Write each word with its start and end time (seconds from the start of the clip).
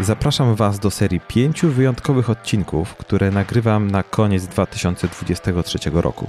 Zapraszam 0.00 0.54
Was 0.54 0.78
do 0.78 0.90
serii 0.90 1.20
pięciu 1.20 1.70
wyjątkowych 1.70 2.30
odcinków, 2.30 2.94
które 2.94 3.30
nagrywam 3.30 3.90
na 3.90 4.02
koniec 4.02 4.46
2023 4.46 5.78
roku. 5.92 6.26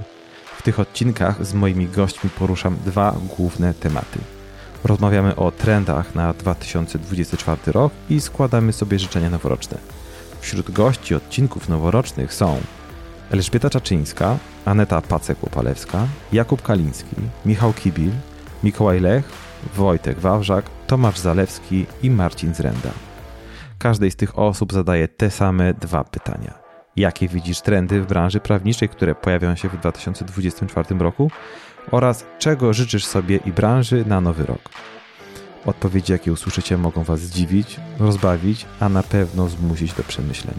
W 0.56 0.62
tych 0.62 0.80
odcinkach 0.80 1.46
z 1.46 1.54
moimi 1.54 1.86
gośćmi 1.86 2.30
poruszam 2.30 2.76
dwa 2.84 3.14
główne 3.36 3.74
tematy. 3.74 4.18
Rozmawiamy 4.84 5.36
o 5.36 5.50
trendach 5.50 6.14
na 6.14 6.32
2024 6.32 7.72
rok 7.72 7.92
i 8.10 8.20
składamy 8.20 8.72
sobie 8.72 8.98
życzenia 8.98 9.30
noworoczne. 9.30 9.78
Wśród 10.40 10.70
gości 10.70 11.14
odcinków 11.14 11.68
noworocznych 11.68 12.34
są 12.34 12.60
Elżbieta 13.30 13.70
Czaczyńska, 13.70 14.36
Aneta 14.64 15.00
Pacek-Łopalewska, 15.00 16.06
Jakub 16.32 16.62
Kaliński, 16.62 17.16
Michał 17.46 17.72
Kibil, 17.72 18.10
Mikołaj 18.64 19.00
Lech, 19.00 19.28
Wojtek 19.74 20.18
Wawrzak, 20.18 20.64
Tomasz 20.86 21.18
Zalewski 21.18 21.86
i 22.02 22.10
Marcin 22.10 22.54
Zrenda. 22.54 23.07
Każdej 23.78 24.10
z 24.10 24.16
tych 24.16 24.38
osób 24.38 24.72
zadaje 24.72 25.08
te 25.08 25.30
same 25.30 25.74
dwa 25.74 26.04
pytania. 26.04 26.58
Jakie 26.96 27.28
widzisz 27.28 27.60
trendy 27.60 28.02
w 28.02 28.06
branży 28.06 28.40
prawniczej, 28.40 28.88
które 28.88 29.14
pojawią 29.14 29.56
się 29.56 29.68
w 29.68 29.76
2024 29.76 30.98
roku? 30.98 31.30
Oraz 31.90 32.24
czego 32.38 32.72
życzysz 32.72 33.06
sobie 33.06 33.36
i 33.36 33.52
branży 33.52 34.04
na 34.06 34.20
nowy 34.20 34.46
rok? 34.46 34.60
Odpowiedzi, 35.66 36.12
jakie 36.12 36.32
usłyszycie, 36.32 36.78
mogą 36.78 37.02
Was 37.02 37.20
zdziwić, 37.20 37.80
rozbawić, 37.98 38.66
a 38.80 38.88
na 38.88 39.02
pewno 39.02 39.48
zmusić 39.48 39.92
do 39.92 40.02
przemyśleń. 40.02 40.54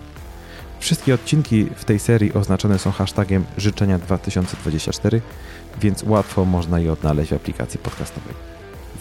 Wszystkie 0.79 1.13
odcinki 1.13 1.65
w 1.75 1.85
tej 1.85 1.99
serii 1.99 2.33
oznaczone 2.33 2.79
są 2.79 2.91
hashtagiem 2.91 3.45
życzenia 3.57 3.99
2024, 3.99 5.21
więc 5.81 6.03
łatwo 6.03 6.45
można 6.45 6.79
je 6.79 6.93
odnaleźć 6.93 7.31
w 7.31 7.35
aplikacji 7.35 7.79
podcastowej. 7.79 8.33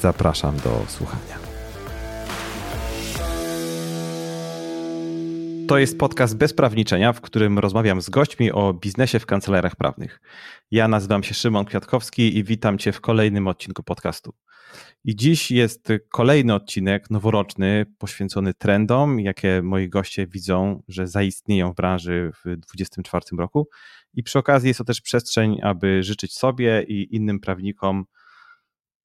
Zapraszam 0.01 0.57
do 0.57 0.83
słuchania. 0.89 1.48
To 5.69 5.79
jest 5.79 5.99
podcast 5.99 6.37
bez 6.37 6.55
prawniczenia, 6.55 7.13
w 7.13 7.21
którym 7.21 7.59
rozmawiam 7.59 8.03
z 8.03 8.11
gośćmi 8.11 8.53
o 8.53 8.75
biznesie 8.75 9.19
w 9.19 9.27
kancelariach 9.27 9.77
prawnych. 9.77 10.21
Ja 10.71 10.89
nazywam 10.89 11.23
się 11.23 11.35
Szymon 11.35 11.65
Kwiatkowski 11.65 12.39
i 12.39 12.45
witam 12.45 12.79
Cię 12.79 12.93
w 12.93 13.01
kolejnym 13.01 13.49
odcinku 13.49 13.83
podcastu. 13.83 14.35
I 15.05 15.17
dziś 15.17 15.51
jest 15.51 15.89
kolejny 16.13 16.55
odcinek 16.55 17.11
noworoczny 17.11 17.87
poświęcony 17.99 18.55
trendom, 18.55 19.21
jakie 19.21 19.63
moi 19.63 19.89
goście 19.89 20.27
widzą, 20.27 20.83
że 20.89 21.07
zaistnieją 21.07 21.73
w 21.73 21.77
branży 21.77 22.31
w 22.35 22.43
2024 22.43 23.25
roku. 23.39 23.69
I 24.15 24.23
przy 24.23 24.39
okazji 24.39 24.69
jest 24.69 24.79
to 24.79 24.85
też 24.85 25.01
przestrzeń, 25.01 25.59
aby 25.63 26.03
życzyć 26.03 26.35
sobie 26.35 26.83
i 26.83 27.17
innym 27.17 27.41
prawnikom 27.41 28.05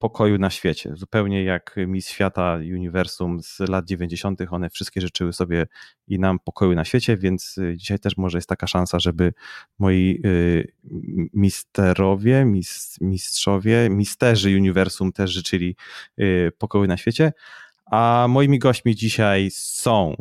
pokoju 0.03 0.37
na 0.37 0.49
świecie. 0.49 0.91
Zupełnie 0.95 1.43
jak 1.43 1.75
Miss 1.87 2.09
Świata 2.09 2.55
Uniwersum 2.55 3.43
z 3.43 3.59
lat 3.59 3.85
90., 3.85 4.41
one 4.49 4.69
wszystkie 4.69 5.01
życzyły 5.01 5.33
sobie 5.33 5.65
i 6.07 6.19
nam 6.19 6.39
pokoju 6.39 6.75
na 6.75 6.85
świecie, 6.85 7.17
więc 7.17 7.57
y, 7.57 7.77
dzisiaj 7.77 7.99
też 7.99 8.17
może 8.17 8.37
jest 8.37 8.49
taka 8.49 8.67
szansa, 8.67 8.99
żeby 8.99 9.33
moi 9.79 10.21
y, 10.25 10.73
misterowie, 11.33 12.45
mistrzowie, 13.01 13.89
misterzy 13.89 14.49
Uniwersum 14.49 15.11
też 15.11 15.31
życzyli 15.31 15.75
y, 16.19 16.51
pokoju 16.57 16.87
na 16.87 16.97
świecie. 16.97 17.33
A 17.85 18.25
moimi 18.29 18.59
gośćmi 18.59 18.95
dzisiaj 18.95 19.49
są 19.51 20.15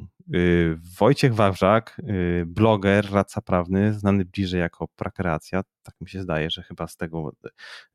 Wojciech 0.99 1.35
Wawrzak, 1.35 2.01
y, 2.11 2.45
bloger, 2.47 3.13
radca 3.13 3.41
prawny, 3.41 3.93
znany 3.93 4.25
bliżej 4.25 4.61
jako 4.61 4.89
Prakreacja, 4.89 5.63
tak 5.83 5.95
mi 6.01 6.09
się 6.09 6.23
zdaje, 6.23 6.51
że 6.51 6.63
chyba 6.63 6.87
z 6.87 6.97
tego, 6.97 7.33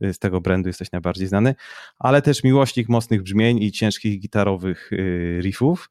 y, 0.04 0.14
z 0.14 0.20
tego 0.20 0.42
brandu 0.42 0.70
jesteś 0.70 0.92
najbardziej 0.92 1.28
znany, 1.28 1.56
ale 2.00 2.22
też 2.22 2.44
miłośnik 2.44 2.90
mocnych 2.90 3.24
brzmień 3.24 3.64
i 3.64 3.72
ciężkich 3.72 4.20
gitarowych 4.20 4.92
riffów. 5.42 5.90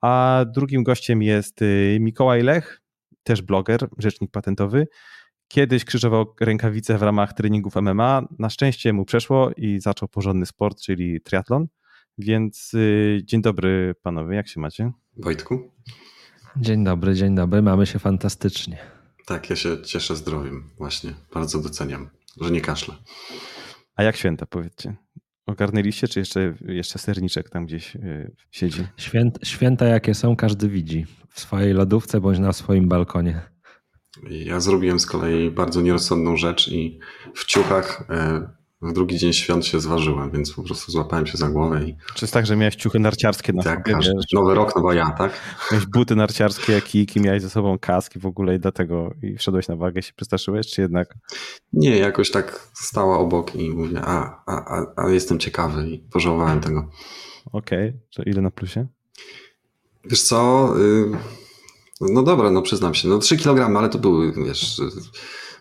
A 0.00 0.44
drugim 0.54 0.82
gościem 0.82 1.22
jest 1.22 1.60
Mikołaj 2.00 2.42
Lech, 2.42 2.80
też 3.22 3.42
bloger, 3.42 3.88
rzecznik 3.98 4.30
patentowy. 4.30 4.86
Kiedyś 5.48 5.84
krzyżował 5.84 6.34
rękawice 6.40 6.98
w 6.98 7.02
ramach 7.02 7.32
treningów 7.32 7.76
MMA. 7.76 8.28
Na 8.38 8.50
szczęście 8.50 8.92
mu 8.92 9.04
przeszło 9.04 9.50
i 9.56 9.80
zaczął 9.80 10.08
porządny 10.08 10.46
sport, 10.46 10.80
czyli 10.80 11.20
triatlon. 11.20 11.66
Więc 12.18 12.72
dzień 13.24 13.42
dobry 13.42 13.94
panowie, 14.02 14.36
jak 14.36 14.48
się 14.48 14.60
macie? 14.60 14.92
Wojtku? 15.16 15.70
Dzień 16.56 16.84
dobry, 16.84 17.14
dzień 17.14 17.34
dobry. 17.34 17.62
Mamy 17.62 17.86
się 17.86 17.98
fantastycznie. 17.98 18.78
Tak, 19.26 19.50
ja 19.50 19.56
się 19.56 19.82
cieszę 19.82 20.16
zdrowiem 20.16 20.70
właśnie. 20.78 21.14
Bardzo 21.34 21.60
doceniam, 21.60 22.10
że 22.40 22.50
nie 22.50 22.60
kaszlę. 22.60 22.94
A 23.96 24.02
jak 24.02 24.16
święta, 24.16 24.46
powiedzcie? 24.46 24.96
Ogarnęliście, 25.46 26.08
czy 26.08 26.18
jeszcze, 26.18 26.54
jeszcze 26.60 26.98
serniczek 26.98 27.50
tam 27.50 27.66
gdzieś 27.66 27.94
yy, 27.94 28.34
siedzi? 28.50 28.86
Święta, 28.96 29.44
święta 29.44 29.86
jakie 29.86 30.14
są, 30.14 30.36
każdy 30.36 30.68
widzi. 30.68 31.06
W 31.30 31.40
swojej 31.40 31.72
lodówce 31.72 32.20
bądź 32.20 32.38
na 32.38 32.52
swoim 32.52 32.88
balkonie. 32.88 33.40
Ja 34.30 34.60
zrobiłem 34.60 35.00
z 35.00 35.06
kolei 35.06 35.50
bardzo 35.50 35.80
nierozsądną 35.80 36.36
rzecz 36.36 36.68
i 36.68 36.98
w 37.34 37.44
ciuchach 37.44 38.04
yy, 38.08 38.48
w 38.84 38.92
drugi 38.92 39.18
dzień 39.18 39.32
świąt 39.32 39.66
się 39.66 39.80
zważyłem, 39.80 40.30
więc 40.30 40.52
po 40.52 40.62
prostu 40.62 40.92
złapałem 40.92 41.26
się 41.26 41.38
za 41.38 41.48
głowę. 41.48 41.84
I... 41.84 41.96
Czy 42.14 42.24
jest 42.24 42.34
tak, 42.34 42.46
że 42.46 42.56
miałeś 42.56 42.76
ciuchy 42.76 42.98
narciarskie 42.98 43.52
na 43.52 43.62
tak, 43.62 43.88
sobie? 43.88 43.96
Wiesz, 43.96 44.32
nowy 44.32 44.54
rok, 44.54 44.76
nowa 44.76 44.94
ja, 44.94 45.10
tak? 45.10 45.32
Miałeś 45.72 45.86
buty 45.86 46.16
narciarskie, 46.16 46.80
kijki, 46.80 47.20
miałeś 47.20 47.42
ze 47.42 47.50
sobą 47.50 47.78
kaski 47.78 48.18
w 48.18 48.26
ogóle 48.26 48.54
i 48.54 48.60
dlatego 48.60 49.14
i 49.22 49.36
wszedłeś 49.36 49.68
na 49.68 49.76
wagę, 49.76 50.02
się 50.02 50.12
przestraszyłeś, 50.12 50.66
czy 50.66 50.80
jednak? 50.80 51.14
Nie, 51.72 51.98
jakoś 51.98 52.30
tak 52.30 52.68
stała 52.74 53.18
obok 53.18 53.56
i 53.56 53.70
mówię, 53.70 54.00
a, 54.04 54.42
a, 54.46 54.76
a, 54.78 54.86
a 54.96 55.08
jestem 55.08 55.38
ciekawy 55.38 55.88
i 55.88 55.98
pożałowałem 55.98 56.60
tego. 56.60 56.88
Okej, 57.52 57.88
okay. 57.88 58.00
to 58.16 58.22
ile 58.22 58.42
na 58.42 58.50
plusie? 58.50 58.86
Wiesz 60.04 60.22
co, 60.22 60.68
y, 60.78 61.10
no 62.00 62.22
dobra, 62.22 62.50
no 62.50 62.62
przyznam 62.62 62.94
się, 62.94 63.08
no 63.08 63.18
3 63.18 63.36
kg, 63.36 63.76
ale 63.78 63.88
to 63.88 63.98
były, 63.98 64.32
wiesz, 64.46 64.82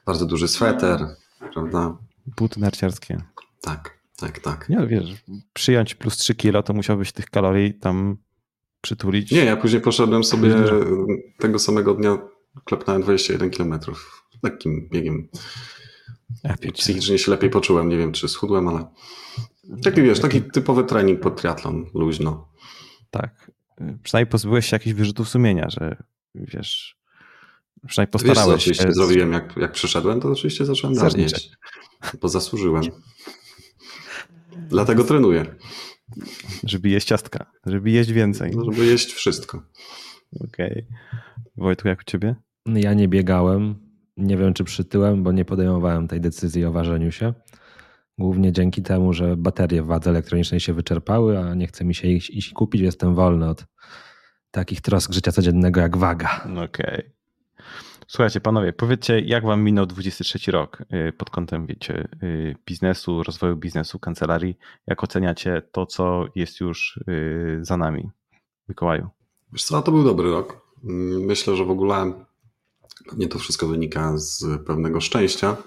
bardzo 0.05 0.25
duży 0.25 0.47
sweter, 0.47 1.07
prawda? 1.53 1.97
Buty 2.25 2.59
narciarskie. 2.59 3.17
Tak, 3.61 3.97
tak, 4.17 4.39
tak. 4.39 4.69
Nie, 4.69 4.87
wiesz, 4.87 5.23
przyjąć 5.53 5.95
plus 5.95 6.17
3 6.17 6.35
kilo, 6.35 6.63
to 6.63 6.73
musiałbyś 6.73 7.11
tych 7.11 7.29
kalorii 7.29 7.73
tam 7.73 8.17
przytulić. 8.81 9.31
Nie, 9.31 9.45
ja 9.45 9.57
później 9.57 9.81
poszedłem 9.81 10.23
sobie 10.23 10.55
tego 11.39 11.59
samego 11.59 11.93
dnia, 11.93 12.17
klepnąłem 12.65 13.01
21 13.01 13.49
kilometrów 13.49 14.27
lekkim 14.43 14.89
biegiem. 14.91 15.27
Ja 16.43 16.55
Psychicznie 16.73 17.17
się 17.17 17.31
lepiej 17.31 17.49
poczułem, 17.49 17.89
nie 17.89 17.97
wiem 17.97 18.11
czy 18.11 18.27
schudłem, 18.27 18.67
ale 18.67 18.85
taki 19.83 20.01
wiesz, 20.01 20.19
taki 20.19 20.41
typowy 20.41 20.83
trening 20.83 21.19
pod 21.19 21.41
triatlon, 21.41 21.85
luźno. 21.93 22.49
Tak. 23.11 23.51
Przynajmniej 24.03 24.31
pozbyłeś 24.31 24.65
się 24.65 24.75
jakichś 24.75 24.95
wyrzutów 24.95 25.29
sumienia, 25.29 25.69
że 25.69 26.03
wiesz, 26.35 26.97
przynajmniej 27.87 28.11
postarałeś 28.11 28.47
wiesz, 28.47 28.61
oczywiście 28.61 28.83
się. 28.83 28.93
zrobiłem, 28.93 29.33
jak, 29.33 29.57
jak 29.57 29.71
przyszedłem, 29.71 30.21
to 30.21 30.31
oczywiście 30.31 30.65
zacząłem 30.65 30.95
dalej 30.95 31.21
jeść 31.21 31.51
bo 32.21 32.29
zasłużyłem. 32.29 32.83
Dlatego 34.69 35.03
trenuję. 35.03 35.45
Żeby 36.63 36.89
jeść 36.89 37.07
ciastka, 37.07 37.51
żeby 37.65 37.91
jeść 37.91 38.11
więcej. 38.11 38.51
No, 38.55 38.71
żeby 38.71 38.85
jeść 38.85 39.13
wszystko. 39.13 39.63
Okej. 40.41 40.71
Okay. 40.71 40.85
Wojtku, 41.57 41.87
jak 41.87 41.99
u 41.99 42.03
ciebie? 42.03 42.35
Ja 42.65 42.93
nie 42.93 43.07
biegałem. 43.07 43.75
Nie 44.17 44.37
wiem, 44.37 44.53
czy 44.53 44.63
przytyłem, 44.63 45.23
bo 45.23 45.31
nie 45.31 45.45
podejmowałem 45.45 46.07
tej 46.07 46.21
decyzji 46.21 46.65
o 46.65 46.71
ważeniu 46.71 47.11
się. 47.11 47.33
Głównie 48.17 48.51
dzięki 48.51 48.81
temu, 48.81 49.13
że 49.13 49.37
baterie 49.37 49.83
w 49.83 49.85
wadze 49.85 50.09
elektronicznej 50.09 50.59
się 50.59 50.73
wyczerpały, 50.73 51.39
a 51.39 51.53
nie 51.53 51.67
chce 51.67 51.85
mi 51.85 51.95
się 51.95 52.07
iść, 52.07 52.29
iść 52.29 52.53
kupić. 52.53 52.81
Jestem 52.81 53.15
wolny 53.15 53.49
od 53.49 53.65
takich 54.51 54.81
trosk 54.81 55.13
życia 55.13 55.31
codziennego 55.31 55.81
jak 55.81 55.97
waga. 55.97 56.41
Okej. 56.43 56.63
Okay. 56.63 57.12
Słuchajcie, 58.07 58.41
panowie, 58.41 58.73
powiedzcie, 58.73 59.19
jak 59.19 59.45
wam 59.45 59.63
minął 59.63 59.85
23 59.85 60.51
rok 60.51 60.83
y, 61.09 61.13
pod 61.13 61.29
kątem, 61.29 61.65
wiecie, 61.65 62.07
y, 62.23 62.55
biznesu, 62.65 63.23
rozwoju 63.23 63.55
biznesu, 63.55 63.99
kancelarii? 63.99 64.57
Jak 64.87 65.03
oceniacie 65.03 65.61
to, 65.71 65.85
co 65.85 66.25
jest 66.35 66.59
już 66.59 66.99
y, 67.07 67.59
za 67.61 67.77
nami? 67.77 68.09
Mikołaju. 68.69 69.09
Wiesz 69.53 69.63
co, 69.63 69.81
to 69.81 69.91
był 69.91 70.03
dobry 70.03 70.31
rok. 70.31 70.61
Myślę, 70.83 71.55
że 71.55 71.65
w 71.65 71.71
ogóle 71.71 72.13
nie 73.17 73.27
to 73.27 73.39
wszystko 73.39 73.67
wynika 73.67 74.17
z 74.17 74.45
pewnego 74.65 75.01
szczęścia, 75.01 75.57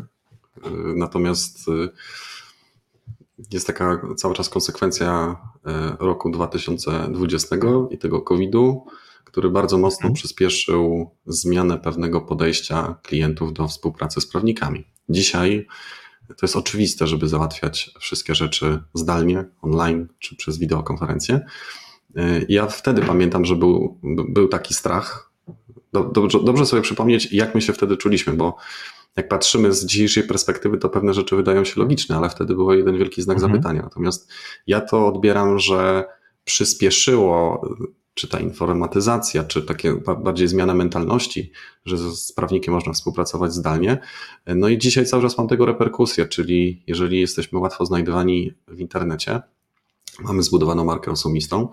natomiast 0.97 1.67
jest 3.51 3.67
taka 3.67 4.01
cały 4.17 4.35
czas 4.35 4.49
konsekwencja 4.49 5.37
roku 5.99 6.31
2020 6.31 7.57
i 7.91 7.99
tego 7.99 8.21
COVID-u, 8.21 8.87
który 9.27 9.51
bardzo 9.51 9.79
mocno 9.79 10.07
mhm. 10.07 10.15
przyspieszył 10.15 11.11
zmianę 11.27 11.79
pewnego 11.79 12.21
podejścia 12.21 12.99
klientów 13.03 13.53
do 13.53 13.69
współpracy 13.69 14.21
z 14.21 14.27
prawnikami. 14.27 14.85
Dzisiaj 15.09 15.67
to 16.29 16.47
jest 16.47 16.57
oczywiste, 16.57 17.07
żeby 17.07 17.29
załatwiać 17.29 17.91
wszystkie 18.01 18.35
rzeczy 18.35 18.83
zdalnie, 18.95 19.45
online 19.63 20.09
czy 20.19 20.37
przez 20.37 20.59
wideokonferencję. 20.59 21.41
Ja 22.49 22.67
wtedy 22.67 23.03
pamiętam, 23.03 23.45
że 23.45 23.57
był, 23.57 24.01
był 24.29 24.49
taki 24.49 24.75
strach. 24.75 25.33
Dobrze, 25.93 26.39
dobrze 26.45 26.67
sobie 26.67 26.83
przypomnieć, 26.83 27.33
jak 27.33 27.55
my 27.55 27.63
się 27.63 27.73
wtedy 27.73 27.97
czuliśmy, 27.97 28.33
bo 28.33 28.57
jak 29.17 29.29
patrzymy 29.29 29.73
z 29.73 29.87
dzisiejszej 29.87 30.23
perspektywy, 30.23 30.79
to 30.79 30.89
pewne 30.89 31.15
rzeczy 31.15 31.37
wydają 31.37 31.65
się 31.65 31.81
logiczne, 31.81 32.17
ale 32.17 32.31
wtedy 32.31 32.55
był 32.55 32.73
jeden 32.73 32.99
wielki 32.99 33.23
znak 33.23 33.37
mhm. 33.37 33.53
zapytania. 33.53 33.83
Natomiast 33.83 34.31
ja 34.67 34.81
to 34.81 35.07
odbieram, 35.07 35.59
że 35.59 36.05
przyspieszyło 36.45 37.69
czy 38.17 38.29
ta 38.29 38.41
informatyzacja, 38.41 39.45
czy 39.45 39.63
takie 39.63 39.95
bardziej 40.19 40.49
zmiana 40.49 40.75
mentalności, 40.75 41.53
że 41.85 41.99
z 41.99 42.33
prawnikiem 42.33 42.75
można 42.75 42.93
współpracować 42.93 43.55
zdalnie. 43.55 43.99
No 44.47 44.69
i 44.69 44.79
dzisiaj 44.79 45.07
cały 45.07 45.23
czas 45.23 45.39
mam 45.39 45.49
tego 45.49 45.67
reperkusję, 45.67 46.27
czyli 46.27 46.83
jeżeli 46.87 47.21
jesteśmy 47.21 47.59
łatwo 47.59 47.87
znajdowani 47.87 48.53
w 48.69 48.81
internecie, 48.81 49.41
mamy 50.21 50.43
zbudowaną 50.43 50.85
markę 50.85 51.11
osobistą, 51.11 51.69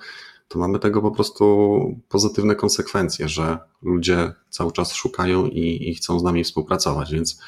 to 0.53 0.59
mamy 0.59 0.79
tego 0.79 1.01
po 1.01 1.11
prostu 1.11 1.95
pozytywne 2.09 2.55
konsekwencje, 2.55 3.29
że 3.29 3.57
ludzie 3.81 4.33
cały 4.49 4.71
czas 4.71 4.93
szukają 4.93 5.45
i, 5.45 5.89
i, 5.89 5.95
chcą 5.95 6.19
z 6.19 6.23
nami 6.23 6.43
współpracować. 6.43 7.11
Więc 7.11 7.39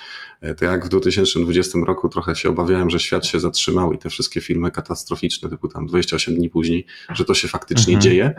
e, 0.41 0.55
to 0.55 0.65
jak 0.65 0.85
w 0.85 0.89
2020 0.89 1.79
roku 1.85 2.09
trochę 2.09 2.35
się 2.35 2.49
obawiałem, 2.49 2.89
że 2.89 2.99
świat 2.99 3.25
się 3.25 3.39
zatrzymał 3.39 3.93
i 3.93 3.97
te 3.97 4.09
wszystkie 4.09 4.41
filmy 4.41 4.71
katastroficzne, 4.71 5.49
typu 5.49 5.67
tam 5.67 5.85
28 5.85 6.35
dni 6.35 6.49
później, 6.49 6.85
że 7.13 7.25
to 7.25 7.33
się 7.33 7.47
faktycznie 7.47 7.93
mhm. 7.93 8.01
dzieje. 8.01 8.33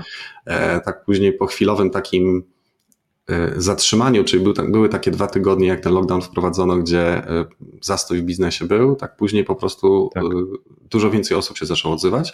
E, 0.44 0.80
tak 0.80 1.04
później 1.04 1.32
po 1.32 1.46
chwilowym 1.46 1.90
takim 1.90 2.42
e, 3.28 3.52
zatrzymaniu, 3.56 4.24
czyli 4.24 4.44
był, 4.44 4.54
były 4.68 4.88
takie 4.88 5.10
dwa 5.10 5.26
tygodnie, 5.26 5.66
jak 5.68 5.80
ten 5.80 5.92
lockdown 5.92 6.22
wprowadzono, 6.22 6.76
gdzie 6.76 7.22
zastój 7.82 8.22
w 8.22 8.24
biznesie 8.24 8.64
był, 8.64 8.96
tak 8.96 9.16
później 9.16 9.44
po 9.44 9.54
prostu 9.54 10.10
tak. 10.14 10.24
dużo 10.90 11.10
więcej 11.10 11.36
osób 11.36 11.58
się 11.58 11.66
zaczęło 11.66 11.94
odzywać. 11.94 12.32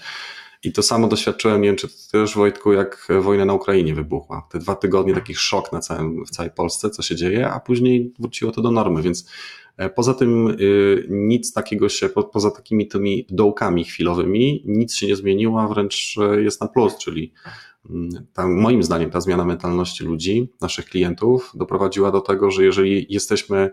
I 0.64 0.72
to 0.72 0.82
samo 0.82 1.08
doświadczyłem, 1.08 1.62
nie 1.62 1.68
wiem 1.68 1.76
czy 1.76 1.88
też 2.12 2.34
Wojtku, 2.34 2.72
jak 2.72 3.08
wojna 3.20 3.44
na 3.44 3.54
Ukrainie 3.54 3.94
wybuchła. 3.94 4.48
Te 4.50 4.58
dwa 4.58 4.74
tygodnie 4.74 5.14
takich 5.14 5.40
szok 5.40 5.72
na 5.72 5.80
całym, 5.80 6.24
w 6.24 6.30
całej 6.30 6.50
Polsce, 6.50 6.90
co 6.90 7.02
się 7.02 7.16
dzieje, 7.16 7.50
a 7.50 7.60
później 7.60 8.12
wróciło 8.18 8.52
to 8.52 8.62
do 8.62 8.70
normy, 8.70 9.02
więc 9.02 9.30
e, 9.76 9.90
poza 9.90 10.14
tym 10.14 10.56
y, 10.60 11.06
nic 11.10 11.52
takiego 11.52 11.88
się, 11.88 12.08
poza 12.08 12.50
takimi 12.50 12.88
tymi 12.88 13.26
dołkami 13.30 13.84
chwilowymi, 13.84 14.62
nic 14.66 14.94
się 14.94 15.06
nie 15.06 15.16
zmieniło, 15.16 15.62
a 15.62 15.68
wręcz 15.68 16.18
e, 16.18 16.42
jest 16.42 16.60
na 16.60 16.68
plus, 16.68 16.98
czyli 16.98 17.32
mm, 17.90 18.10
ta, 18.32 18.46
moim 18.48 18.82
zdaniem 18.82 19.10
ta 19.10 19.20
zmiana 19.20 19.44
mentalności 19.44 20.04
ludzi, 20.04 20.48
naszych 20.60 20.84
klientów 20.84 21.52
doprowadziła 21.54 22.10
do 22.10 22.20
tego, 22.20 22.50
że 22.50 22.64
jeżeli 22.64 23.06
jesteśmy 23.08 23.70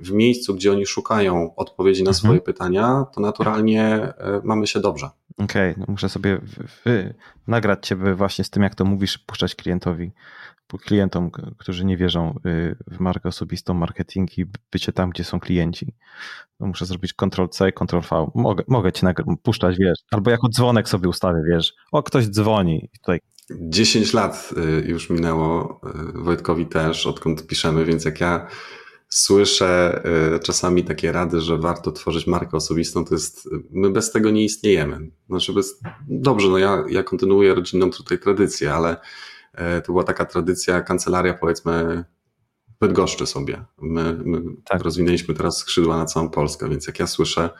w 0.00 0.12
miejscu, 0.12 0.54
gdzie 0.54 0.72
oni 0.72 0.86
szukają 0.86 1.54
odpowiedzi 1.56 2.02
na 2.02 2.10
mhm. 2.10 2.14
swoje 2.14 2.40
pytania, 2.40 3.04
to 3.14 3.20
naturalnie 3.20 3.84
e, 3.84 4.40
mamy 4.44 4.66
się 4.66 4.80
dobrze. 4.80 5.10
Okej, 5.38 5.70
okay, 5.70 5.74
no 5.78 5.84
muszę 5.88 6.08
sobie 6.08 6.40
wy, 6.84 7.14
nagrać 7.46 7.86
Ciebie 7.86 8.14
właśnie 8.14 8.44
z 8.44 8.50
tym, 8.50 8.62
jak 8.62 8.74
to 8.74 8.84
mówisz, 8.84 9.18
puszczać 9.18 9.54
klientowi, 9.54 10.12
klientom, 10.78 11.30
którzy 11.58 11.84
nie 11.84 11.96
wierzą 11.96 12.38
y, 12.46 12.76
w 12.86 13.00
markę 13.00 13.28
osobistą, 13.28 13.74
marketing 13.74 14.38
i 14.38 14.46
bycie 14.72 14.92
tam, 14.92 15.10
gdzie 15.10 15.24
są 15.24 15.40
klienci. 15.40 15.94
No 16.60 16.66
muszę 16.66 16.86
zrobić 16.86 17.14
Ctrl-C, 17.14 17.72
Ctrl-V. 17.72 18.30
Mogę, 18.34 18.64
mogę 18.68 18.92
Cię 18.92 19.14
puszczać, 19.42 19.76
wiesz, 19.78 19.98
albo 20.10 20.30
jako 20.30 20.48
dzwonek 20.48 20.88
sobie 20.88 21.08
ustawię, 21.08 21.42
wiesz, 21.50 21.74
o, 21.92 22.02
ktoś 22.02 22.28
dzwoni 22.28 22.88
tutaj 23.00 23.20
10 23.60 24.14
lat 24.14 24.54
y, 24.56 24.88
już 24.88 25.10
minęło, 25.10 25.80
y, 26.16 26.22
Wojtkowi 26.22 26.66
też, 26.66 27.06
odkąd 27.06 27.46
piszemy, 27.46 27.84
więc 27.84 28.04
jak 28.04 28.20
ja 28.20 28.46
słyszę 29.10 30.02
y, 30.36 30.40
czasami 30.40 30.84
takie 30.84 31.12
rady, 31.12 31.40
że 31.40 31.58
warto 31.58 31.92
tworzyć 31.92 32.26
markę 32.26 32.56
osobistą, 32.56 33.04
to 33.04 33.14
jest, 33.14 33.48
my 33.70 33.90
bez 33.90 34.12
tego 34.12 34.30
nie 34.30 34.44
istniejemy. 34.44 35.10
Znaczy 35.28 35.52
bez, 35.52 35.80
dobrze, 36.08 36.48
no 36.48 36.58
ja, 36.58 36.84
ja 36.88 37.02
kontynuuję 37.02 37.54
rodzinną 37.54 37.90
tutaj 37.90 38.18
tradycję, 38.18 38.74
ale 38.74 38.96
e, 39.54 39.80
to 39.80 39.92
była 39.92 40.04
taka 40.04 40.24
tradycja, 40.24 40.80
kancelaria 40.80 41.34
powiedzmy 41.34 42.04
Bydgoszczy 42.80 43.26
sobie. 43.26 43.64
My, 43.82 44.18
my 44.24 44.42
tak. 44.64 44.82
rozwinęliśmy 44.82 45.34
teraz 45.34 45.58
skrzydła 45.58 45.96
na 45.96 46.04
całą 46.04 46.30
Polskę, 46.30 46.68
więc 46.68 46.86
jak 46.86 46.98
ja 46.98 47.06
słyszę, 47.06 47.50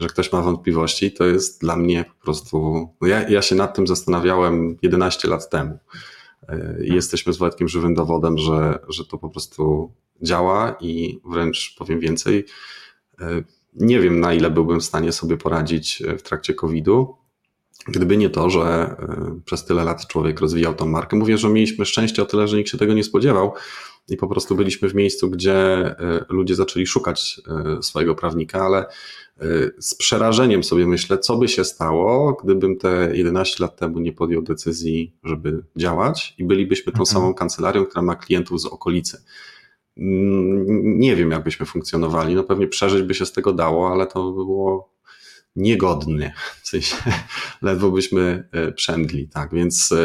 że 0.00 0.08
ktoś 0.08 0.32
ma 0.32 0.42
wątpliwości, 0.42 1.12
to 1.12 1.24
jest 1.24 1.60
dla 1.60 1.76
mnie 1.76 2.04
po 2.04 2.24
prostu, 2.24 2.88
no 3.00 3.08
ja, 3.08 3.28
ja 3.28 3.42
się 3.42 3.54
nad 3.54 3.74
tym 3.76 3.86
zastanawiałem 3.86 4.76
11 4.82 5.28
lat 5.28 5.50
temu. 5.50 5.78
I 6.84 6.94
jesteśmy 6.94 7.32
z 7.32 7.36
Wojtkiem 7.36 7.68
żywym 7.68 7.94
dowodem, 7.94 8.38
że, 8.38 8.78
że 8.88 9.04
to 9.04 9.18
po 9.18 9.30
prostu 9.30 9.92
działa 10.22 10.76
i 10.80 11.20
wręcz 11.24 11.74
powiem 11.78 12.00
więcej, 12.00 12.44
e, 13.20 13.42
nie 13.74 14.00
wiem 14.00 14.20
na 14.20 14.34
ile 14.34 14.50
byłbym 14.50 14.80
w 14.80 14.84
stanie 14.84 15.12
sobie 15.12 15.36
poradzić 15.36 16.02
e, 16.02 16.18
w 16.18 16.22
trakcie 16.22 16.54
COVID-u, 16.54 17.16
gdyby 17.88 18.16
nie 18.16 18.30
to, 18.30 18.50
że 18.50 18.62
e, 18.62 19.40
przez 19.44 19.64
tyle 19.64 19.84
lat 19.84 20.06
człowiek 20.06 20.40
rozwijał 20.40 20.74
tą 20.74 20.86
markę. 20.86 21.16
Mówię, 21.16 21.38
że 21.38 21.48
mieliśmy 21.48 21.84
szczęście 21.84 22.22
o 22.22 22.26
tyle, 22.26 22.48
że 22.48 22.56
nikt 22.56 22.70
się 22.70 22.78
tego 22.78 22.94
nie 22.94 23.04
spodziewał 23.04 23.54
i 24.08 24.16
po 24.16 24.28
prostu 24.28 24.56
byliśmy 24.56 24.88
w 24.88 24.94
miejscu, 24.94 25.30
gdzie 25.30 25.94
ludzie 26.28 26.54
zaczęli 26.54 26.86
szukać 26.86 27.40
swojego 27.82 28.14
prawnika, 28.14 28.64
ale 28.64 28.86
z 29.78 29.94
przerażeniem 29.94 30.64
sobie 30.64 30.86
myślę, 30.86 31.18
co 31.18 31.36
by 31.36 31.48
się 31.48 31.64
stało, 31.64 32.36
gdybym 32.44 32.76
te 32.76 33.10
11 33.16 33.56
lat 33.64 33.76
temu 33.76 33.98
nie 33.98 34.12
podjął 34.12 34.42
decyzji, 34.42 35.12
żeby 35.24 35.62
działać 35.76 36.34
i 36.38 36.44
bylibyśmy 36.44 36.92
tą 36.92 36.98
mhm. 36.98 37.06
samą 37.06 37.34
kancelarią, 37.34 37.86
która 37.86 38.02
ma 38.02 38.16
klientów 38.16 38.60
z 38.60 38.66
okolicy. 38.66 39.22
Nie 39.96 41.16
wiem, 41.16 41.30
jakbyśmy 41.30 41.66
funkcjonowali. 41.66 42.34
No 42.34 42.44
pewnie 42.44 42.68
przeżyć 42.68 43.02
by 43.02 43.14
się 43.14 43.26
z 43.26 43.32
tego 43.32 43.52
dało, 43.52 43.92
ale 43.92 44.06
to 44.06 44.32
by 44.32 44.44
było 44.44 44.96
niegodne. 45.56 46.32
W 46.62 46.68
sensie 46.68 46.96
ledwo 47.62 47.90
byśmy 47.90 48.48
e, 48.52 48.72
przemdli, 48.72 49.28
tak. 49.28 49.54
Więc 49.54 49.92
e, 49.92 49.96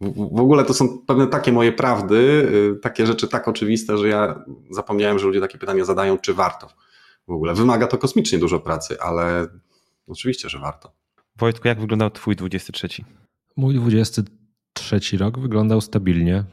w 0.00 0.40
ogóle 0.40 0.64
to 0.64 0.74
są 0.74 0.98
pewne 0.98 1.26
takie 1.26 1.52
moje 1.52 1.72
prawdy, 1.72 2.48
e, 2.72 2.80
takie 2.80 3.06
rzeczy 3.06 3.28
tak 3.28 3.48
oczywiste, 3.48 3.98
że 3.98 4.08
ja 4.08 4.44
zapomniałem, 4.70 5.18
że 5.18 5.26
ludzie 5.26 5.40
takie 5.40 5.58
pytania 5.58 5.84
zadają, 5.84 6.18
czy 6.18 6.34
warto. 6.34 6.68
W 7.28 7.32
ogóle 7.32 7.54
wymaga 7.54 7.86
to 7.86 7.98
kosmicznie 7.98 8.38
dużo 8.38 8.60
pracy, 8.60 9.00
ale 9.00 9.48
oczywiście, 10.06 10.48
że 10.48 10.58
warto. 10.58 10.92
Wojtku, 11.36 11.68
jak 11.68 11.80
wyglądał 11.80 12.10
Twój 12.10 12.36
23? 12.36 12.88
Mój 13.56 13.74
23 13.74 15.16
rok 15.18 15.38
wyglądał 15.38 15.80
stabilnie. 15.80 16.44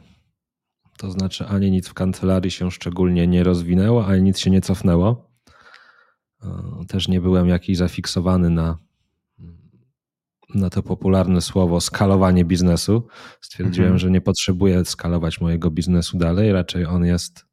To 1.00 1.10
znaczy, 1.10 1.46
ani 1.46 1.70
nic 1.70 1.88
w 1.88 1.94
kancelarii 1.94 2.50
się 2.50 2.70
szczególnie 2.70 3.26
nie 3.26 3.44
rozwinęło, 3.44 4.06
ani 4.06 4.22
nic 4.22 4.38
się 4.38 4.50
nie 4.50 4.60
cofnęło. 4.60 5.30
E, 6.42 6.48
też 6.88 7.08
nie 7.08 7.20
byłem 7.20 7.48
jakiś 7.48 7.78
zafiksowany 7.78 8.50
na, 8.50 8.78
na 10.54 10.70
to 10.70 10.82
popularne 10.82 11.40
słowo 11.40 11.80
skalowanie 11.80 12.44
biznesu. 12.44 13.06
Stwierdziłem, 13.40 13.86
mhm. 13.86 13.98
że 13.98 14.10
nie 14.10 14.20
potrzebuję 14.20 14.84
skalować 14.84 15.40
mojego 15.40 15.70
biznesu 15.70 16.18
dalej, 16.18 16.52
raczej 16.52 16.86
on 16.86 17.04
jest 17.04 17.46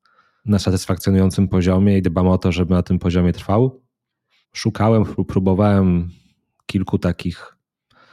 na 0.46 0.60
satysfakcjonującym 0.60 1.48
poziomie 1.48 1.98
i 1.98 2.02
dbam 2.02 2.28
o 2.28 2.38
to, 2.38 2.52
żeby 2.52 2.74
na 2.74 2.84
tym 2.84 3.00
poziomie 3.00 3.34
trwał. 3.34 3.82
Szukałem, 4.54 5.06
próbowałem 5.06 6.10
kilku 6.66 7.00
takich 7.00 7.58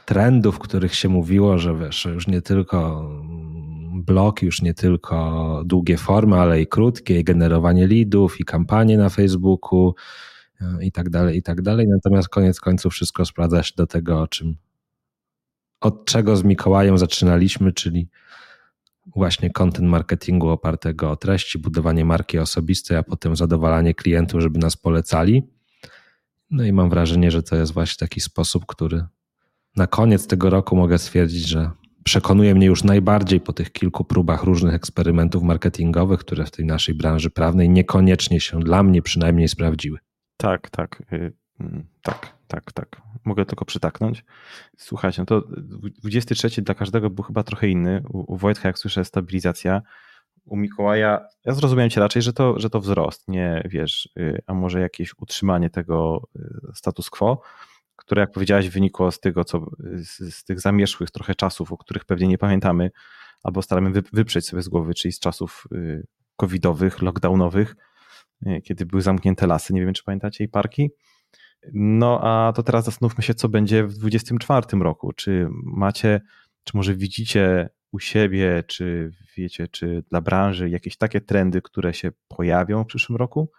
trendów, 0.05 0.59
których 0.59 0.95
się 0.95 1.09
mówiło, 1.09 1.57
że 1.57 1.75
wiesz, 1.75 2.05
już 2.05 2.27
nie 2.27 2.41
tylko 2.41 3.09
blog, 4.05 4.41
już 4.41 4.61
nie 4.61 4.73
tylko 4.73 5.63
długie 5.65 5.97
formy, 5.97 6.35
ale 6.35 6.61
i 6.61 6.67
krótkie, 6.67 7.19
i 7.19 7.23
generowanie 7.23 7.87
leadów, 7.87 8.39
i 8.39 8.45
kampanie 8.45 8.97
na 8.97 9.09
Facebooku 9.09 9.95
e, 10.61 10.85
i 10.85 10.91
tak 10.91 11.09
dalej, 11.09 11.37
i 11.37 11.43
tak 11.43 11.61
dalej. 11.61 11.87
Natomiast 11.87 12.29
koniec 12.29 12.59
końców 12.59 12.93
wszystko 12.93 13.25
sprawdza 13.25 13.63
się 13.63 13.73
do 13.77 13.87
tego, 13.87 14.21
o 14.21 14.27
czym, 14.27 14.55
od 15.81 16.05
czego 16.05 16.35
z 16.37 16.43
Mikołajem 16.43 16.97
zaczynaliśmy, 16.97 17.73
czyli 17.73 18.09
właśnie 19.15 19.49
content 19.49 19.89
marketingu 19.89 20.49
opartego 20.49 21.11
o 21.11 21.15
treści, 21.15 21.59
budowanie 21.59 22.05
marki 22.05 22.39
osobistej, 22.39 22.97
a 22.97 23.03
potem 23.03 23.35
zadowalanie 23.35 23.93
klientów, 23.93 24.41
żeby 24.41 24.59
nas 24.59 24.77
polecali. 24.77 25.43
No 26.51 26.63
i 26.63 26.73
mam 26.73 26.89
wrażenie, 26.89 27.31
że 27.31 27.43
to 27.43 27.55
jest 27.55 27.73
właśnie 27.73 28.07
taki 28.07 28.21
sposób, 28.21 28.65
który 28.65 29.05
na 29.75 29.87
koniec 29.87 30.27
tego 30.27 30.49
roku 30.49 30.75
mogę 30.75 30.97
stwierdzić, 30.97 31.47
że 31.47 31.71
przekonuje 32.05 32.55
mnie 32.55 32.67
już 32.67 32.83
najbardziej 32.83 33.39
po 33.39 33.53
tych 33.53 33.71
kilku 33.71 34.03
próbach 34.03 34.43
różnych 34.43 34.73
eksperymentów 34.73 35.43
marketingowych, 35.43 36.19
które 36.19 36.45
w 36.45 36.51
tej 36.51 36.65
naszej 36.65 36.95
branży 36.95 37.29
prawnej 37.29 37.69
niekoniecznie 37.69 38.39
się 38.41 38.59
dla 38.59 38.83
mnie 38.83 39.01
przynajmniej 39.01 39.47
sprawdziły. 39.47 39.99
Tak, 40.37 40.69
tak. 40.69 41.03
Y, 41.13 41.33
mm, 41.59 41.87
tak, 42.01 42.37
tak, 42.47 42.71
tak. 42.71 43.01
Mogę 43.25 43.45
tylko 43.45 43.65
przytaknąć. 43.65 44.25
Słuchajcie, 44.77 45.21
no 45.21 45.25
to 45.25 45.43
23 46.03 46.61
dla 46.61 46.75
każdego 46.75 47.09
był 47.09 47.23
chyba 47.23 47.43
trochę 47.43 47.67
inny. 47.67 48.03
U, 48.09 48.37
Wojtka, 48.37 48.69
jak 48.69 48.79
słyszę, 48.79 49.05
stabilizacja. 49.05 49.81
U 50.45 50.57
Mikołaja, 50.57 51.21
ja 51.45 51.53
zrozumiałem 51.53 51.89
cię 51.89 51.99
raczej, 52.01 52.21
że 52.21 52.33
to, 52.33 52.59
że 52.59 52.69
to 52.69 52.79
wzrost, 52.79 53.27
nie 53.27 53.67
wiesz, 53.69 54.09
y, 54.19 54.41
a 54.47 54.53
może 54.53 54.79
jakieś 54.79 55.13
utrzymanie 55.17 55.69
tego 55.69 56.27
y, 56.35 56.41
status 56.73 57.09
quo 57.09 57.41
które 58.05 58.21
jak 58.21 58.31
powiedziałeś 58.31 58.69
wynikło 58.69 59.11
z 59.11 59.19
tego, 59.19 59.43
co, 59.43 59.65
z, 59.95 60.35
z, 60.35 60.43
tych 60.43 60.61
zamierzchłych 60.61 61.11
trochę 61.11 61.35
czasów, 61.35 61.71
o 61.71 61.77
których 61.77 62.05
pewnie 62.05 62.27
nie 62.27 62.37
pamiętamy, 62.37 62.91
albo 63.43 63.61
staramy 63.61 63.91
wy, 63.91 64.03
wyprzeć 64.13 64.47
sobie 64.47 64.61
z 64.61 64.69
głowy, 64.69 64.93
czyli 64.93 65.11
z 65.11 65.19
czasów 65.19 65.67
y, 65.71 66.07
covidowych, 66.35 67.01
lockdownowych, 67.01 67.75
y, 68.47 68.61
kiedy 68.61 68.85
były 68.85 69.01
zamknięte 69.01 69.47
lasy, 69.47 69.73
nie 69.73 69.81
wiem 69.81 69.93
czy 69.93 70.03
pamiętacie, 70.03 70.43
i 70.43 70.47
parki. 70.47 70.89
No 71.73 72.19
a 72.23 72.53
to 72.53 72.63
teraz 72.63 72.85
zastanówmy 72.85 73.23
się, 73.23 73.33
co 73.33 73.49
będzie 73.49 73.83
w 73.83 73.93
2024 73.93 74.83
roku. 74.83 75.13
Czy 75.13 75.47
macie, 75.63 76.21
czy 76.63 76.77
może 76.77 76.95
widzicie 76.95 77.69
u 77.91 77.99
siebie, 77.99 78.63
czy 78.67 79.11
wiecie, 79.37 79.67
czy 79.67 80.03
dla 80.09 80.21
branży 80.21 80.69
jakieś 80.69 80.97
takie 80.97 81.21
trendy, 81.21 81.61
które 81.61 81.93
się 81.93 82.11
pojawią 82.27 82.83
w 82.83 82.87
przyszłym 82.87 83.17
roku? 83.17 83.51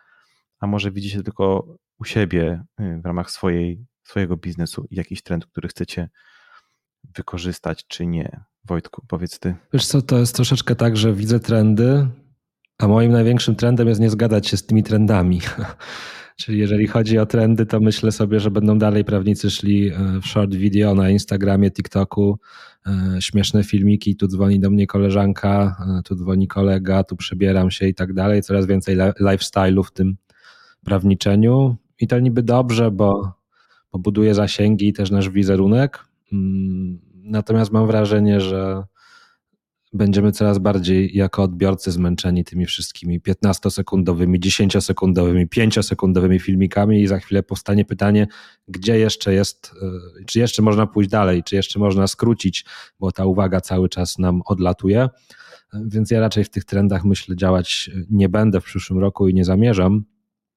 A 0.61 0.67
może 0.67 0.91
widzicie 0.91 1.23
tylko 1.23 1.77
u 1.99 2.05
siebie 2.05 2.65
y, 2.81 3.01
w 3.03 3.07
ramach 3.07 3.31
swojej 3.31 3.87
swojego 4.07 4.37
biznesu 4.37 4.87
i 4.91 4.97
jakiś 4.97 5.23
trend, 5.23 5.47
który 5.47 5.69
chcecie 5.69 6.09
wykorzystać, 7.17 7.87
czy 7.89 8.07
nie? 8.07 8.41
Wojtku, 8.65 9.03
powiedz 9.09 9.39
ty. 9.39 9.55
Wiesz 9.73 9.87
co, 9.87 10.03
to 10.03 10.19
jest 10.19 10.35
troszeczkę 10.35 10.77
tak, 10.77 10.97
że 10.97 11.13
widzę 11.13 11.41
trendy, 11.41 12.09
a 12.79 12.89
moim 12.89 13.13
największym 13.13 13.57
trendem 13.57 13.89
jest 13.89 14.01
nie 14.01 14.11
zgadać 14.11 14.49
się 14.49 14.57
z 14.57 14.67
tymi 14.67 14.83
trendami. 14.83 15.41
Czyli 16.37 16.59
jeżeli 16.59 16.87
chodzi 16.87 17.19
o 17.19 17.27
trendy, 17.27 17.67
to 17.67 17.81
myślę 17.81 18.13
sobie, 18.13 18.41
że 18.41 18.51
będą 18.51 18.79
dalej 18.79 19.05
prawnicy 19.05 19.51
szli 19.51 19.89
e, 19.89 20.21
w 20.23 20.27
short 20.27 20.55
video 20.55 20.95
na 20.95 21.11
Instagramie, 21.11 21.71
TikToku, 21.71 22.39
e, 22.87 23.17
śmieszne 23.21 23.65
filmiki, 23.65 24.17
tu 24.17 24.27
dzwoni 24.27 24.61
do 24.61 24.71
mnie 24.71 24.87
koleżanka, 24.87 25.77
e, 25.99 26.03
tu 26.03 26.15
dzwoni 26.15 26.49
kolega, 26.49 27.05
tu 27.05 27.17
przebieram 27.17 27.71
się 27.71 27.89
i 27.89 27.95
tak 27.95 28.13
dalej. 28.13 28.43
Coraz 28.43 28.67
więcej 28.67 28.97
lifestyle'u 28.97 29.85
w 29.85 29.93
tym 29.93 30.17
prawniczeniu 30.85 31.77
i 32.01 32.07
to 32.07 32.21
niby 32.21 32.43
dobrze, 32.43 32.91
bo, 32.91 33.36
bo 33.93 33.99
buduje 33.99 34.35
zasięgi 34.35 34.89
i 34.89 34.93
też 34.93 35.11
nasz 35.11 35.31
wizerunek. 35.31 36.05
Mm, 36.33 36.99
natomiast 37.15 37.73
mam 37.73 37.87
wrażenie, 37.87 38.41
że 38.41 38.83
będziemy 39.93 40.33
coraz 40.33 40.59
bardziej 40.59 41.17
jako 41.17 41.43
odbiorcy 41.43 41.93
zmęczeni 41.93 42.45
tymi 42.45 42.67
wszystkimi 42.67 43.21
15-sekundowymi, 43.21 44.39
10-sekundowymi, 44.39 45.49
5-sekundowymi 45.49 46.41
filmikami 46.41 47.03
i 47.03 47.07
za 47.07 47.19
chwilę 47.19 47.43
powstanie 47.43 47.85
pytanie, 47.85 48.27
gdzie 48.69 48.99
jeszcze 48.99 49.35
jest, 49.35 49.73
e, 49.83 50.25
czy 50.25 50.39
jeszcze 50.39 50.63
można 50.63 50.87
pójść 50.87 51.11
dalej, 51.11 51.43
czy 51.43 51.57
jeszcze 51.57 51.79
można 51.79 52.07
skrócić, 52.07 52.65
bo 53.01 53.13
ta 53.13 53.25
uwaga 53.25 53.61
cały 53.61 53.89
czas 53.89 54.19
nam 54.19 54.43
odlatuje. 54.47 55.09
Więc 55.85 56.11
ja 56.11 56.21
raczej 56.21 56.45
w 56.45 56.51
tych 56.51 56.65
trendach 56.65 57.05
myślę 57.05 57.37
działać 57.37 57.91
nie 58.11 58.29
będę 58.29 58.61
w 58.61 58.65
przyszłym 58.65 58.99
roku 58.99 59.29
i 59.29 59.35
nie 59.35 59.45
zamierzam. 59.45 60.05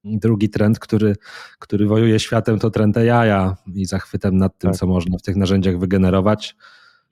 Drugi 0.03 0.49
trend, 0.49 0.79
który, 0.79 1.15
który 1.59 1.87
wojuje 1.87 2.19
światem, 2.19 2.59
to 2.59 2.69
trend 2.69 2.95
jaja 2.95 3.55
i 3.75 3.85
zachwytem 3.85 4.37
nad 4.37 4.57
tym, 4.57 4.71
tak. 4.71 4.79
co 4.79 4.87
można 4.87 5.17
w 5.17 5.21
tych 5.21 5.35
narzędziach 5.35 5.79
wygenerować. 5.79 6.55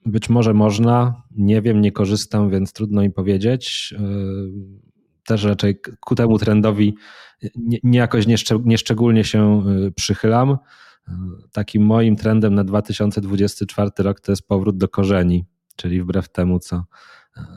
Być 0.06 0.28
może 0.28 0.54
można, 0.54 1.22
nie 1.36 1.62
wiem, 1.62 1.80
nie 1.80 1.92
korzystam, 1.92 2.50
więc 2.50 2.72
trudno 2.72 3.02
mi 3.02 3.10
powiedzieć. 3.10 3.94
Yy, 3.98 4.52
też 5.24 5.44
raczej 5.44 5.80
ku 6.00 6.14
temu 6.14 6.38
trendowi 6.38 6.96
nie, 7.56 7.78
nie 7.82 7.98
jakoś 7.98 8.26
nieszczególnie 8.64 9.24
się 9.24 9.62
yy, 9.66 9.92
przychylam. 9.92 10.58
Yy, 11.08 11.14
takim 11.52 11.82
moim 11.82 12.16
trendem 12.16 12.54
na 12.54 12.64
2024 12.64 13.90
rok 13.98 14.20
to 14.20 14.32
jest 14.32 14.48
powrót 14.48 14.76
do 14.76 14.88
korzeni, 14.88 15.44
czyli 15.76 16.02
wbrew 16.02 16.28
temu, 16.28 16.58
co 16.58 16.84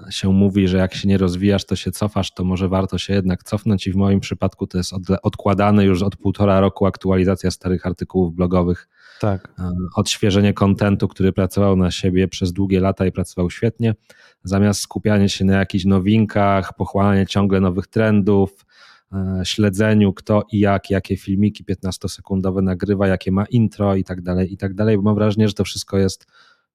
się 0.09 0.33
mówi, 0.33 0.67
że 0.67 0.77
jak 0.77 0.95
się 0.95 1.07
nie 1.07 1.17
rozwijasz, 1.17 1.65
to 1.65 1.75
się 1.75 1.91
cofasz, 1.91 2.33
to 2.33 2.43
może 2.43 2.69
warto 2.69 2.97
się 2.97 3.13
jednak 3.13 3.43
cofnąć 3.43 3.87
i 3.87 3.91
w 3.91 3.95
moim 3.95 4.19
przypadku 4.19 4.67
to 4.67 4.77
jest 4.77 4.93
odkładane 5.23 5.85
już 5.85 6.03
od 6.03 6.15
półtora 6.15 6.59
roku 6.59 6.85
aktualizacja 6.85 7.51
starych 7.51 7.85
artykułów 7.85 8.35
blogowych 8.35 8.87
tak. 9.21 9.53
E, 9.59 9.71
odświeżenie 9.95 10.53
kontentu, 10.53 11.07
który 11.07 11.33
pracował 11.33 11.75
na 11.75 11.91
siebie 11.91 12.27
przez 12.27 12.53
długie 12.53 12.79
lata 12.79 13.05
i 13.05 13.11
pracował 13.11 13.49
świetnie, 13.49 13.95
zamiast 14.43 14.81
skupiania 14.81 15.27
się 15.27 15.45
na 15.45 15.57
jakichś 15.57 15.85
nowinkach, 15.85 16.73
pochłanianie 16.73 17.27
ciągle 17.27 17.59
nowych 17.59 17.87
trendów, 17.87 18.65
e, 19.13 19.41
śledzeniu 19.43 20.13
kto 20.13 20.45
i 20.51 20.59
jak, 20.59 20.89
jakie 20.89 21.17
filmiki 21.17 21.65
15-sekundowe 21.65 22.63
nagrywa, 22.63 23.07
jakie 23.07 23.31
ma 23.31 23.45
intro 23.45 23.95
i 23.95 24.03
tak 24.03 24.21
dalej, 24.21 24.53
i 24.53 24.57
tak 24.57 24.73
dalej, 24.73 24.97
bo 24.97 25.03
mam 25.03 25.15
wrażenie, 25.15 25.47
że 25.47 25.53
to 25.53 25.63
wszystko 25.63 25.97
jest 25.97 26.27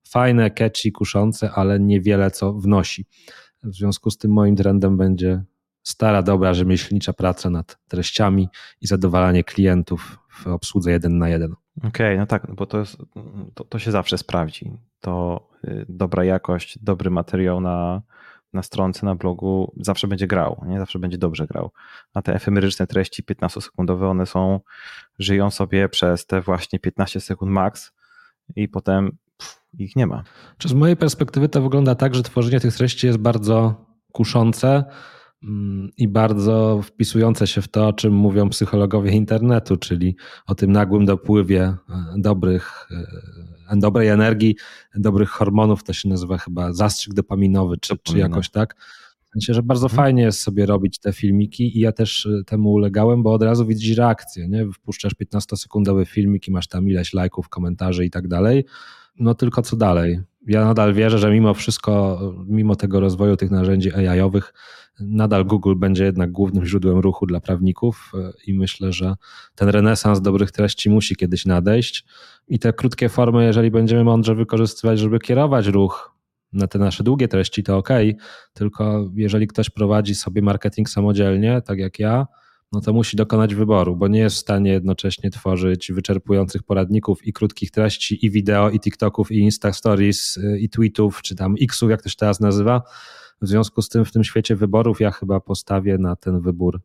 fajne, 0.08 0.50
catchy, 0.50 0.92
kuszące, 0.92 1.50
ale 1.50 1.80
niewiele 1.80 2.30
co 2.30 2.52
wnosi. 2.52 3.06
W 3.62 3.74
związku 3.74 4.10
z 4.10 4.18
tym 4.18 4.32
moim 4.32 4.56
trendem 4.56 4.96
będzie 4.96 5.44
stara, 5.82 6.22
dobra, 6.22 6.54
rzemieślnicza 6.54 7.12
praca 7.12 7.50
nad 7.50 7.78
treściami 7.88 8.48
i 8.80 8.86
zadowalanie 8.86 9.44
klientów 9.44 10.18
w 10.30 10.46
obsłudze 10.46 10.90
jeden 10.90 11.18
na 11.18 11.28
jeden. 11.28 11.54
Okej, 11.78 11.88
okay, 11.88 12.16
no 12.16 12.26
tak, 12.26 12.54
bo 12.54 12.66
to, 12.66 12.78
jest, 12.78 12.96
to, 13.54 13.64
to, 13.64 13.78
się 13.78 13.90
zawsze 13.90 14.18
sprawdzi. 14.18 14.72
To 15.00 15.48
y, 15.64 15.86
dobra 15.88 16.24
jakość, 16.24 16.78
dobry 16.82 17.10
materiał 17.10 17.60
na, 17.60 18.02
na 18.52 18.62
stronce, 18.62 19.06
na 19.06 19.14
blogu 19.14 19.72
zawsze 19.80 20.08
będzie 20.08 20.26
grał, 20.26 20.64
nie? 20.66 20.78
zawsze 20.78 20.98
będzie 20.98 21.18
dobrze 21.18 21.46
grał. 21.46 21.70
A 22.14 22.22
te 22.22 22.34
efemeryczne 22.34 22.86
treści 22.86 23.22
15-sekundowe, 23.22 24.10
one 24.10 24.26
są, 24.26 24.60
żyją 25.18 25.50
sobie 25.50 25.88
przez 25.88 26.26
te 26.26 26.40
właśnie 26.40 26.78
15 26.78 27.20
sekund 27.20 27.52
max 27.52 27.92
i 28.56 28.68
potem 28.68 29.16
ich 29.78 29.96
nie 29.96 30.06
ma. 30.06 30.22
Z 30.64 30.72
mojej 30.72 30.96
perspektywy 30.96 31.48
to 31.48 31.62
wygląda 31.62 31.94
tak, 31.94 32.14
że 32.14 32.22
tworzenie 32.22 32.60
tych 32.60 32.76
treści 32.76 33.06
jest 33.06 33.18
bardzo 33.18 33.86
kuszące, 34.12 34.84
Mm, 35.42 35.90
i 35.96 36.08
bardzo 36.08 36.80
wpisujące 36.82 37.46
się 37.46 37.62
w 37.62 37.68
to, 37.68 37.88
o 37.88 37.92
czym 37.92 38.14
mówią 38.14 38.48
psychologowie 38.48 39.10
internetu, 39.10 39.76
czyli 39.76 40.16
o 40.46 40.54
tym 40.54 40.72
nagłym 40.72 41.04
dopływie 41.04 41.62
e, 41.62 41.78
dobrych, 42.16 42.88
e, 43.70 43.76
dobrej 43.76 44.08
energii, 44.08 44.56
dobrych 44.94 45.28
hormonów, 45.28 45.84
to 45.84 45.92
się 45.92 46.08
nazywa 46.08 46.38
chyba 46.38 46.72
zastrzyk 46.72 47.14
dopaminowy, 47.14 47.76
czy, 47.80 47.94
czy 48.02 48.18
jakoś 48.18 48.50
tak. 48.50 48.76
Myślę, 49.34 49.54
że 49.54 49.62
bardzo 49.62 49.88
hmm. 49.88 50.04
fajnie 50.04 50.22
jest 50.22 50.40
sobie 50.40 50.66
robić 50.66 50.98
te 50.98 51.12
filmiki 51.12 51.78
i 51.78 51.80
ja 51.80 51.92
też 51.92 52.26
e, 52.26 52.44
temu 52.44 52.72
ulegałem, 52.72 53.22
bo 53.22 53.32
od 53.32 53.42
razu 53.42 53.66
widzisz 53.66 53.96
reakcję, 53.96 54.48
nie? 54.48 54.66
Wpuszczasz 54.72 55.14
15-sekundowy 55.14 56.06
filmik 56.06 56.48
i 56.48 56.52
masz 56.52 56.68
tam 56.68 56.88
ileś 56.88 57.12
lajków, 57.12 57.48
komentarzy 57.48 58.04
i 58.04 58.10
tak 58.10 58.28
dalej. 58.28 58.64
No 59.18 59.34
tylko 59.34 59.62
co 59.62 59.76
dalej? 59.76 60.20
Ja 60.46 60.64
nadal 60.64 60.94
wierzę, 60.94 61.18
że 61.18 61.30
mimo 61.30 61.54
wszystko, 61.54 62.20
mimo 62.46 62.76
tego 62.76 63.00
rozwoju 63.00 63.36
tych 63.36 63.50
narzędzi 63.50 63.94
AI-owych, 63.94 64.54
nadal 65.00 65.44
Google 65.44 65.74
będzie 65.76 66.04
jednak 66.04 66.32
głównym 66.32 66.66
źródłem 66.66 66.98
ruchu 66.98 67.26
dla 67.26 67.40
prawników 67.40 68.12
e, 68.14 68.32
i 68.46 68.54
myślę, 68.54 68.92
że 68.92 69.14
ten 69.54 69.68
renesans 69.68 70.20
dobrych 70.20 70.52
treści 70.52 70.90
musi 70.90 71.16
kiedyś 71.16 71.46
nadejść. 71.46 72.04
I 72.48 72.58
te 72.58 72.72
krótkie 72.72 73.08
formy, 73.08 73.44
jeżeli 73.44 73.70
będziemy 73.70 74.04
mądrze 74.04 74.34
wykorzystywać, 74.34 74.98
żeby 74.98 75.18
kierować 75.18 75.66
ruch 75.66 76.16
na 76.52 76.66
te 76.66 76.78
nasze 76.78 77.04
długie 77.04 77.28
treści, 77.28 77.62
to 77.62 77.76
ok, 77.76 77.88
tylko 78.52 79.10
jeżeli 79.14 79.46
ktoś 79.46 79.70
prowadzi 79.70 80.14
sobie 80.14 80.42
marketing 80.42 80.88
samodzielnie, 80.88 81.62
tak 81.66 81.78
jak 81.78 81.98
ja, 81.98 82.26
no 82.72 82.80
to 82.80 82.92
musi 82.92 83.16
dokonać 83.16 83.54
wyboru, 83.54 83.96
bo 83.96 84.08
nie 84.08 84.18
jest 84.18 84.36
w 84.36 84.38
stanie 84.38 84.72
jednocześnie 84.72 85.30
tworzyć 85.30 85.92
wyczerpujących 85.92 86.62
poradników 86.62 87.26
i 87.26 87.32
krótkich 87.32 87.70
treści, 87.70 88.26
i 88.26 88.30
wideo, 88.30 88.70
i 88.70 88.80
TikToków, 88.80 89.32
i 89.32 89.38
Insta 89.38 89.72
Stories, 89.72 90.38
e, 90.38 90.58
i 90.58 90.68
tweetów, 90.68 91.22
czy 91.22 91.34
tam 91.34 91.54
Xów, 91.62 91.90
jak 91.90 92.02
to 92.02 92.08
się 92.08 92.16
teraz 92.16 92.40
nazywa. 92.40 92.82
W 93.42 93.48
związku 93.48 93.82
z 93.82 93.88
tym 93.88 94.04
w 94.04 94.12
tym 94.12 94.24
świecie 94.24 94.56
wyborów 94.56 95.00
ja 95.00 95.10
chyba 95.10 95.40
postawię 95.40 95.98
na 95.98 96.16
ten 96.16 96.40
wybór 96.40 96.80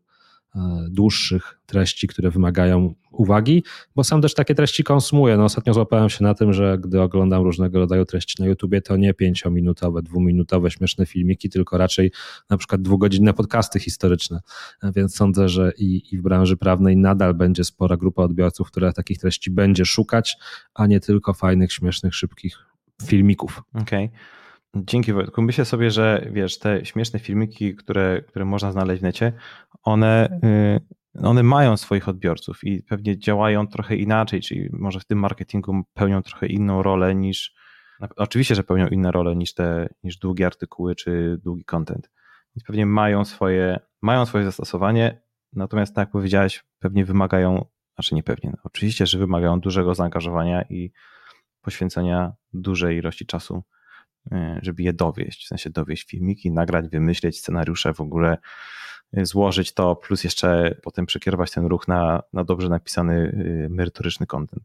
dłuższych 0.90 1.60
treści, 1.66 2.08
które 2.08 2.32
wymagają 2.32 2.94
uwagi, 3.12 3.64
bo 3.96 4.04
sam 4.04 4.22
też 4.22 4.34
takie 4.34 4.56
treści 4.56 4.84
konsumuję. 4.84 5.38
No, 5.38 5.44
ostatnio 5.44 5.74
złapałem 5.74 6.10
się 6.10 6.24
na 6.24 6.34
tym, 6.34 6.54
że 6.54 6.78
gdy 6.82 7.02
oglądam 7.02 7.44
różnego 7.44 7.80
rodzaju 7.80 8.06
treści 8.06 8.42
na 8.42 8.48
YouTubie, 8.48 8.82
to 8.82 8.98
nie 8.98 9.14
pięciominutowe, 9.14 10.02
dwuminutowe 10.02 10.72
śmieszne 10.72 11.06
filmiki, 11.06 11.50
tylko 11.50 11.78
raczej 11.78 12.12
na 12.50 12.58
przykład 12.58 12.82
dwugodzinne 12.82 13.34
podcasty 13.34 13.80
historyczne. 13.80 14.40
E, 14.84 14.92
więc 14.92 15.16
sądzę, 15.16 15.50
że 15.50 15.72
i, 15.78 16.04
i 16.12 16.18
w 16.18 16.22
branży 16.22 16.58
prawnej 16.58 16.98
nadal 16.98 17.34
będzie 17.34 17.64
spora 17.64 17.98
grupa 17.98 18.24
odbiorców, 18.24 18.68
która 18.68 18.94
takich 18.94 19.18
treści 19.18 19.52
będzie 19.52 19.86
szukać, 19.86 20.38
a 20.74 20.88
nie 20.88 21.00
tylko 21.00 21.34
fajnych, 21.34 21.74
śmiesznych, 21.74 22.16
szybkich 22.16 22.58
filmików. 23.04 23.62
Okej. 23.74 24.06
Okay. 24.06 24.41
Dzięki 24.76 25.14
Wojtku. 25.14 25.42
Myślę 25.42 25.66
sobie, 25.66 25.92
że 25.92 26.28
wiesz, 26.32 26.60
te 26.60 26.86
śmieszne 26.86 27.20
filmiki, 27.20 27.76
które, 27.76 28.22
które 28.22 28.46
można 28.46 28.72
znaleźć 28.72 29.00
w 29.00 29.04
necie, 29.04 29.34
one, 29.84 30.40
y, 31.16 31.24
one 31.28 31.44
mają 31.44 31.78
swoich 31.78 32.10
odbiorców 32.10 32.64
i 32.64 32.84
pewnie 32.84 33.20
działają 33.20 33.68
trochę 33.68 33.96
inaczej, 33.96 34.42
czyli 34.42 34.70
może 34.74 35.00
w 35.00 35.06
tym 35.06 35.20
marketingu 35.20 35.84
pełnią 35.94 36.22
trochę 36.24 36.48
inną 36.48 36.84
rolę 36.84 37.16
niż, 37.16 37.54
oczywiście, 38.16 38.56
że 38.56 38.64
pełnią 38.64 38.88
inne 38.88 39.12
role 39.12 39.36
niż 39.36 39.54
te, 39.54 39.90
niż 40.04 40.18
długie 40.18 40.46
artykuły 40.46 40.96
czy 40.96 41.38
długi 41.44 41.66
content. 41.66 42.10
Więc 42.56 42.64
pewnie 42.68 42.86
mają 42.86 43.26
swoje, 43.26 43.80
mają 44.02 44.26
swoje 44.26 44.46
zastosowanie, 44.46 45.22
natomiast 45.54 45.96
tak 45.96 46.08
jak 46.08 46.12
powiedziałeś, 46.12 46.64
pewnie 46.80 47.06
wymagają, 47.06 47.66
znaczy 47.96 48.16
nie 48.16 48.24
pewnie, 48.24 48.50
no, 48.50 48.58
oczywiście, 48.64 49.06
że 49.06 49.20
wymagają 49.20 49.60
dużego 49.60 49.96
zaangażowania 49.96 50.62
i 50.62 50.92
poświęcenia 51.62 52.34
dużej 52.54 52.98
ilości 52.98 53.26
czasu 53.26 53.64
żeby 54.62 54.84
je 54.84 54.94
dowieść, 54.94 55.46
w 55.46 55.48
sensie 55.48 55.70
dowieść 55.70 56.08
filmiki, 56.08 56.52
nagrać, 56.52 56.88
wymyśleć 56.88 57.40
scenariusze, 57.40 57.94
w 57.94 58.02
ogóle 58.02 58.38
e, 59.14 59.26
złożyć 59.26 59.74
to, 59.74 59.96
plus 59.96 60.24
jeszcze 60.24 60.76
potem 60.84 61.06
przekierować 61.06 61.52
ten 61.52 61.66
ruch 61.66 61.88
na, 61.88 62.24
na 62.34 62.44
dobrze 62.44 62.70
napisany, 62.70 63.44
e, 63.66 63.70
merytoryczny 63.70 64.26
content. 64.26 64.64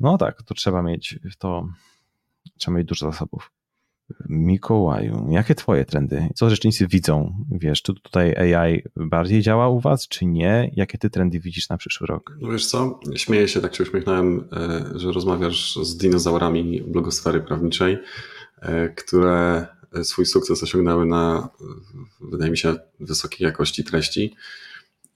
No 0.00 0.18
tak, 0.18 0.42
to 0.42 0.54
trzeba 0.54 0.82
mieć 0.82 1.18
to, 1.38 1.68
trzeba 2.58 2.76
mieć 2.76 2.88
dużo 2.88 3.12
zasobów. 3.12 3.52
Mikołaju, 4.28 5.26
jakie 5.30 5.54
twoje 5.54 5.84
trendy? 5.84 6.28
Co 6.34 6.50
rzecznicy 6.50 6.86
widzą? 6.86 7.34
Wiesz, 7.50 7.82
czy 7.82 7.94
tutaj 7.94 8.54
AI 8.54 8.82
bardziej 8.96 9.42
działa 9.42 9.68
u 9.68 9.80
was, 9.80 10.08
czy 10.08 10.26
nie? 10.26 10.70
Jakie 10.76 10.98
ty 10.98 11.10
trendy 11.10 11.40
widzisz 11.40 11.68
na 11.68 11.76
przyszły 11.76 12.06
rok? 12.06 12.36
No 12.40 12.50
wiesz 12.50 12.66
co, 12.66 13.00
śmieję 13.16 13.48
się, 13.48 13.60
tak 13.60 13.74
się 13.74 13.82
uśmiechnąłem, 13.82 14.48
że 14.94 15.12
rozmawiasz 15.12 15.76
z 15.82 15.96
dinozaurami 15.96 16.82
blogosfery 16.82 17.40
prawniczej. 17.40 17.98
E, 18.62 18.88
które 18.88 19.66
swój 20.02 20.26
sukces 20.26 20.62
osiągnęły 20.62 21.06
na, 21.06 21.48
wydaje 22.20 22.50
mi 22.50 22.58
się, 22.58 22.74
wysokiej 23.00 23.44
jakości 23.44 23.84
treści 23.84 24.34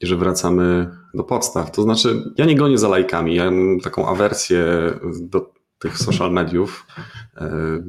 i 0.01 0.07
że 0.07 0.17
wracamy 0.17 0.91
do 1.15 1.25
podstaw. 1.25 1.71
To 1.71 1.83
znaczy, 1.83 2.33
ja 2.37 2.45
nie 2.45 2.57
gonię 2.57 2.79
za 2.79 2.89
lajkami, 2.89 3.35
ja 3.35 3.51
mam 3.51 3.81
taką 3.81 4.09
awersję 4.09 4.65
do 5.21 5.53
tych 5.79 5.99
social 5.99 6.33
mediów, 6.33 6.87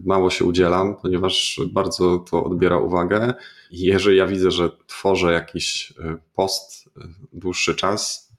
Mało 0.03 0.29
się 0.29 0.45
udzielam, 0.45 0.95
ponieważ 1.01 1.61
bardzo 1.71 2.17
to 2.17 2.43
odbiera 2.43 2.77
uwagę. 2.77 3.33
Jeżeli 3.71 4.17
ja 4.17 4.27
widzę, 4.27 4.51
że 4.51 4.69
tworzę 4.87 5.33
jakiś 5.33 5.93
post 6.35 6.89
dłuższy 7.33 7.75
czas, 7.75 8.31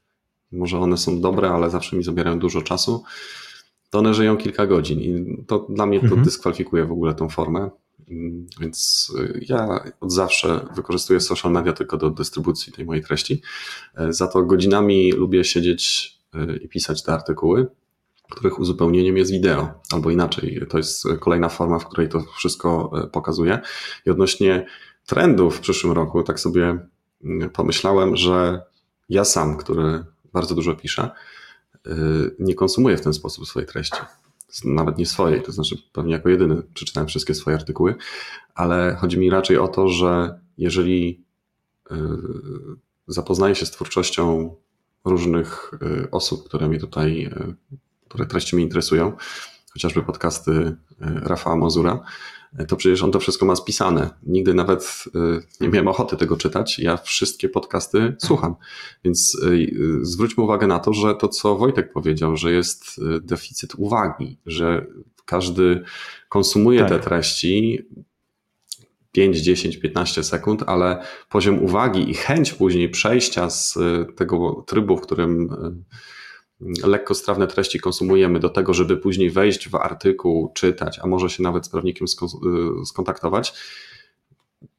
może 0.52 0.78
one 0.78 0.96
są 0.96 1.20
dobre, 1.20 1.50
ale 1.50 1.70
zawsze 1.70 1.96
mi 1.96 2.04
zabierają 2.04 2.38
dużo 2.38 2.62
czasu, 2.62 3.04
to 3.90 3.98
one 3.98 4.14
żyją 4.14 4.36
kilka 4.36 4.66
godzin 4.66 5.00
i 5.00 5.36
to 5.46 5.66
dla 5.68 5.86
mnie 5.86 5.98
to 5.98 6.04
mhm. 6.04 6.22
dyskwalifikuje 6.22 6.84
w 6.84 6.92
ogóle 6.92 7.14
tą 7.14 7.28
formę. 7.28 7.70
Więc 8.60 9.08
y, 9.20 9.44
ja 9.48 9.80
od 10.00 10.12
zawsze 10.12 10.66
wykorzystuję 10.76 11.20
social 11.20 11.52
media 11.52 11.72
tylko 11.72 11.96
do 11.96 12.10
dystrybucji 12.10 12.72
tej 12.72 12.84
mojej 12.84 13.04
treści. 13.04 13.42
E, 13.96 14.12
za 14.12 14.26
to 14.26 14.42
godzinami 14.42 15.12
lubię 15.12 15.44
siedzieć 15.44 16.12
y, 16.34 16.56
i 16.56 16.68
pisać 16.68 17.02
te 17.02 17.12
artykuły, 17.12 17.66
których 18.30 18.58
uzupełnieniem 18.58 19.16
jest 19.16 19.30
wideo, 19.30 19.70
albo 19.92 20.10
inaczej. 20.10 20.66
To 20.68 20.78
jest 20.78 21.04
kolejna 21.20 21.48
forma, 21.48 21.78
w 21.78 21.88
której 21.88 22.08
to 22.08 22.20
wszystko 22.36 22.90
e, 23.04 23.06
pokazuję. 23.06 23.60
I 24.06 24.10
odnośnie 24.10 24.66
trendów 25.06 25.56
w 25.56 25.60
przyszłym 25.60 25.92
roku, 25.92 26.22
tak 26.22 26.40
sobie 26.40 26.78
mm, 27.24 27.50
pomyślałem, 27.50 28.16
że 28.16 28.62
ja 29.08 29.24
sam, 29.24 29.56
który 29.56 30.04
bardzo 30.32 30.54
dużo 30.54 30.74
piszę, 30.74 31.10
nie 32.38 32.54
konsumuję 32.54 32.96
w 32.96 33.00
ten 33.00 33.12
sposób 33.12 33.46
swojej 33.46 33.68
treści. 33.68 34.00
Nawet 34.64 34.98
nie 34.98 35.06
swojej, 35.06 35.42
to 35.42 35.52
znaczy 35.52 35.76
pewnie 35.92 36.12
jako 36.12 36.28
jedyny 36.28 36.62
przeczytałem 36.74 37.08
wszystkie 37.08 37.34
swoje 37.34 37.56
artykuły, 37.56 37.94
ale 38.54 38.96
chodzi 39.00 39.18
mi 39.18 39.30
raczej 39.30 39.58
o 39.58 39.68
to, 39.68 39.88
że 39.88 40.40
jeżeli 40.58 41.24
y, 41.90 41.94
zapoznaję 43.06 43.54
się 43.54 43.66
z 43.66 43.70
twórczością 43.70 44.54
różnych 45.04 45.70
y, 45.82 46.10
osób, 46.10 46.48
które 46.48 46.68
mnie 46.68 46.80
tutaj, 46.80 47.26
y, 47.26 47.56
które 48.08 48.26
treści 48.26 48.56
mnie 48.56 48.64
interesują, 48.64 49.12
chociażby 49.72 50.02
podcasty 50.02 50.76
Rafała 51.00 51.56
Mazura, 51.56 52.00
to 52.68 52.76
przecież 52.76 53.02
on 53.02 53.12
to 53.12 53.20
wszystko 53.20 53.46
ma 53.46 53.56
spisane. 53.56 54.10
Nigdy 54.26 54.54
nawet 54.54 55.04
y, 55.06 55.42
nie 55.60 55.68
miałem 55.68 55.88
ochoty 55.88 56.16
tego 56.16 56.36
czytać. 56.36 56.78
Ja 56.78 56.96
wszystkie 56.96 57.48
podcasty 57.48 58.16
słucham. 58.18 58.54
Więc 59.04 59.34
y, 59.34 60.00
zwróćmy 60.02 60.44
uwagę 60.44 60.66
na 60.66 60.78
to, 60.78 60.92
że 60.92 61.14
to, 61.14 61.28
co 61.28 61.56
Wojtek 61.56 61.92
powiedział, 61.92 62.36
że 62.36 62.52
jest 62.52 62.98
y, 62.98 63.20
deficyt 63.20 63.74
uwagi, 63.74 64.38
że 64.46 64.86
każdy 65.24 65.82
konsumuje 66.28 66.80
tak. 66.80 66.88
te 66.88 66.98
treści 66.98 67.78
5, 69.12 69.38
10, 69.40 69.76
15 69.76 70.24
sekund, 70.24 70.62
ale 70.66 71.02
poziom 71.30 71.62
uwagi 71.62 72.10
i 72.10 72.14
chęć 72.14 72.52
później 72.52 72.88
przejścia 72.88 73.50
z 73.50 73.78
tego 74.16 74.64
trybu, 74.66 74.96
w 74.96 75.00
którym 75.00 75.48
lekkostrawne 76.60 77.46
treści 77.46 77.80
konsumujemy 77.80 78.40
do 78.40 78.48
tego, 78.48 78.74
żeby 78.74 78.96
później 78.96 79.30
wejść 79.30 79.68
w 79.68 79.74
artykuł, 79.74 80.52
czytać, 80.54 80.98
a 81.02 81.06
może 81.06 81.30
się 81.30 81.42
nawet 81.42 81.66
z 81.66 81.68
prawnikiem 81.68 82.06
y, 82.82 82.86
skontaktować. 82.86 83.54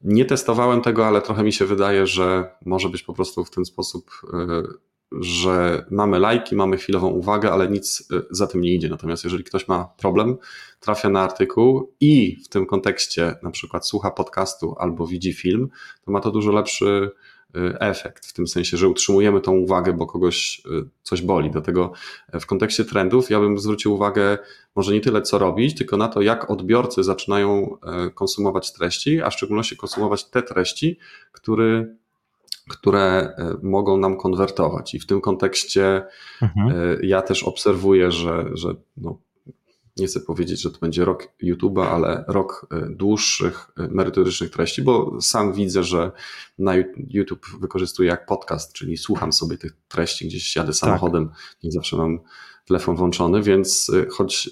Nie 0.01 0.25
testowałem 0.25 0.81
tego, 0.81 1.07
ale 1.07 1.21
trochę 1.21 1.43
mi 1.43 1.53
się 1.53 1.65
wydaje, 1.65 2.07
że 2.07 2.55
może 2.65 2.89
być 2.89 3.03
po 3.03 3.13
prostu 3.13 3.45
w 3.45 3.51
ten 3.51 3.65
sposób, 3.65 4.12
y, 4.24 4.89
że 5.12 5.86
mamy 5.91 6.19
lajki, 6.19 6.55
mamy 6.55 6.77
chwilową 6.77 7.07
uwagę, 7.07 7.51
ale 7.51 7.69
nic 7.69 8.07
y, 8.12 8.21
za 8.29 8.48
tym 8.48 8.62
nie 8.62 8.74
idzie. 8.74 8.89
Natomiast 8.89 9.24
jeżeli 9.24 9.43
ktoś 9.43 9.67
ma 9.67 9.93
problem, 9.98 10.38
trafia 10.79 11.09
na 11.09 11.21
artykuł 11.21 11.93
i 12.00 12.43
w 12.45 12.48
tym 12.48 12.65
kontekście 12.65 13.36
na 13.43 13.51
przykład 13.51 13.88
słucha 13.88 14.12
podcastu 14.12 14.75
albo 14.79 15.07
widzi 15.07 15.33
film, 15.33 15.69
to 16.05 16.12
ma 16.12 16.19
to 16.19 16.31
dużo 16.31 16.51
lepszy 16.51 17.12
efekt, 17.79 18.25
w 18.25 18.34
tym 18.34 18.48
sensie, 18.48 18.77
że 18.77 18.88
utrzymujemy 18.88 19.41
tą 19.41 19.51
uwagę, 19.51 19.94
bo 19.94 20.06
kogoś 20.08 20.62
y, 20.65 20.89
coś 21.03 21.22
boli. 21.22 21.51
Dlatego 21.51 21.91
w 22.34 22.46
kontekście 22.46 22.86
trendów 22.86 23.29
ja 23.29 23.39
bym 23.39 23.60
zwrócił 23.60 23.94
uwagę 23.94 24.38
może 24.75 24.94
nie 24.94 25.01
tyle 25.01 25.22
co 25.22 25.38
robić, 25.38 25.77
tylko 25.77 25.98
na 25.98 26.08
to, 26.08 26.22
jak 26.22 26.51
odbiorcy 26.51 27.03
zaczynają 27.03 27.77
e, 27.84 28.10
konsumować 28.10 28.73
treści, 28.73 29.21
a 29.21 29.30
w 29.30 29.34
szczególności 29.34 29.78
konsumować 29.78 30.26
te 30.26 30.43
treści, 30.43 30.97
który, 31.32 31.95
które 32.69 33.02
e, 33.02 33.56
mogą 33.62 33.97
nam 33.97 34.17
konwertować. 34.17 34.95
I 34.95 35.00
w 35.00 35.06
tym 35.06 35.21
kontekście 35.21 36.04
mhm. 36.41 36.69
E, 36.69 37.06
ja 37.06 37.21
też 37.21 37.43
obserwuję, 37.43 38.12
że, 38.12 38.45
że 38.54 38.76
no, 38.97 39.17
nie 39.99 40.07
chcę 40.07 40.19
powiedzieć, 40.19 40.62
że 40.62 40.71
to 40.71 40.79
będzie 40.79 41.05
rok 41.05 41.27
YouTube'a, 41.43 41.85
ale 41.85 42.25
rok 42.27 42.67
e, 42.71 42.89
dłuższych, 42.89 43.71
e, 43.77 43.88
merytorycznych 43.88 44.49
treści, 44.49 44.81
bo 44.81 45.17
sam 45.21 45.53
widzę, 45.53 45.83
że 45.83 46.12
na 46.59 46.73
YouTube 47.09 47.45
wykorzystuję 47.59 48.09
jak 48.09 48.25
podcast, 48.25 48.73
czyli 48.73 48.97
słucham 48.97 49.33
sobie 49.33 49.57
tych 49.57 49.73
treści, 49.88 50.27
gdzieś 50.27 50.55
jadę 50.55 50.71
tak. 50.71 50.75
samochodem, 50.75 51.29
tak. 51.29 51.38
nie 51.63 51.71
zawsze 51.71 51.97
mam 51.97 52.19
telefon 52.65 52.95
włączony, 52.95 53.41
więc 53.41 53.91
e, 53.95 54.09
choć, 54.09 54.49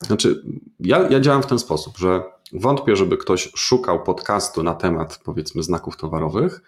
znaczy 0.00 0.44
ja, 0.80 1.08
ja 1.08 1.20
działam 1.20 1.42
w 1.42 1.46
ten 1.46 1.58
sposób, 1.58 1.98
że 1.98 2.22
wątpię, 2.52 2.96
żeby 2.96 3.16
ktoś 3.16 3.52
szukał 3.54 4.02
podcastu 4.02 4.62
na 4.62 4.74
temat 4.74 5.20
powiedzmy 5.24 5.62
znaków 5.62 5.96
towarowych, 5.96 6.62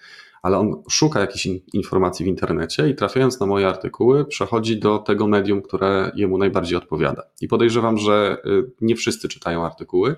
ale 0.45 0.59
on 0.59 0.83
szuka 0.91 1.21
jakichś 1.21 1.49
informacji 1.73 2.25
w 2.25 2.29
internecie 2.29 2.89
i 2.89 2.95
trafiając 2.95 3.41
na 3.41 3.47
moje 3.47 3.69
artykuły, 3.69 4.25
przechodzi 4.25 4.77
do 4.79 4.99
tego 4.99 5.27
medium, 5.27 5.63
które 5.63 6.13
jemu 6.15 6.39
najbardziej 6.39 6.79
odpowiada. 6.79 7.23
I 7.41 7.49
podejrzewam, 7.49 7.99
że 7.99 8.37
y, 8.47 8.71
nie 8.81 8.97
wszyscy 8.97 9.29
czytają 9.29 9.65
artykuły, 9.65 10.17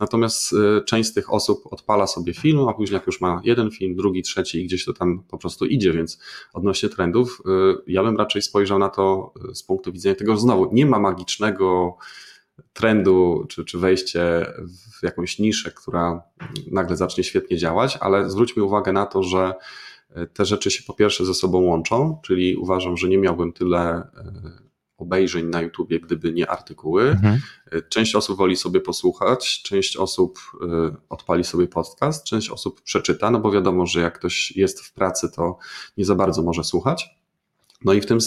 natomiast 0.00 0.52
y, 0.52 0.84
część 0.84 1.08
z 1.08 1.12
tych 1.12 1.32
osób 1.32 1.62
odpala 1.70 2.06
sobie 2.06 2.34
film, 2.34 2.68
a 2.68 2.74
później 2.74 2.94
jak 2.94 3.06
już 3.06 3.20
ma 3.20 3.40
jeden 3.44 3.70
film, 3.70 3.96
drugi, 3.96 4.22
trzeci 4.22 4.60
i 4.60 4.66
gdzieś 4.66 4.84
to 4.84 4.92
tam 4.92 5.22
po 5.28 5.38
prostu 5.38 5.66
idzie, 5.66 5.92
więc 5.92 6.18
odnośnie 6.52 6.88
trendów, 6.88 7.42
y, 7.46 7.92
ja 7.92 8.02
bym 8.02 8.16
raczej 8.16 8.42
spojrzał 8.42 8.78
na 8.78 8.88
to 8.88 9.32
z 9.54 9.62
punktu 9.62 9.92
widzenia 9.92 10.14
tego, 10.14 10.34
że 10.34 10.40
znowu 10.40 10.68
nie 10.72 10.86
ma 10.86 10.98
magicznego 10.98 11.96
trendu, 12.72 13.46
czy, 13.48 13.64
czy 13.64 13.78
wejście 13.78 14.46
w 14.98 15.02
jakąś 15.02 15.38
niszę, 15.38 15.72
która 15.72 16.22
nagle 16.70 16.96
zacznie 16.96 17.24
świetnie 17.24 17.56
działać, 17.56 17.98
ale 18.00 18.30
zwróćmy 18.30 18.62
uwagę 18.62 18.92
na 18.92 19.06
to, 19.06 19.22
że 19.22 19.54
e, 20.10 20.26
te 20.26 20.44
rzeczy 20.44 20.70
się 20.70 20.82
po 20.86 20.94
pierwsze 20.94 21.24
ze 21.24 21.34
sobą 21.34 21.60
łączą, 21.60 22.20
czyli 22.24 22.56
uważam, 22.56 22.96
że 22.96 23.08
nie 23.08 23.18
miałbym 23.18 23.52
tyle 23.52 23.80
e, 23.80 24.08
obejrzeń 24.98 25.46
na 25.46 25.62
YouTubie, 25.62 26.00
gdyby 26.00 26.32
nie 26.32 26.50
artykuły. 26.50 27.10
Mhm. 27.10 27.40
E, 27.72 27.82
część 27.82 28.14
osób 28.14 28.36
woli 28.36 28.56
sobie 28.56 28.80
posłuchać, 28.80 29.62
część 29.62 29.96
osób 29.96 30.38
odpali 31.08 31.44
sobie 31.44 31.66
podcast, 31.66 32.24
część 32.24 32.50
osób 32.50 32.82
przeczyta, 32.82 33.30
no 33.30 33.40
bo 33.40 33.50
wiadomo, 33.50 33.86
że 33.86 34.00
jak 34.00 34.18
ktoś 34.18 34.50
jest 34.56 34.80
w 34.80 34.92
pracy, 34.92 35.30
to 35.36 35.58
nie 35.96 36.04
za 36.04 36.14
bardzo 36.14 36.42
może 36.42 36.64
słuchać. 36.64 37.18
No 37.84 37.92
i 37.92 38.00
w 38.00 38.06
tym 38.06 38.18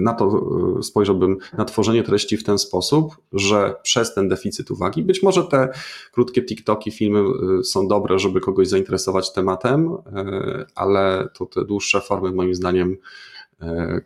na 0.00 0.12
to 0.12 0.42
e, 0.78 0.82
spojrzałbym 0.82 1.38
na 1.58 1.64
tworzenie 1.64 2.02
treści 2.02 2.36
w 2.36 2.44
ten 2.44 2.58
sposób, 2.58 3.16
że 3.32 3.74
przez 3.82 4.14
ten 4.14 4.28
deficyt 4.28 4.70
uwagi, 4.70 5.02
być 5.02 5.22
może 5.22 5.44
te 5.44 5.68
krótkie 6.12 6.42
TikToki, 6.42 6.90
filmy 6.90 7.20
e, 7.20 7.64
są 7.64 7.88
dobre, 7.88 8.18
żeby 8.18 8.40
kogoś 8.40 8.68
zainteresować 8.68 9.32
tematem, 9.32 9.90
e, 9.90 10.66
ale 10.74 11.28
to 11.34 11.46
te 11.46 11.64
dłuższe 11.64 12.00
formy 12.00 12.32
moim 12.32 12.54
zdaniem 12.54 12.96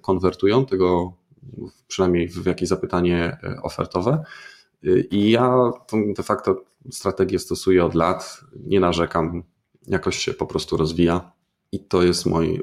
konwertują 0.01 0.67
tego 0.67 1.13
przynajmniej 1.89 2.29
w 2.29 2.47
jakieś 2.47 2.69
zapytanie 2.69 3.39
ofertowe. 3.63 4.25
I 5.11 5.31
ja 5.31 5.71
de 5.93 6.23
facto 6.23 6.65
strategię 6.91 7.39
stosuję 7.39 7.85
od 7.85 7.95
lat, 7.95 8.41
nie 8.67 8.81
narzekam, 8.81 9.43
jakoś 9.87 10.19
się 10.19 10.35
po 10.35 10.47
prostu 10.47 10.77
rozwija 10.77 11.33
i 11.73 11.81
to 11.81 12.03
jest 12.03 12.27
mój 12.27 12.63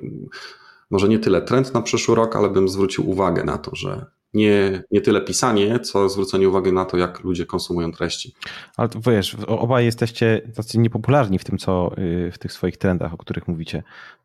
może 0.94 1.10
nie 1.10 1.20
tyle 1.20 1.42
trend 1.42 1.74
na 1.74 1.82
przyszły 1.82 2.16
rok, 2.16 2.36
ale 2.36 2.50
bym 2.50 2.70
zwrócił 2.70 3.10
uwagę 3.10 3.44
na 3.44 3.58
to, 3.58 3.76
że 3.76 4.06
nie, 4.34 4.84
nie 4.92 5.02
tyle 5.02 5.22
pisanie, 5.22 5.80
co 5.80 6.10
zwrócenie 6.10 6.50
uwagi 6.50 6.74
na 6.74 6.86
to, 6.86 6.98
jak 6.98 7.24
ludzie 7.24 7.46
konsumują 7.46 7.92
treści. 7.92 8.34
Ale 8.78 8.90
to 8.90 9.00
wiesz, 9.00 9.38
obaj 9.48 9.86
jesteście 9.86 10.42
tacy 10.56 10.80
niepopularni 10.80 11.40
w 11.40 11.44
tym, 11.44 11.58
co 11.58 11.92
y, 11.98 12.32
w 12.32 12.38
tych 12.38 12.52
swoich 12.52 12.78
trendach, 12.78 13.14
o 13.14 13.18
których 13.18 13.48
mówicie, 13.48 13.84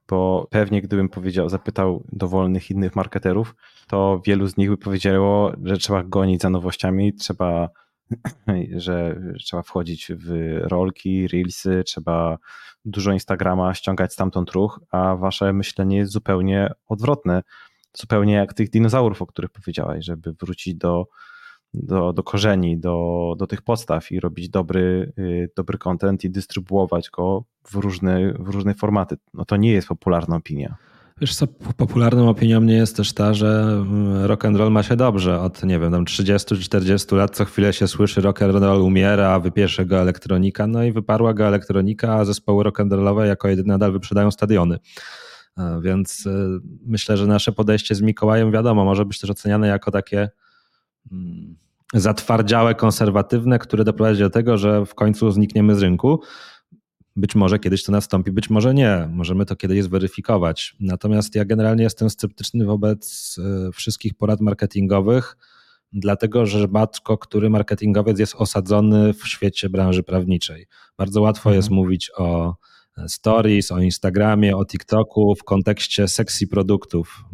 bo 0.08 0.48
pewnie 0.50 0.82
gdybym 0.82 1.08
powiedział, 1.08 1.48
zapytał 1.48 2.04
dowolnych 2.12 2.70
innych 2.70 2.96
marketerów, 2.96 3.54
to 3.86 4.20
wielu 4.26 4.46
z 4.46 4.56
nich 4.56 4.70
by 4.70 4.76
powiedziało, 4.76 5.52
że 5.64 5.78
trzeba 5.78 6.02
gonić 6.02 6.42
za 6.42 6.50
nowościami, 6.50 7.14
trzeba 7.14 7.68
że 8.76 9.20
trzeba 9.38 9.62
wchodzić 9.62 10.12
w 10.16 10.58
rolki, 10.62 11.28
reelsy, 11.28 11.82
trzeba 11.86 12.38
dużo 12.84 13.12
Instagrama 13.12 13.74
ściągać 13.74 14.12
stamtąd 14.12 14.50
ruch, 14.50 14.80
a 14.90 15.16
wasze 15.16 15.52
myślenie 15.52 15.96
jest 15.96 16.12
zupełnie 16.12 16.72
odwrotne. 16.86 17.42
Zupełnie 17.92 18.34
jak 18.34 18.54
tych 18.54 18.70
dinozaurów, 18.70 19.22
o 19.22 19.26
których 19.26 19.50
powiedziałaś, 19.50 20.04
żeby 20.04 20.32
wrócić 20.32 20.74
do, 20.74 21.06
do, 21.74 22.12
do 22.12 22.22
korzeni, 22.22 22.78
do, 22.78 23.34
do 23.38 23.46
tych 23.46 23.62
podstaw 23.62 24.12
i 24.12 24.20
robić 24.20 24.48
dobry, 24.48 25.12
y, 25.18 25.50
dobry 25.56 25.78
content 25.78 26.24
i 26.24 26.30
dystrybuować 26.30 27.10
go 27.10 27.44
w 27.64 27.74
różne, 27.74 28.32
w 28.32 28.48
różne 28.48 28.74
formaty. 28.74 29.16
No 29.34 29.44
to 29.44 29.56
nie 29.56 29.72
jest 29.72 29.88
popularna 29.88 30.36
opinia. 30.36 30.76
Wiesz 31.20 31.34
co, 31.34 31.46
popularną 31.76 32.28
opinią 32.28 32.60
mnie 32.60 32.74
jest 32.74 32.96
też 32.96 33.12
ta, 33.12 33.34
że 33.34 33.62
mm, 33.62 34.24
rock 34.24 34.44
and 34.44 34.56
roll 34.56 34.72
ma 34.72 34.82
się 34.82 34.96
dobrze. 34.96 35.40
Od, 35.40 35.62
nie 35.62 35.78
wiem, 35.78 35.92
tam 35.92 36.04
30 36.04 36.56
czy 36.56 36.62
40 36.62 37.14
lat 37.14 37.36
co 37.36 37.44
chwilę 37.44 37.72
się 37.72 37.88
słyszy 37.88 38.20
rock 38.20 38.42
and 38.42 38.54
roll 38.54 38.82
umiera, 38.82 39.40
wypiesze 39.40 39.86
go 39.86 40.00
elektronika, 40.00 40.66
no 40.66 40.84
i 40.84 40.92
wyparła 40.92 41.34
go 41.34 41.46
elektronika, 41.46 42.14
a 42.14 42.24
zespoły 42.24 42.64
rock 42.64 42.80
and 42.80 42.92
rollowe 42.92 43.26
jako 43.26 43.48
jedyne 43.48 43.74
nadal 43.74 43.92
wyprzedają 43.92 44.30
stadiony. 44.30 44.78
Więc 45.82 46.26
y, 46.26 46.60
myślę, 46.86 47.16
że 47.16 47.26
nasze 47.26 47.52
podejście 47.52 47.94
z 47.94 48.00
Mikołajem, 48.00 48.52
wiadomo, 48.52 48.84
może 48.84 49.04
być 49.04 49.20
też 49.20 49.30
oceniane 49.30 49.68
jako 49.68 49.90
takie 49.90 50.30
mm, 51.12 51.56
zatwardziałe, 51.94 52.74
konserwatywne, 52.74 53.58
które 53.58 53.84
doprowadzi 53.84 54.20
do 54.20 54.30
tego, 54.30 54.58
że 54.58 54.86
w 54.86 54.94
końcu 54.94 55.30
znikniemy 55.30 55.74
z 55.74 55.82
rynku. 55.82 56.20
Być 57.18 57.34
może 57.34 57.58
kiedyś 57.58 57.84
to 57.84 57.92
nastąpi, 57.92 58.32
być 58.32 58.50
może 58.50 58.74
nie. 58.74 59.08
Możemy 59.12 59.46
to 59.46 59.56
kiedyś 59.56 59.82
zweryfikować. 59.82 60.76
Natomiast 60.80 61.34
ja 61.34 61.44
generalnie 61.44 61.82
jestem 61.82 62.10
sceptyczny 62.10 62.64
wobec 62.64 63.36
e, 63.38 63.72
wszystkich 63.72 64.14
porad 64.14 64.40
marketingowych, 64.40 65.36
dlatego 65.92 66.46
że 66.46 66.68
rzadko 66.74 67.18
który 67.18 67.50
marketingowiec 67.50 68.18
jest 68.18 68.34
osadzony 68.34 69.12
w 69.12 69.28
świecie 69.28 69.68
branży 69.68 70.02
prawniczej. 70.02 70.66
Bardzo 70.98 71.22
łatwo 71.22 71.52
jest 71.52 71.68
mhm. 71.68 71.76
mówić 71.76 72.10
o 72.16 72.54
stories, 73.06 73.72
o 73.72 73.78
Instagramie, 73.78 74.56
o 74.56 74.64
TikToku 74.64 75.34
w 75.34 75.44
kontekście 75.44 76.08
sexy 76.08 76.46
produktów. 76.46 77.24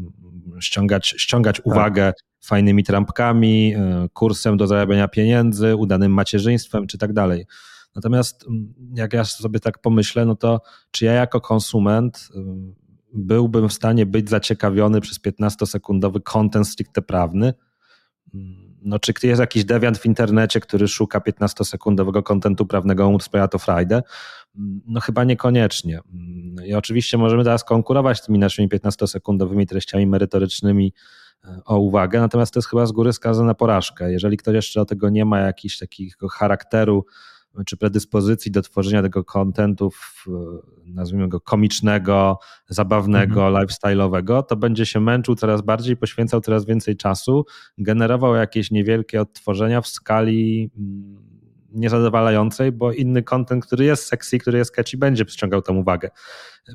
Ściągać, 0.61 1.14
ściągać 1.18 1.57
tak. 1.57 1.66
uwagę 1.66 2.12
fajnymi 2.44 2.85
trampkami, 2.85 3.75
e, 3.75 4.09
kursem 4.12 4.57
do 4.57 4.66
zarabiania 4.66 5.09
pieniędzy, 5.09 5.77
udanym 5.77 6.12
macierzyństwem 6.12 6.87
czy 6.87 6.99
tak 6.99 7.12
dalej. 7.12 7.47
Natomiast 7.94 8.46
mm, 8.46 8.74
jak 8.94 9.12
ja 9.12 9.24
sobie 9.24 9.61
tak 9.61 9.78
pomyślę, 9.78 10.24
no 10.24 10.37
to 10.37 10.61
czy 10.90 11.04
ja 11.04 11.12
jako 11.12 11.40
konsument 11.40 12.28
y, 12.37 12.40
byłbym 13.14 13.68
w 13.68 13.72
stanie 13.72 14.07
być 14.07 14.30
zaciekawiony 14.30 15.00
przez 15.00 15.20
15-sekundowy 15.20 16.22
content 16.22 16.68
stricte 16.68 17.02
prawny? 17.02 17.54
Mm, 18.35 18.74
no, 18.85 18.98
czy 18.98 19.12
jest 19.22 19.40
jakiś 19.40 19.64
dewiant 19.64 19.98
w 19.98 20.07
internecie, 20.07 20.61
który 20.61 20.88
szuka 20.88 21.18
15-sekundowego 21.18 22.22
kontentu 22.22 22.66
prawnego, 22.66 23.11
mu 23.11 23.20
sprawia 23.20 23.48
to 23.48 23.59
Friday? 23.59 24.02
Mm, 24.57 24.80
no 24.87 25.00
chyba 25.00 25.24
niekoniecznie. 25.24 26.00
I 26.66 26.74
oczywiście 26.74 27.18
możemy 27.18 27.44
teraz 27.44 27.64
konkurować 27.64 28.22
tymi 28.26 28.38
naszymi 28.38 28.68
15-sekundowymi 28.68 29.66
treściami 29.66 30.07
merytorycznymi 30.07 30.92
e, 31.44 31.61
o 31.64 31.78
uwagę, 31.78 32.20
natomiast 32.20 32.54
to 32.54 32.59
jest 32.59 32.68
chyba 32.68 32.87
z 32.87 32.92
góry 32.92 33.12
skazane 33.12 33.46
na 33.46 33.54
porażkę. 33.54 34.12
Jeżeli 34.12 34.37
ktoś 34.37 34.54
jeszcze 34.54 34.80
do 34.80 34.87
tego 34.87 35.09
nie 35.09 35.24
ma 35.24 35.40
jakichś 35.40 35.78
takiego 35.78 36.28
charakteru, 36.28 37.07
czy 37.66 37.76
predyspozycji 37.76 38.50
do 38.50 38.62
tworzenia 38.62 39.02
tego 39.02 39.24
kontentu, 39.24 39.90
nazwijmy 40.86 41.28
go 41.28 41.40
komicznego, 41.40 42.38
zabawnego, 42.68 43.46
mhm. 43.46 43.66
lifestyle'owego, 43.66 44.42
to 44.42 44.56
będzie 44.56 44.86
się 44.86 45.00
męczył 45.00 45.34
coraz 45.34 45.62
bardziej, 45.62 45.96
poświęcał 45.96 46.40
coraz 46.40 46.64
więcej 46.66 46.96
czasu, 46.96 47.44
generował 47.78 48.34
jakieś 48.34 48.70
niewielkie 48.70 49.20
odtworzenia 49.20 49.80
w 49.80 49.88
skali 49.88 50.70
mm, 50.76 51.34
niezadowalającej, 51.74 52.72
bo 52.72 52.92
inny 52.92 53.22
content, 53.22 53.66
który 53.66 53.84
jest 53.84 54.06
sexy, 54.06 54.38
który 54.38 54.58
jest 54.58 54.70
catchy, 54.70 54.96
będzie 54.96 55.24
przyciągał 55.24 55.62
tą 55.62 55.76
uwagę. 55.76 56.10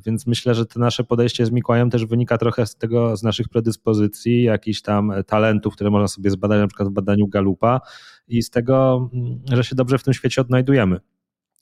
Więc 0.06 0.28
myślę, 0.28 0.56
że 0.56 0.66
to 0.66 0.80
nasze 0.80 1.04
podejście 1.04 1.46
z 1.46 1.52
Mikołajem 1.52 1.90
też 1.90 2.06
wynika 2.06 2.38
trochę 2.38 2.66
z 2.66 2.76
tego, 2.76 3.18
z 3.18 3.24
naszych 3.24 3.50
predyspozycji, 3.50 4.44
jakichś 4.44 4.82
tam 4.82 5.14
talentów, 5.28 5.76
które 5.76 5.90
można 5.90 6.08
sobie 6.08 6.32
zbadać 6.32 6.60
na 6.60 6.68
przykład 6.68 6.90
w 6.90 6.92
badaniu 6.92 7.28
Galupa 7.28 7.82
i 8.30 8.44
z 8.44 8.50
tego, 8.50 9.10
mm, 9.14 9.42
że 9.52 9.64
się 9.64 9.76
dobrze 9.76 9.98
w 9.98 10.04
tym 10.04 10.14
świecie 10.14 10.42
odnajdujemy. 10.42 11.00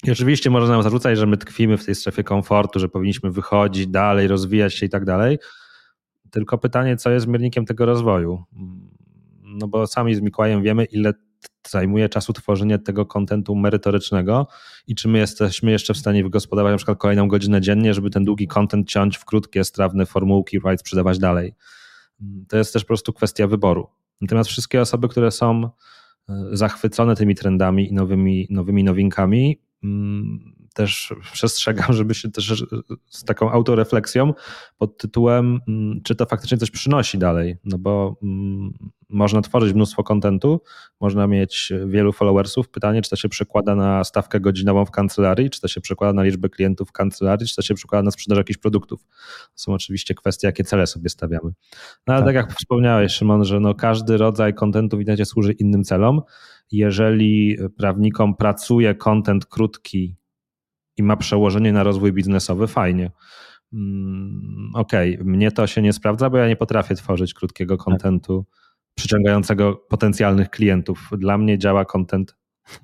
I 0.04 0.12
oczywiście 0.12 0.50
można 0.50 0.74
nam 0.74 0.84
zarzucać, 0.84 1.18
że 1.18 1.26
my 1.26 1.38
tkwimy 1.38 1.78
w 1.78 1.86
tej 1.86 1.96
strefie 1.96 2.24
komfortu, 2.24 2.80
że 2.80 2.90
powinniśmy 2.90 3.32
wychodzić 3.32 3.88
dalej, 3.88 4.28
rozwijać 4.28 4.74
się 4.74 4.86
i 4.86 4.90
tak 4.90 5.06
dalej. 5.06 5.40
Tylko 6.32 6.58
pytanie, 6.58 6.98
co 6.98 7.10
jest 7.10 7.28
miernikiem 7.28 7.66
tego 7.66 7.86
rozwoju? 7.86 8.44
No 9.44 9.68
bo 9.68 9.88
sami 9.88 10.16
z 10.16 10.22
Mikołajem 10.22 10.64
wiemy, 10.64 10.86
ile 10.86 11.14
zajmuje 11.68 12.10
czasu 12.10 12.34
tworzenie 12.34 12.80
tego 12.80 13.06
kontentu 13.06 13.56
merytorycznego 13.56 14.48
i 14.88 14.96
czy 14.96 15.08
my 15.08 15.20
jesteśmy 15.20 15.72
jeszcze 15.72 15.94
w 15.94 15.98
stanie 15.98 16.24
wygospodarować 16.24 16.74
na 16.74 16.78
przykład 16.78 16.98
kolejną 16.98 17.28
godzinę 17.28 17.62
dziennie, 17.62 17.94
żeby 17.94 18.10
ten 18.10 18.26
długi 18.26 18.48
kontent 18.48 18.90
ciąć 18.90 19.18
w 19.18 19.26
krótkie, 19.26 19.64
strawne 19.64 20.06
formułki, 20.06 20.60
right, 20.60 20.80
sprzedawać 20.80 21.20
dalej. 21.20 21.56
To 22.50 22.58
jest 22.58 22.74
też 22.74 22.84
po 22.84 22.88
prostu 22.88 23.14
kwestia 23.14 23.48
wyboru. 23.48 23.88
Natomiast 24.22 24.50
wszystkie 24.50 24.82
osoby, 24.82 25.08
które 25.08 25.32
są 25.32 25.70
zachwycone 26.52 27.16
tymi 27.16 27.36
trendami 27.36 27.90
i 27.90 27.94
nowymi, 27.94 28.48
nowymi 28.50 28.84
nowinkami, 28.84 29.60
mm, 29.84 30.57
też 30.78 31.14
przestrzegam, 31.34 31.94
żeby 31.94 32.16
się 32.16 32.32
też 32.32 32.66
z 33.06 33.24
taką 33.24 33.52
autorefleksją 33.52 34.34
pod 34.78 34.98
tytułem, 34.98 35.60
mm, 35.68 36.02
czy 36.04 36.16
to 36.16 36.26
faktycznie 36.26 36.58
coś 36.58 36.72
przynosi 36.72 37.18
dalej, 37.18 37.58
no 37.66 37.78
bo 37.78 38.16
mm, 38.24 38.74
można 39.10 39.42
tworzyć 39.42 39.74
mnóstwo 39.74 40.04
kontentu, 40.04 40.62
można 41.00 41.28
mieć 41.28 41.74
wielu 41.88 42.14
followersów. 42.14 42.70
Pytanie, 42.70 43.02
czy 43.02 43.10
to 43.10 43.16
się 43.16 43.30
przekłada 43.30 43.76
na 43.76 44.04
stawkę 44.04 44.40
godzinową 44.40 44.86
w 44.86 44.92
kancelarii, 44.92 45.50
czy 45.50 45.62
to 45.62 45.68
się 45.68 45.82
przekłada 45.82 46.14
na 46.14 46.24
liczbę 46.24 46.50
klientów 46.50 46.90
w 46.90 46.92
kancelarii, 46.92 47.48
czy 47.48 47.56
to 47.56 47.62
się 47.62 47.74
przekłada 47.74 48.04
na 48.04 48.12
sprzedaż 48.12 48.38
jakichś 48.38 48.58
produktów. 48.58 49.04
To 49.04 49.52
są 49.56 49.74
oczywiście 49.74 50.16
kwestie, 50.16 50.48
jakie 50.48 50.64
cele 50.64 50.88
sobie 50.88 51.10
stawiamy. 51.10 51.52
No 52.08 52.14
ale 52.14 52.18
tak, 52.18 52.26
tak 52.26 52.36
jak 52.36 52.54
wspomniałeś, 52.54 53.12
Szymon, 53.12 53.46
że 53.46 53.60
no 53.60 53.76
każdy 53.76 54.18
rodzaj 54.18 54.54
kontentu 54.54 54.98
w 54.98 55.00
internecie 55.00 55.26
służy 55.26 55.52
innym 55.52 55.84
celom. 55.84 56.22
Jeżeli 56.72 57.58
prawnikom 57.78 58.36
pracuje 58.36 58.96
kontent 58.96 59.46
krótki, 59.46 60.16
i 60.98 61.04
ma 61.04 61.18
przełożenie 61.18 61.74
na 61.74 61.84
rozwój 61.84 62.14
biznesowy, 62.14 62.68
fajnie. 62.68 63.12
Mm, 63.74 64.72
okej, 64.74 65.14
okay. 65.14 65.26
mnie 65.26 65.52
to 65.52 65.68
się 65.68 65.82
nie 65.82 65.94
sprawdza, 65.94 66.30
bo 66.30 66.38
ja 66.38 66.48
nie 66.48 66.56
potrafię 66.56 66.96
tworzyć 66.96 67.34
krótkiego 67.34 67.78
tak. 67.78 67.86
kontentu 67.86 68.46
przyciągającego 68.96 69.76
potencjalnych 69.76 70.50
klientów. 70.50 71.10
Dla 71.12 71.38
mnie 71.38 71.58
działa 71.58 71.86
kontent 71.86 72.36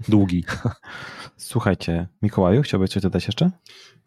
długi. 0.08 0.46
Słuchajcie, 1.38 2.08
Mikołaju, 2.22 2.62
chciałbyś 2.62 2.90
coś 2.90 3.04
dodać 3.04 3.28
jeszcze? 3.28 3.52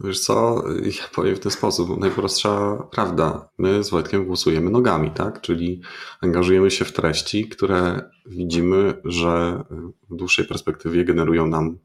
Wiesz 0.01 0.21
co, 0.21 0.65
ja 0.85 1.05
powiem 1.15 1.37
w 1.37 1.41
ten 1.41 1.53
sposób. 1.53 2.01
Najprostsza 2.01 2.77
prawda. 2.91 3.49
My 3.59 3.85
z 3.85 3.91
Wojtkiem 3.91 4.27
głosujemy 4.27 4.71
nogami, 4.71 5.11
tak? 5.11 5.41
Czyli 5.41 5.81
angażujemy 6.21 6.71
się 6.71 6.85
w 6.85 6.93
treści, 6.93 7.49
które 7.49 8.11
widzimy, 8.27 8.95
że 9.05 9.63
w 10.11 10.17
dłuższej 10.17 10.45
perspektywie 10.45 11.05
generują 11.05 11.47
nam 11.47 11.79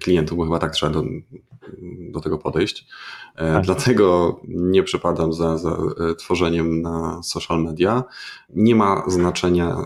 klientów, 0.00 0.38
bo 0.38 0.44
chyba 0.44 0.58
tak 0.58 0.72
trzeba 0.72 0.92
do, 0.92 1.04
do 2.10 2.20
tego 2.20 2.38
podejść. 2.38 2.86
E, 3.34 3.52
tak. 3.52 3.64
Dlatego 3.64 4.40
nie 4.48 4.82
przepadam 4.82 5.32
za, 5.32 5.58
za 5.58 5.70
e, 5.70 6.14
tworzeniem 6.14 6.82
na 6.82 7.22
social 7.22 7.62
media. 7.62 8.04
Nie 8.50 8.74
ma 8.74 9.02
znaczenia, 9.06 9.76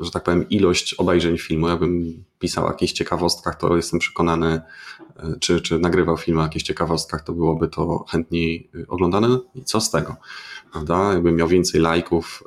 że 0.00 0.10
tak 0.10 0.22
powiem, 0.22 0.48
ilość 0.48 0.94
obejrzeń 0.94 1.38
filmu. 1.38 1.68
Jakbym 1.68 2.24
pisał 2.38 2.64
o 2.64 2.68
jakichś 2.68 2.92
ciekawostkach, 2.92 3.54
to 3.54 3.76
jestem 3.76 4.00
przekonany, 4.00 4.60
e, 5.16 5.34
czy, 5.40 5.60
czy 5.60 5.78
nagrywał 5.78 6.16
film 6.16 6.38
o 6.38 6.42
jakichś 6.42 6.64
ciekawostkach, 6.64 7.24
to 7.24 7.32
byłoby 7.32 7.68
to 7.68 8.04
chętniej 8.08 8.70
oglądane. 8.88 9.38
I 9.54 9.64
co 9.64 9.80
z 9.80 9.90
tego? 9.90 10.16
Prawda? 10.72 11.12
Jakbym 11.12 11.36
miał 11.36 11.48
więcej 11.48 11.80
lajków, 11.80 12.42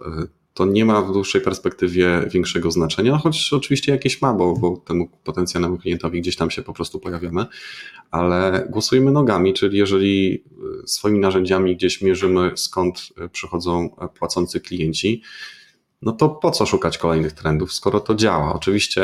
to 0.59 0.65
nie 0.65 0.85
ma 0.85 1.01
w 1.01 1.13
dłuższej 1.13 1.41
perspektywie 1.41 2.27
większego 2.31 2.71
znaczenia, 2.71 3.17
choć 3.17 3.53
oczywiście 3.53 3.91
jakieś 3.91 4.21
ma, 4.21 4.33
bo, 4.33 4.53
bo 4.53 4.77
temu 4.77 5.09
potencjalnemu 5.23 5.77
klientowi 5.77 6.21
gdzieś 6.21 6.35
tam 6.35 6.51
się 6.51 6.61
po 6.61 6.73
prostu 6.73 6.99
pojawiamy, 6.99 7.45
ale 8.11 8.67
głosujemy 8.69 9.11
nogami, 9.11 9.53
czyli 9.53 9.77
jeżeli 9.77 10.43
e, 10.83 10.87
swoimi 10.87 11.19
narzędziami 11.19 11.75
gdzieś 11.75 12.01
mierzymy 12.01 12.51
skąd 12.55 13.09
e, 13.17 13.29
przychodzą 13.29 13.95
e, 14.01 14.07
płacący 14.07 14.59
klienci, 14.59 15.21
no 16.01 16.11
to 16.11 16.29
po 16.29 16.51
co 16.51 16.65
szukać 16.65 16.97
kolejnych 16.97 17.33
trendów, 17.33 17.73
skoro 17.73 17.99
to 17.99 18.15
działa? 18.15 18.53
Oczywiście 18.53 19.03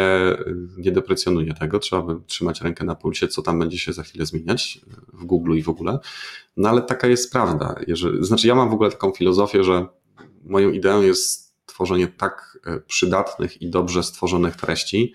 nie 0.77 0.91
deprecjonuję 0.91 1.53
tego, 1.53 1.79
trzeba 1.79 2.01
by 2.01 2.21
trzymać 2.27 2.61
rękę 2.61 2.85
na 2.85 2.95
pulsie, 2.95 3.27
co 3.27 3.41
tam 3.41 3.59
będzie 3.59 3.79
się 3.79 3.93
za 3.93 4.03
chwilę 4.03 4.25
zmieniać 4.25 4.81
w 5.13 5.25
Google 5.25 5.57
i 5.57 5.63
w 5.63 5.69
ogóle, 5.69 5.99
no 6.57 6.69
ale 6.69 6.81
taka 6.81 7.07
jest 7.07 7.31
prawda. 7.31 7.75
Jeżeli, 7.87 8.25
znaczy 8.25 8.47
ja 8.47 8.55
mam 8.55 8.69
w 8.69 8.73
ogóle 8.73 8.91
taką 8.91 9.11
filozofię, 9.11 9.63
że 9.63 9.85
moją 10.45 10.71
ideą 10.71 11.01
jest 11.01 11.44
tworzenie 11.65 12.07
tak 12.07 12.59
e, 12.65 12.79
przydatnych 12.79 13.61
i 13.61 13.69
dobrze 13.69 14.03
stworzonych 14.03 14.55
treści, 14.55 15.13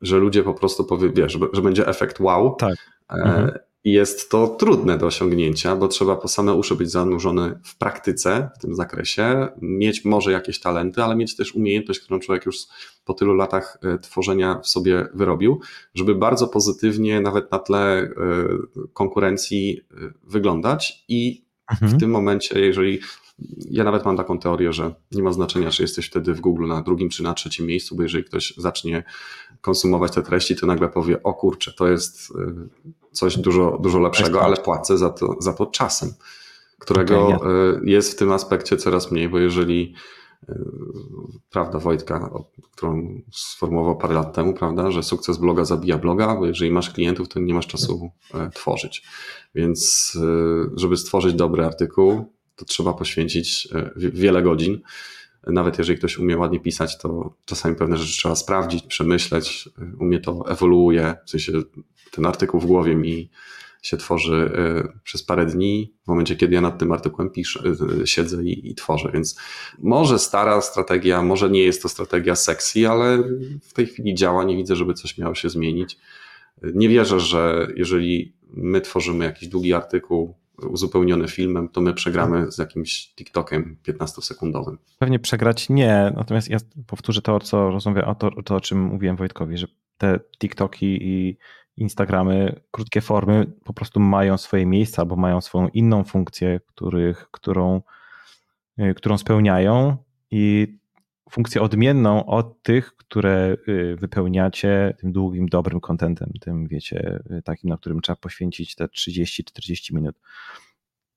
że 0.00 0.18
ludzie 0.18 0.42
po 0.42 0.54
prostu 0.54 0.84
powie, 0.84 1.10
wiesz, 1.10 1.38
że 1.52 1.62
będzie 1.62 1.86
efekt 1.86 2.20
wow. 2.20 2.56
Tak. 2.58 2.76
E, 3.10 3.14
mhm. 3.14 3.58
Jest 3.84 4.30
to 4.30 4.46
trudne 4.46 4.98
do 4.98 5.06
osiągnięcia, 5.06 5.76
bo 5.76 5.88
trzeba 5.88 6.16
po 6.16 6.28
same 6.28 6.54
uszy 6.54 6.74
być 6.74 6.90
zanurzony 6.90 7.60
w 7.64 7.78
praktyce 7.78 8.50
w 8.56 8.58
tym 8.58 8.74
zakresie, 8.74 9.48
mieć 9.62 10.04
może 10.04 10.32
jakieś 10.32 10.60
talenty, 10.60 11.02
ale 11.02 11.16
mieć 11.16 11.36
też 11.36 11.54
umiejętność, 11.54 12.00
którą 12.00 12.20
człowiek 12.20 12.46
już 12.46 12.56
po 13.04 13.14
tylu 13.14 13.34
latach 13.34 13.78
e, 13.82 13.98
tworzenia 13.98 14.60
w 14.62 14.68
sobie 14.68 15.06
wyrobił, 15.14 15.60
żeby 15.94 16.14
bardzo 16.14 16.48
pozytywnie 16.48 17.20
nawet 17.20 17.52
na 17.52 17.58
tle 17.58 18.10
konkurencji 18.92 19.80
wyglądać 20.22 21.04
i 21.08 21.44
mhm. 21.70 21.92
w 21.92 22.00
tym 22.00 22.10
momencie, 22.10 22.60
jeżeli 22.60 23.00
ja 23.70 23.84
nawet 23.84 24.04
mam 24.04 24.16
taką 24.16 24.38
teorię, 24.38 24.72
że 24.72 24.94
nie 25.12 25.22
ma 25.22 25.32
znaczenia, 25.32 25.70
czy 25.70 25.82
jesteś 25.82 26.06
wtedy 26.06 26.34
w 26.34 26.40
Google 26.40 26.66
na 26.66 26.82
drugim 26.82 27.08
czy 27.08 27.22
na 27.22 27.34
trzecim 27.34 27.66
miejscu, 27.66 27.96
bo 27.96 28.02
jeżeli 28.02 28.24
ktoś 28.24 28.54
zacznie 28.56 29.04
konsumować 29.60 30.12
te 30.12 30.22
treści, 30.22 30.56
to 30.56 30.66
nagle 30.66 30.88
powie: 30.88 31.22
O 31.22 31.34
kurczę, 31.34 31.72
to 31.72 31.88
jest 31.88 32.30
y, 32.30 32.34
coś 33.12 33.38
dużo, 33.38 33.78
dużo 33.82 33.98
lepszego, 33.98 34.42
ale 34.42 34.56
płacę 34.56 34.98
za 34.98 35.10
to, 35.10 35.36
za 35.38 35.52
to 35.52 35.66
czasem, 35.66 36.12
którego 36.78 37.26
okay, 37.26 37.80
jest 37.84 38.12
w 38.12 38.16
tym 38.16 38.32
aspekcie 38.32 38.76
coraz 38.76 39.10
mniej, 39.10 39.28
bo 39.28 39.38
jeżeli 39.38 39.94
y, 40.48 40.54
prawda 41.50 41.78
Wojtka, 41.78 42.30
którą 42.72 43.20
sformułował 43.32 43.96
parę 43.96 44.14
lat 44.14 44.34
temu, 44.34 44.54
prawda, 44.54 44.90
że 44.90 45.02
sukces 45.02 45.38
bloga 45.38 45.64
zabija 45.64 45.98
bloga, 45.98 46.36
bo 46.36 46.46
jeżeli 46.46 46.70
masz 46.70 46.90
klientów, 46.90 47.28
to 47.28 47.40
nie 47.40 47.54
masz 47.54 47.66
czasu 47.66 48.10
tworzyć. 48.54 49.02
Więc 49.54 50.12
y, 50.16 50.70
żeby 50.76 50.96
stworzyć 50.96 51.34
dobry 51.34 51.64
artykuł, 51.64 52.37
to 52.58 52.64
trzeba 52.64 52.94
poświęcić 52.94 53.68
e, 53.74 53.90
wiele 53.96 54.42
godzin. 54.42 54.80
nawet 55.46 55.78
jeżeli 55.78 55.98
ktoś 55.98 56.18
umie 56.18 56.38
ładnie 56.38 56.60
pisać, 56.60 56.98
to 56.98 57.34
czasami 57.44 57.76
pewne 57.76 57.96
rzeczy 57.96 58.12
trzeba 58.12 58.36
sprawdzić, 58.36 58.82
przemyśleć, 58.86 59.68
u 60.00 60.04
mnie 60.04 60.20
to 60.20 60.44
ewoluuje, 60.48 61.14
w 61.26 61.30
sensie 61.30 61.52
ten 62.10 62.26
artykuł 62.26 62.60
w 62.60 62.66
głowie 62.66 62.94
mi 62.94 63.30
się 63.82 63.96
tworzy 63.96 64.50
y, 64.96 65.00
przez 65.02 65.22
parę 65.22 65.46
dni, 65.46 65.94
w 66.04 66.08
momencie, 66.08 66.36
kiedy 66.36 66.54
ja 66.54 66.60
nad 66.60 66.78
tym 66.78 66.92
artykułem 66.92 67.30
piszę, 67.30 67.62
siedzę 68.04 68.42
i, 68.42 68.70
i 68.70 68.74
tworzę, 68.74 69.10
więc 69.12 69.38
może 69.78 70.18
stara 70.18 70.60
strategia, 70.60 71.22
może 71.22 71.50
nie 71.50 71.62
jest 71.62 71.82
to 71.82 71.88
strategia 71.88 72.36
sexy, 72.36 72.88
ale 72.88 73.18
w 73.62 73.72
tej 73.72 73.86
chwili 73.86 74.14
działa, 74.14 74.44
nie 74.44 74.56
widzę, 74.56 74.76
żeby 74.76 74.94
coś 74.94 75.18
miało 75.18 75.34
się 75.34 75.50
zmienić. 75.50 75.98
Nie 76.62 76.88
wierzę, 76.88 77.20
że 77.20 77.68
jeżeli 77.76 78.32
my 78.50 78.80
tworzymy 78.80 79.24
jakiś 79.24 79.48
długi 79.48 79.74
artykuł 79.74 80.34
uzupełniony 80.62 81.28
filmem, 81.28 81.68
to 81.68 81.80
my 81.80 81.94
przegramy 81.94 82.52
z 82.52 82.58
jakimś 82.58 83.14
TikTokiem 83.14 83.76
15-sekundowym. 83.88 84.76
Pewnie 84.98 85.18
przegrać 85.18 85.68
nie, 85.68 86.12
natomiast 86.16 86.48
ja 86.48 86.58
powtórzę 86.86 87.22
to, 87.22 87.40
co 87.40 87.70
rozmawiam, 87.70 88.08
o 88.08 88.14
to, 88.14 88.42
to, 88.42 88.56
o 88.56 88.60
czym 88.60 88.82
mówiłem 88.82 89.16
Wojtkowi, 89.16 89.58
że 89.58 89.66
te 89.98 90.20
TikToki 90.38 90.98
i 91.00 91.38
Instagramy, 91.76 92.60
krótkie 92.70 93.00
formy 93.00 93.52
po 93.64 93.72
prostu 93.72 94.00
mają 94.00 94.38
swoje 94.38 94.66
miejsca 94.66 95.02
albo 95.02 95.16
mają 95.16 95.40
swoją 95.40 95.68
inną 95.68 96.04
funkcję, 96.04 96.60
których, 96.66 97.28
którą, 97.30 97.82
y, 98.78 98.94
którą 98.94 99.18
spełniają 99.18 99.96
i 100.30 100.74
funkcję 101.30 101.62
odmienną 101.62 102.26
od 102.26 102.62
tych, 102.62 102.96
które 102.96 103.56
y, 103.68 103.96
wypełniacie 103.96 104.94
tym 105.00 105.12
długim, 105.12 105.48
dobrym 105.48 105.80
kontentem, 105.80 106.32
tym 106.40 106.68
wiecie, 106.68 107.22
y, 107.30 107.42
takim, 107.42 107.70
na 107.70 107.76
którym 107.76 108.00
trzeba 108.00 108.16
poświęcić 108.16 108.74
te 108.74 108.84
30-40 108.84 109.94
minut. 109.94 110.16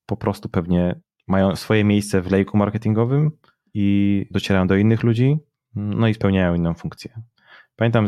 Po 0.06 0.18
prostu 0.18 0.50
pewnie 0.50 1.00
mają 1.28 1.56
swoje 1.56 1.84
miejsce 1.84 2.22
w 2.22 2.32
lejku 2.32 2.58
marketingowym 2.58 3.32
i 3.74 4.28
docierają 4.32 4.68
do 4.68 4.76
innych 4.76 5.04
ludzi, 5.04 5.38
no 5.76 6.08
i 6.08 6.14
spełniają 6.14 6.56
inną 6.56 6.74
funkcję. 6.74 7.22
Pamiętam, 7.76 8.08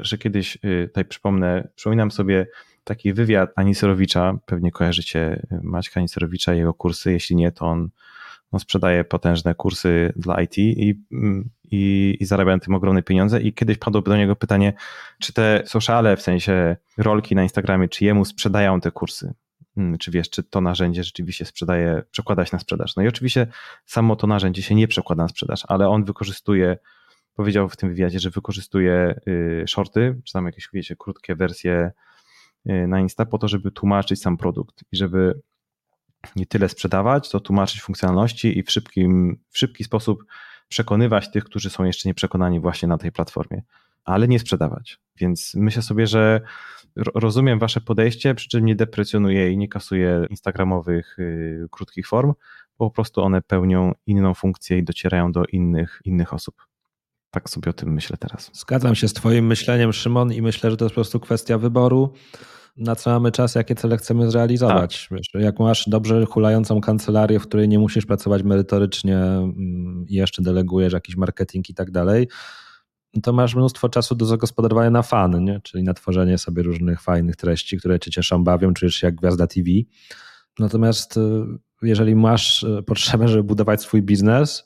że 0.00 0.18
kiedyś, 0.18 0.58
y, 0.64 0.86
tutaj 0.88 1.04
przypomnę, 1.04 1.68
przypominam 1.74 2.10
sobie 2.10 2.46
taki 2.84 3.12
wywiad 3.12 3.50
Aniserowicza, 3.56 4.38
pewnie 4.46 4.70
kojarzycie 4.72 5.46
Maćka 5.62 6.00
Aniserowicza 6.00 6.54
i 6.54 6.58
jego 6.58 6.74
kursy, 6.74 7.12
jeśli 7.12 7.36
nie, 7.36 7.52
to 7.52 7.66
on, 7.66 7.90
on 8.54 8.60
sprzedaje 8.60 9.04
potężne 9.04 9.54
kursy 9.54 10.12
dla 10.16 10.42
IT 10.42 10.58
i, 10.58 11.00
i, 11.70 12.16
i 12.20 12.24
zarabia 12.24 12.52
na 12.52 12.58
tym 12.58 12.74
ogromne 12.74 13.02
pieniądze 13.02 13.42
i 13.42 13.52
kiedyś 13.52 13.78
padło 13.78 14.02
do 14.02 14.16
niego 14.16 14.36
pytanie, 14.36 14.72
czy 15.20 15.32
te 15.32 15.62
sociale, 15.66 16.16
w 16.16 16.22
sensie 16.22 16.76
rolki 16.98 17.34
na 17.34 17.42
Instagramie, 17.42 17.88
czy 17.88 18.04
jemu 18.04 18.24
sprzedają 18.24 18.80
te 18.80 18.90
kursy? 18.90 19.34
Hmm, 19.74 19.98
czy 19.98 20.10
wiesz, 20.10 20.30
czy 20.30 20.42
to 20.42 20.60
narzędzie 20.60 21.04
rzeczywiście 21.04 21.44
sprzedaje, 21.44 22.02
przekłada 22.10 22.44
się 22.44 22.50
na 22.52 22.58
sprzedaż? 22.58 22.96
No 22.96 23.02
i 23.02 23.08
oczywiście 23.08 23.46
samo 23.86 24.16
to 24.16 24.26
narzędzie 24.26 24.62
się 24.62 24.74
nie 24.74 24.88
przekłada 24.88 25.22
na 25.22 25.28
sprzedaż, 25.28 25.62
ale 25.68 25.88
on 25.88 26.04
wykorzystuje 26.04 26.76
powiedział 27.34 27.68
w 27.68 27.76
tym 27.76 27.88
wywiadzie, 27.88 28.20
że 28.20 28.30
wykorzystuje 28.30 29.20
y, 29.28 29.64
shorty, 29.68 30.20
czy 30.24 30.32
tam 30.32 30.46
jakieś, 30.46 30.68
wiecie, 30.72 30.96
krótkie 30.98 31.34
wersje 31.34 31.90
y, 32.70 32.86
na 32.86 33.00
Insta 33.00 33.26
po 33.26 33.38
to, 33.38 33.48
żeby 33.48 33.70
tłumaczyć 33.70 34.22
sam 34.22 34.36
produkt 34.36 34.84
i 34.92 34.96
żeby 34.96 35.40
nie 36.36 36.46
tyle 36.46 36.68
sprzedawać, 36.68 37.30
to 37.30 37.40
tłumaczyć 37.40 37.82
funkcjonalności 37.82 38.58
i 38.58 38.62
w, 38.62 38.70
szybkim, 38.70 39.38
w 39.50 39.58
szybki 39.58 39.84
sposób 39.84 40.24
przekonywać 40.68 41.30
tych, 41.30 41.44
którzy 41.44 41.70
są 41.70 41.84
jeszcze 41.84 42.08
nieprzekonani 42.08 42.60
właśnie 42.60 42.88
na 42.88 42.98
tej 42.98 43.12
platformie, 43.12 43.62
ale 44.04 44.28
nie 44.28 44.38
sprzedawać. 44.38 44.98
Więc 45.16 45.52
myślę 45.54 45.82
sobie, 45.82 46.06
że 46.06 46.40
rozumiem 46.96 47.58
wasze 47.58 47.80
podejście, 47.80 48.34
przy 48.34 48.48
czym 48.48 48.64
nie 48.64 48.76
deprecjonuję 48.76 49.52
i 49.52 49.56
nie 49.56 49.68
kasuję 49.68 50.26
instagramowych 50.30 51.18
y, 51.18 51.66
krótkich 51.70 52.08
form, 52.08 52.32
bo 52.78 52.90
po 52.90 52.94
prostu 52.94 53.22
one 53.22 53.42
pełnią 53.42 53.92
inną 54.06 54.34
funkcję 54.34 54.78
i 54.78 54.84
docierają 54.84 55.32
do 55.32 55.44
innych, 55.44 56.00
innych 56.04 56.32
osób. 56.32 56.54
Tak 57.30 57.50
sobie 57.50 57.70
o 57.70 57.72
tym 57.72 57.92
myślę 57.92 58.16
teraz. 58.16 58.50
Zgadzam 58.52 58.94
się 58.94 59.08
z 59.08 59.12
Twoim 59.12 59.46
myśleniem, 59.46 59.92
Szymon, 59.92 60.32
i 60.32 60.42
myślę, 60.42 60.70
że 60.70 60.76
to 60.76 60.84
jest 60.84 60.92
po 60.92 61.00
prostu 61.00 61.20
kwestia 61.20 61.58
wyboru. 61.58 62.12
Na 62.76 62.96
co 62.96 63.10
mamy 63.10 63.32
czas, 63.32 63.54
jakie 63.54 63.74
cele 63.74 63.96
chcemy 63.96 64.30
zrealizować. 64.30 65.08
Tak. 65.08 65.18
Wiesz, 65.18 65.26
jak 65.34 65.58
masz 65.58 65.88
dobrze 65.88 66.26
hulającą 66.26 66.80
kancelarię, 66.80 67.40
w 67.40 67.46
której 67.46 67.68
nie 67.68 67.78
musisz 67.78 68.06
pracować 68.06 68.42
merytorycznie 68.42 69.16
mm, 69.16 70.04
i 70.08 70.14
jeszcze 70.14 70.42
delegujesz 70.42 70.92
jakiś 70.92 71.16
marketing 71.16 71.70
i 71.70 71.74
tak 71.74 71.90
dalej, 71.90 72.28
to 73.22 73.32
masz 73.32 73.54
mnóstwo 73.54 73.88
czasu 73.88 74.14
do 74.14 74.26
zagospodarowania 74.26 74.90
na 74.90 75.02
fan, 75.02 75.44
nie? 75.44 75.60
czyli 75.60 75.84
na 75.84 75.94
tworzenie 75.94 76.38
sobie 76.38 76.62
różnych 76.62 77.00
fajnych 77.00 77.36
treści, 77.36 77.78
które 77.78 78.00
cię 78.00 78.10
cieszą, 78.10 78.44
bawią, 78.44 78.74
czujesz 78.74 78.94
się 78.94 79.06
jak 79.06 79.14
gwiazda 79.14 79.46
TV. 79.46 79.70
Natomiast 80.58 81.16
y, 81.16 81.20
jeżeli 81.82 82.16
masz 82.16 82.62
y, 82.62 82.82
potrzebę, 82.86 83.28
żeby 83.28 83.44
budować 83.44 83.82
swój 83.82 84.02
biznes, 84.02 84.64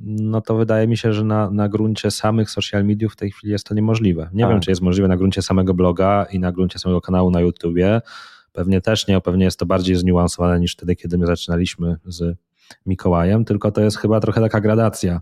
no 0.00 0.40
to 0.40 0.56
wydaje 0.56 0.88
mi 0.88 0.96
się, 0.96 1.12
że 1.12 1.24
na, 1.24 1.50
na 1.50 1.68
gruncie 1.68 2.10
samych 2.10 2.50
social 2.50 2.84
mediów 2.84 3.12
w 3.12 3.16
tej 3.16 3.30
chwili 3.30 3.52
jest 3.52 3.66
to 3.66 3.74
niemożliwe. 3.74 4.30
Nie 4.32 4.44
wiem, 4.44 4.52
tak. 4.52 4.62
czy 4.62 4.70
jest 4.70 4.82
możliwe 4.82 5.08
na 5.08 5.16
gruncie 5.16 5.42
samego 5.42 5.74
bloga 5.74 6.26
i 6.32 6.38
na 6.38 6.52
gruncie 6.52 6.78
samego 6.78 7.00
kanału 7.00 7.30
na 7.30 7.40
YouTubie. 7.40 8.00
Pewnie 8.52 8.80
też 8.80 9.06
nie, 9.06 9.20
pewnie 9.20 9.44
jest 9.44 9.58
to 9.58 9.66
bardziej 9.66 9.96
zniuansowane 9.96 10.60
niż 10.60 10.72
wtedy, 10.72 10.96
kiedy 10.96 11.18
my 11.18 11.26
zaczynaliśmy 11.26 11.96
z 12.04 12.36
Mikołajem, 12.86 13.44
tylko 13.44 13.72
to 13.72 13.80
jest 13.80 13.98
chyba 13.98 14.20
trochę 14.20 14.40
taka 14.40 14.60
gradacja. 14.60 15.20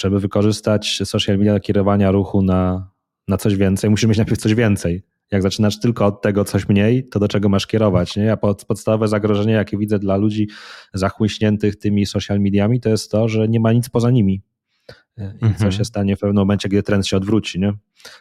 Żeby 0.00 0.20
wykorzystać 0.20 1.00
social 1.04 1.38
media 1.38 1.54
do 1.54 1.60
kierowania 1.60 2.10
ruchu 2.10 2.42
na, 2.42 2.90
na 3.28 3.36
coś 3.36 3.56
więcej, 3.56 3.90
musisz 3.90 4.08
mieć 4.08 4.18
najpierw 4.18 4.40
coś 4.40 4.54
więcej. 4.54 5.02
Jak 5.30 5.42
zaczynasz 5.42 5.80
tylko 5.80 6.06
od 6.06 6.22
tego 6.22 6.44
coś 6.44 6.68
mniej, 6.68 7.08
to 7.08 7.20
do 7.20 7.28
czego 7.28 7.48
masz 7.48 7.66
kierować? 7.66 8.16
Nie? 8.16 8.22
Ja 8.22 8.36
pod, 8.36 8.64
podstawowe 8.64 9.08
zagrożenie, 9.08 9.52
jakie 9.52 9.78
widzę 9.78 9.98
dla 9.98 10.16
ludzi 10.16 10.48
zachłyśniętych 10.94 11.76
tymi 11.76 12.06
social 12.06 12.40
mediami, 12.40 12.80
to 12.80 12.88
jest 12.88 13.10
to, 13.10 13.28
że 13.28 13.48
nie 13.48 13.60
ma 13.60 13.72
nic 13.72 13.88
poza 13.88 14.10
nimi. 14.10 14.42
I 15.18 15.22
mhm. 15.22 15.54
co 15.54 15.70
się 15.70 15.84
stanie 15.84 16.16
w 16.16 16.20
pewnym 16.20 16.36
momencie, 16.36 16.68
gdy 16.68 16.82
trend 16.82 17.06
się 17.06 17.16
odwróci. 17.16 17.60
Nie? 17.60 17.72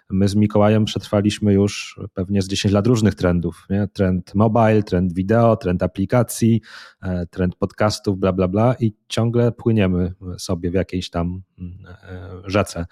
My 0.10 0.27
z 0.27 0.36
Mikołajem 0.36 0.86
przetrwaliśmy 0.86 1.53
już 1.53 1.99
pewnie 2.13 2.41
z 2.41 2.47
10 2.47 2.73
lat 2.73 2.88
różnych 2.88 3.15
trendów. 3.15 3.65
Nie? 3.69 3.88
Trend 3.93 4.36
mobile, 4.36 4.84
trend 4.84 5.13
wideo, 5.13 5.56
trend 5.56 5.84
aplikacji, 5.84 6.62
e, 7.01 7.25
trend 7.25 7.56
podcastów, 7.56 8.19
bla, 8.19 8.34
bla, 8.34 8.47
bla 8.47 8.75
i 8.79 8.93
ciągle 9.08 9.51
płyniemy 9.51 10.13
sobie 10.38 10.71
w 10.71 10.73
jakiejś 10.73 11.10
tam 11.10 11.41
mm, 11.60 11.77
e, 12.03 12.41
rzece. 12.45 12.86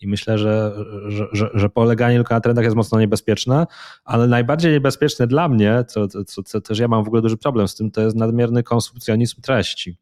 I 0.00 0.08
myślę, 0.08 0.38
że, 0.38 0.74
że, 1.08 1.26
że, 1.32 1.50
że, 1.54 1.68
poleganie 1.68 2.16
tylko 2.16 2.34
na 2.34 2.40
trendach 2.40 2.64
jest 2.64 2.76
mocno 2.76 3.00
niebezpieczne, 3.00 3.66
ale 4.04 4.26
najbardziej 4.26 4.72
niebezpieczne 4.72 5.26
dla 5.26 5.48
mnie, 5.48 5.84
co, 5.88 6.08
co, 6.08 6.42
co 6.42 6.60
też 6.60 6.78
ja 6.78 6.88
mam 6.88 7.04
w 7.04 7.06
ogóle 7.06 7.22
duży 7.22 7.36
problem 7.36 7.68
z 7.68 7.74
tym, 7.74 7.90
to 7.90 8.00
jest 8.00 8.16
nadmierny 8.16 8.62
konsumpcjonizm 8.62 9.40
treści 9.40 9.98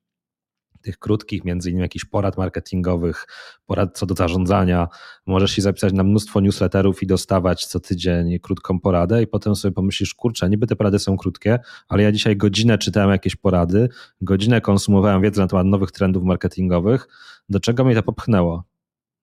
tych 0.85 0.99
krótkich, 0.99 1.45
między 1.45 1.71
innymi 1.71 1.83
jakichś 1.83 2.05
porad 2.05 2.39
marketingowych, 2.39 3.27
porad 3.67 3.99
co 3.99 4.07
do 4.07 4.15
zarządzania. 4.15 4.89
Możesz 5.27 5.51
się 5.51 5.63
zapisać 5.63 5.93
na 5.93 6.03
mnóstwo 6.03 6.41
newsletterów 6.41 7.03
i 7.03 7.07
dostawać 7.07 7.67
co 7.67 7.81
tydzień 7.81 8.39
krótką 8.39 8.81
poradę 8.81 9.23
i 9.23 9.27
potem 9.27 9.57
sobie 9.57 9.73
pomyślisz, 9.73 10.15
kurczę, 10.15 10.51
niby 10.51 10.67
te 10.67 10.77
porady 10.77 10.99
są 10.99 11.17
krótkie, 11.17 11.59
ale 11.89 12.03
ja 12.03 12.13
dzisiaj 12.13 12.37
godzinę 12.37 12.79
czytałem 12.79 13.11
jakieś 13.11 13.37
porady, 13.37 13.89
godzinę 14.21 14.61
konsumowałem 14.61 15.23
wiedzę 15.23 15.41
na 15.41 15.47
temat 15.47 15.67
nowych 15.67 15.93
trendów 15.93 16.23
marketingowych, 16.23 17.09
do 17.49 17.61
czego 17.61 17.85
mnie 17.85 17.95
to 17.95 18.03
popchnęło? 18.03 18.74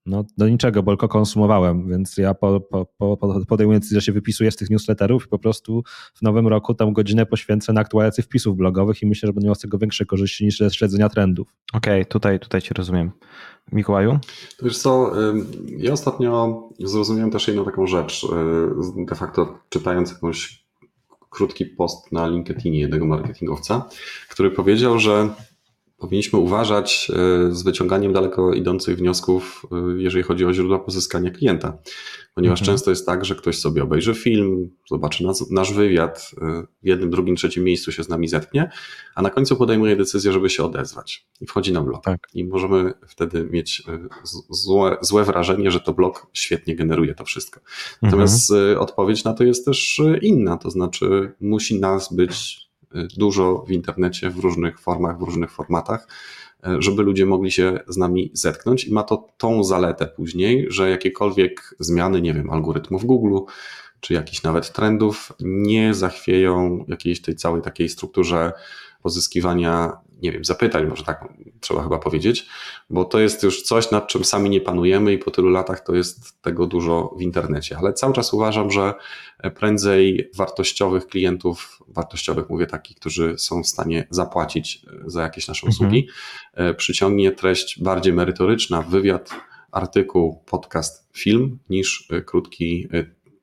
No, 0.05 0.25
do 0.37 0.49
niczego, 0.49 0.83
bo 0.83 0.91
tylko 0.91 1.07
konsumowałem, 1.07 1.89
więc 1.89 2.17
ja 2.17 2.33
po, 2.33 2.61
po, 2.61 2.85
po, 2.97 3.17
podejmuję 3.47 3.79
decyzję, 3.79 3.99
że 3.99 4.05
się 4.05 4.11
wypisuję 4.11 4.51
z 4.51 4.55
tych 4.55 4.69
newsletterów 4.69 5.25
i 5.25 5.29
po 5.29 5.39
prostu 5.39 5.83
w 6.13 6.21
nowym 6.21 6.47
roku 6.47 6.73
tam 6.73 6.93
godzinę 6.93 7.25
poświęcę 7.25 7.73
na 7.73 7.81
aktualizację 7.81 8.23
wpisów 8.23 8.57
blogowych 8.57 9.01
i 9.01 9.05
myślę, 9.05 9.27
że 9.27 9.33
będę 9.33 9.45
miał 9.45 9.55
z 9.55 9.59
tego 9.59 9.77
większe 9.77 10.05
korzyści 10.05 10.45
niż 10.45 10.57
ze 10.57 10.71
śledzenia 10.71 11.09
trendów. 11.09 11.47
Okej, 11.73 12.01
okay, 12.01 12.05
tutaj, 12.05 12.39
tutaj 12.39 12.61
Cię 12.61 12.73
rozumiem. 12.77 13.11
Mikołaju? 13.71 14.19
To 14.57 14.65
wiesz 14.65 14.77
co, 14.77 15.11
ja 15.77 15.93
ostatnio 15.93 16.69
zrozumiałem 16.79 17.31
też 17.31 17.47
jedną 17.47 17.65
taką 17.65 17.87
rzecz, 17.87 18.23
y, 18.23 19.05
de 19.05 19.15
facto 19.15 19.59
czytając 19.69 20.11
jakąś 20.11 20.65
krótki 21.29 21.65
post 21.65 22.11
na 22.11 22.27
LinkedInie 22.27 22.79
jednego 22.79 23.05
marketingowca, 23.05 23.89
który 24.29 24.51
powiedział, 24.51 24.99
że 24.99 25.29
powinniśmy 26.01 26.39
uważać 26.39 27.11
e, 27.13 27.51
z 27.55 27.63
wyciąganiem 27.63 28.13
daleko 28.13 28.53
idących 28.53 28.97
wniosków, 28.97 29.65
e, 29.71 30.01
jeżeli 30.01 30.23
chodzi 30.23 30.45
o 30.45 30.53
źródła 30.53 30.79
pozyskania 30.79 31.31
klienta. 31.31 31.77
Ponieważ 32.35 32.59
mhm. 32.59 32.75
często 32.75 32.89
jest 32.89 33.05
tak, 33.05 33.25
że 33.25 33.35
ktoś 33.35 33.59
sobie 33.59 33.83
obejrzy 33.83 34.13
film, 34.13 34.69
zobaczy 34.89 35.23
nas, 35.23 35.51
nasz 35.51 35.73
wywiad, 35.73 36.31
e, 36.41 36.63
w 36.83 36.87
jednym, 36.87 37.09
drugim, 37.09 37.35
trzecim 37.35 37.63
miejscu 37.63 37.91
się 37.91 38.03
z 38.03 38.09
nami 38.09 38.27
zetknie, 38.27 38.71
a 39.15 39.21
na 39.21 39.29
końcu 39.29 39.55
podejmuje 39.55 39.95
decyzję, 39.95 40.31
żeby 40.31 40.49
się 40.49 40.63
odezwać 40.63 41.27
i 41.41 41.47
wchodzi 41.47 41.73
na 41.73 41.81
blog. 41.81 42.03
Tak. 42.03 42.27
I 42.33 42.45
możemy 42.45 42.93
wtedy 43.07 43.43
mieć 43.43 43.83
złe, 44.49 44.97
złe, 45.01 45.23
wrażenie, 45.23 45.71
że 45.71 45.79
to 45.79 45.93
blog 45.93 46.27
świetnie 46.33 46.75
generuje 46.75 47.15
to 47.15 47.25
wszystko. 47.25 47.59
Natomiast 48.01 48.51
mhm. 48.51 48.79
odpowiedź 48.79 49.23
na 49.23 49.33
to 49.33 49.43
jest 49.43 49.65
też 49.65 50.01
inna, 50.21 50.57
to 50.57 50.69
znaczy 50.69 51.31
musi 51.41 51.79
nas 51.79 52.13
być 52.13 52.70
dużo 53.17 53.63
w 53.67 53.71
internecie 53.71 54.29
w 54.29 54.39
różnych 54.39 54.79
formach, 54.79 55.19
w 55.19 55.21
różnych 55.21 55.51
formatach, 55.51 56.07
e, 56.63 56.81
żeby 56.81 57.03
ludzie 57.03 57.25
mogli 57.25 57.51
się 57.51 57.79
z 57.87 57.97
nami 57.97 58.31
zetknąć. 58.33 58.85
I 58.85 58.93
ma 58.93 59.03
to 59.03 59.27
tą 59.37 59.63
zaletę 59.63 60.07
później, 60.07 60.65
że 60.69 60.89
jakiekolwiek 60.89 61.75
zmiany, 61.79 62.21
nie 62.21 62.33
wiem, 62.33 62.49
algorytmów 62.49 63.05
Google, 63.05 63.37
czy 63.99 64.13
jakichś 64.13 64.43
nawet 64.43 64.73
trendów 64.73 65.33
nie 65.39 65.93
zachwieją 65.93 66.85
jakiejś 66.87 67.21
tej 67.21 67.35
całej 67.35 67.61
takiej 67.61 67.89
strukturze 67.89 68.51
pozyskiwania, 69.01 69.97
nie 70.21 70.31
wiem, 70.31 70.45
zapytań, 70.45 70.87
może 70.87 71.03
tak 71.03 71.33
trzeba 71.59 71.83
chyba 71.83 71.99
powiedzieć, 71.99 72.45
bo 72.89 73.05
to 73.05 73.19
jest 73.19 73.43
już 73.43 73.61
coś, 73.61 73.91
nad 73.91 74.07
czym 74.07 74.23
sami 74.23 74.49
nie 74.49 74.61
panujemy 74.61 75.13
i 75.13 75.17
po 75.17 75.31
tylu 75.31 75.49
latach 75.49 75.79
to 75.79 75.95
jest 75.95 76.41
tego 76.41 76.67
dużo 76.67 77.15
w 77.17 77.21
internecie. 77.21 77.77
Ale 77.77 77.93
cały 77.93 78.13
czas 78.13 78.33
uważam, 78.33 78.71
że 78.71 78.93
prędzej 79.55 80.29
wartościowych 80.35 81.07
klientów, 81.07 81.79
wartościowych 81.87 82.49
mówię 82.49 82.67
takich, 82.67 82.97
którzy 82.97 83.37
są 83.37 83.63
w 83.63 83.67
stanie 83.67 84.07
zapłacić 84.09 84.85
za 85.05 85.21
jakieś 85.21 85.47
nasze 85.47 85.67
mhm. 85.67 85.69
usługi, 85.71 86.07
mhm. 86.53 86.75
przyciągnie 86.75 87.31
treść 87.31 87.83
bardziej 87.83 88.13
merytoryczna, 88.13 88.81
wywiad, 88.81 89.31
artykuł, 89.71 90.43
podcast, 90.45 91.09
film 91.13 91.59
niż 91.69 92.09
krótki 92.25 92.87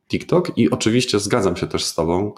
TikTok 0.08 0.58
i 0.58 0.70
oczywiście 0.70 1.18
zgadzam 1.18 1.56
się 1.56 1.66
też 1.66 1.84
z 1.84 1.94
Tobą. 1.94 2.32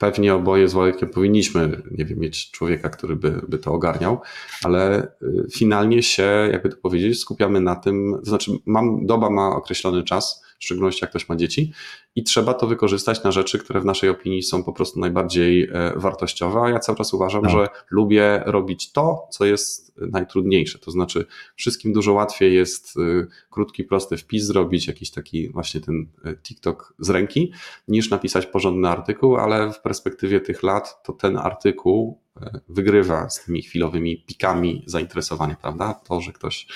Pewnie 0.00 0.34
oboje 0.34 0.68
z 0.68 0.72
Wojtkiem 0.72 1.08
powinniśmy, 1.08 1.82
nie 1.90 2.04
wiem, 2.04 2.18
mieć 2.18 2.50
człowieka, 2.50 2.88
który 2.88 3.16
by, 3.16 3.40
by 3.48 3.58
to 3.58 3.72
ogarniał, 3.72 4.20
ale 4.64 5.08
y, 5.22 5.46
finalnie 5.52 6.02
się, 6.02 6.48
jakby 6.52 6.68
to 6.68 6.76
powiedzieć, 6.76 7.20
skupiamy 7.20 7.60
na 7.60 7.76
tym, 7.76 8.20
znaczy 8.22 8.50
mam, 8.66 9.06
doba 9.06 9.30
ma 9.30 9.48
określony 9.56 10.02
czas, 10.02 10.42
w 10.60 10.64
szczególności 10.64 11.04
jak 11.04 11.10
ktoś 11.10 11.28
ma 11.28 11.36
dzieci, 11.36 11.72
i 12.14 12.22
trzeba 12.22 12.54
to 12.54 12.66
wykorzystać 12.66 13.22
na 13.22 13.32
rzeczy, 13.32 13.58
które 13.58 13.80
w 13.80 13.84
naszej 13.84 14.10
opinii 14.10 14.42
są 14.42 14.64
po 14.64 14.72
prostu 14.72 15.00
najbardziej 15.00 15.62
e, 15.62 15.92
wartościowe. 15.96 16.60
A 16.60 16.70
ja 16.70 16.78
cały 16.78 16.98
czas 16.98 17.14
uważam, 17.14 17.42
no. 17.42 17.50
że 17.50 17.68
lubię 17.90 18.42
robić 18.46 18.92
to, 18.92 19.28
co 19.30 19.44
jest 19.44 19.92
najtrudniejsze. 19.96 20.78
To 20.78 20.90
znaczy, 20.90 21.26
wszystkim 21.56 21.92
dużo 21.92 22.12
łatwiej 22.12 22.54
jest 22.54 22.96
e, 22.96 23.26
krótki, 23.50 23.84
prosty 23.84 24.16
wpis 24.16 24.44
zrobić, 24.44 24.86
jakiś 24.86 25.10
taki 25.10 25.48
właśnie 25.48 25.80
ten 25.80 26.06
e, 26.24 26.36
TikTok 26.36 26.94
z 26.98 27.10
ręki, 27.10 27.52
niż 27.88 28.10
napisać 28.10 28.46
porządny 28.46 28.88
artykuł, 28.88 29.36
ale 29.36 29.72
w 29.72 29.80
perspektywie 29.80 30.40
tych 30.40 30.62
lat 30.62 31.02
to 31.02 31.12
ten 31.12 31.36
artykuł 31.36 32.20
wygrywa 32.68 33.30
z 33.30 33.44
tymi 33.44 33.62
chwilowymi 33.62 34.24
pikami 34.26 34.82
zainteresowania, 34.86 35.56
prawda? 35.56 35.94
To, 35.94 36.20
że 36.20 36.32
ktoś, 36.32 36.66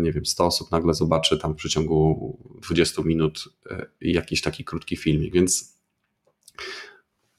nie 0.00 0.12
wiem, 0.12 0.26
100 0.26 0.46
osób 0.46 0.70
nagle 0.70 0.94
zobaczy 0.94 1.38
tam 1.38 1.52
w 1.52 1.56
przeciągu 1.56 2.38
20 2.62 3.02
minut 3.02 3.44
jakiś 4.00 4.40
taki 4.40 4.64
krótki 4.64 4.96
filmik, 4.96 5.34
więc 5.34 5.78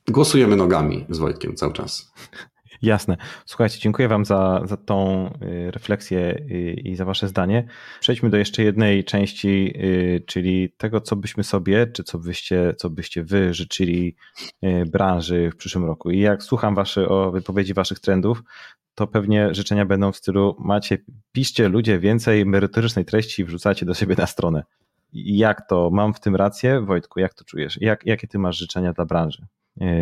głosujemy 0.07 0.55
nogami 0.55 1.05
z 1.09 1.17
Wojtkiem 1.17 1.55
cały 1.55 1.73
czas. 1.73 2.13
Jasne. 2.81 3.17
Słuchajcie, 3.45 3.79
dziękuję 3.79 4.07
Wam 4.07 4.25
za, 4.25 4.61
za 4.65 4.77
tą 4.77 5.27
y, 5.41 5.71
refleksję 5.71 6.19
y, 6.19 6.73
i 6.73 6.95
za 6.95 7.05
Wasze 7.05 7.27
zdanie. 7.27 7.67
Przejdźmy 7.99 8.29
do 8.29 8.37
jeszcze 8.37 8.63
jednej 8.63 9.03
części, 9.03 9.73
y, 9.75 10.23
czyli 10.25 10.69
tego, 10.77 11.01
co 11.01 11.15
byśmy 11.15 11.43
sobie, 11.43 11.87
czy 11.87 12.03
co 12.03 12.19
byście, 12.19 12.73
co 12.77 12.89
byście 12.89 13.23
Wy 13.23 13.53
życzyli 13.53 14.15
branży 14.91 15.51
w 15.53 15.55
przyszłym 15.55 15.85
roku. 15.85 16.11
I 16.11 16.19
jak 16.19 16.43
słucham 16.43 16.75
wasze, 16.75 17.09
o 17.09 17.31
wypowiedzi 17.31 17.73
Waszych 17.73 17.99
trendów, 17.99 18.43
to 18.95 19.07
pewnie 19.07 19.53
życzenia 19.53 19.85
będą 19.85 20.11
w 20.11 20.17
stylu 20.17 20.55
macie, 20.59 20.97
piszcie 21.31 21.69
ludzie 21.69 21.99
więcej 21.99 22.45
merytorycznej 22.45 23.05
treści 23.05 23.41
i 23.41 23.45
wrzucacie 23.45 23.85
do 23.85 23.93
siebie 23.93 24.15
na 24.17 24.27
stronę. 24.27 24.63
Jak 25.13 25.67
to? 25.67 25.89
Mam 25.89 26.13
w 26.13 26.19
tym 26.19 26.35
rację? 26.35 26.81
Wojtku, 26.81 27.19
jak 27.19 27.33
to 27.33 27.43
czujesz? 27.43 27.77
Jak, 27.81 28.05
jakie 28.05 28.27
ty 28.27 28.39
masz 28.39 28.57
życzenia 28.57 28.93
dla 28.93 29.05
branży 29.05 29.45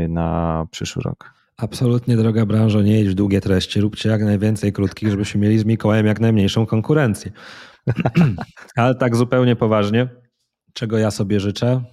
na 0.10 0.66
przyszły 0.72 1.04
rok? 1.04 1.37
Absolutnie, 1.58 2.17
droga 2.17 2.46
branżo, 2.46 2.82
nie 2.82 3.00
jedź 3.00 3.10
w 3.10 3.13
długie 3.13 3.41
treści, 3.41 3.82
róbcie 3.82 4.10
jak 4.10 4.22
najwięcej 4.22 4.74
krótkich, 4.74 5.10
żebyśmy 5.10 5.41
mieli 5.41 5.60
z 5.60 5.65
Mikołajem 5.65 6.06
jak 6.06 6.20
najmniejszą 6.20 6.65
konkurencję. 6.65 7.32
Ale 8.76 8.96
tak 8.96 9.15
zupełnie 9.15 9.56
poważnie, 9.56 10.10
czego 10.74 10.98
ja 10.98 11.12
sobie 11.12 11.39
życzę? 11.39 11.84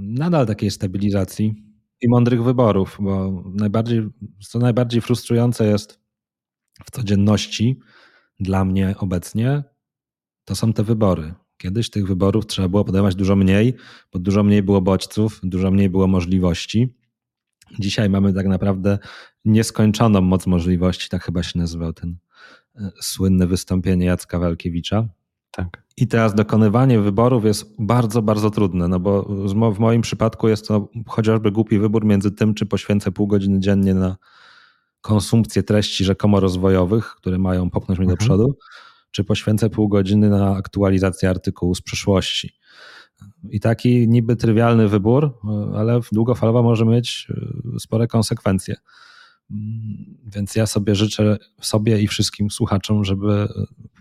Nadal 0.00 0.46
takiej 0.46 0.70
stabilizacji 0.70 1.54
i 2.00 2.08
mądrych 2.08 2.44
wyborów, 2.44 2.96
bo 3.00 3.42
najbardziej, 3.54 4.08
co 4.48 4.58
najbardziej 4.58 5.00
frustrujące 5.00 5.66
jest 5.66 6.00
w 6.84 6.90
codzienności 6.90 7.80
dla 8.40 8.64
mnie 8.64 8.94
obecnie, 8.98 9.64
to 10.44 10.56
są 10.56 10.72
te 10.72 10.84
wybory. 10.84 11.34
Kiedyś 11.56 11.90
tych 11.90 12.06
wyborów 12.06 12.46
trzeba 12.46 12.68
było 12.68 12.84
podejmować 12.84 13.14
dużo 13.14 13.36
mniej, 13.36 13.74
bo 14.12 14.18
dużo 14.18 14.42
mniej 14.42 14.62
było 14.62 14.80
bodźców, 14.80 15.40
dużo 15.42 15.70
mniej 15.70 15.90
było 15.90 16.06
możliwości. 16.06 17.03
Dzisiaj 17.78 18.10
mamy 18.10 18.32
tak 18.32 18.46
naprawdę 18.46 18.98
nieskończoną 19.44 20.20
moc 20.20 20.46
możliwości, 20.46 21.08
tak 21.08 21.24
chyba 21.24 21.42
się 21.42 21.58
nazywał 21.58 21.92
ten 21.92 22.16
e, 22.76 22.90
słynne 23.00 23.46
wystąpienie 23.46 24.06
Jacka 24.06 24.38
Walkiewicza. 24.38 25.08
Tak. 25.50 25.84
I 25.96 26.08
teraz 26.08 26.34
dokonywanie 26.34 27.00
wyborów 27.00 27.44
jest 27.44 27.74
bardzo, 27.78 28.22
bardzo 28.22 28.50
trudne, 28.50 28.88
no 28.88 29.00
bo 29.00 29.22
w 29.72 29.78
moim 29.78 30.02
przypadku 30.02 30.48
jest 30.48 30.68
to 30.68 30.88
chociażby 31.06 31.52
głupi 31.52 31.78
wybór 31.78 32.04
między 32.04 32.30
tym, 32.30 32.54
czy 32.54 32.66
poświęcę 32.66 33.12
pół 33.12 33.26
godziny 33.26 33.60
dziennie 33.60 33.94
na 33.94 34.16
konsumpcję 35.00 35.62
treści 35.62 36.04
rzekomo 36.04 36.40
rozwojowych, 36.40 37.14
które 37.16 37.38
mają 37.38 37.70
popchnąć 37.70 37.98
mnie 37.98 38.10
mhm. 38.10 38.18
do 38.18 38.24
przodu, 38.24 38.58
czy 39.10 39.24
poświęcę 39.24 39.70
pół 39.70 39.88
godziny 39.88 40.30
na 40.30 40.56
aktualizację 40.56 41.30
artykułu 41.30 41.74
z 41.74 41.82
przeszłości. 41.82 42.54
I 43.50 43.60
taki 43.60 44.08
niby 44.08 44.36
trywialny 44.36 44.88
wybór, 44.88 45.38
ale 45.74 46.00
długofalowo 46.12 46.62
może 46.62 46.84
mieć 46.84 47.28
e, 47.76 47.80
spore 47.80 48.06
konsekwencje. 48.06 48.76
Mm, 49.50 50.16
więc 50.26 50.54
ja 50.54 50.66
sobie 50.66 50.94
życzę 50.94 51.38
sobie 51.60 52.00
i 52.00 52.06
wszystkim 52.06 52.50
słuchaczom, 52.50 53.04
żeby 53.04 53.48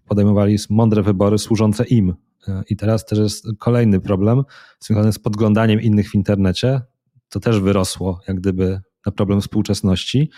podejmowali 0.05 0.57
mądre 0.69 1.03
wybory 1.03 1.37
służące 1.37 1.83
im. 1.83 2.13
E, 2.47 2.63
I 2.69 2.75
teraz 2.75 3.05
też 3.05 3.19
jest 3.19 3.45
kolejny 3.59 3.99
problem 3.99 4.43
związany 4.79 5.13
z 5.13 5.19
podglądaniem 5.19 5.81
innych 5.81 6.09
w 6.09 6.15
internecie. 6.15 6.81
To 7.29 7.39
też 7.39 7.59
wyrosło 7.59 8.21
jak 8.27 8.37
gdyby 8.37 8.81
na 9.05 9.11
problem 9.11 9.41
współczesności 9.41 10.29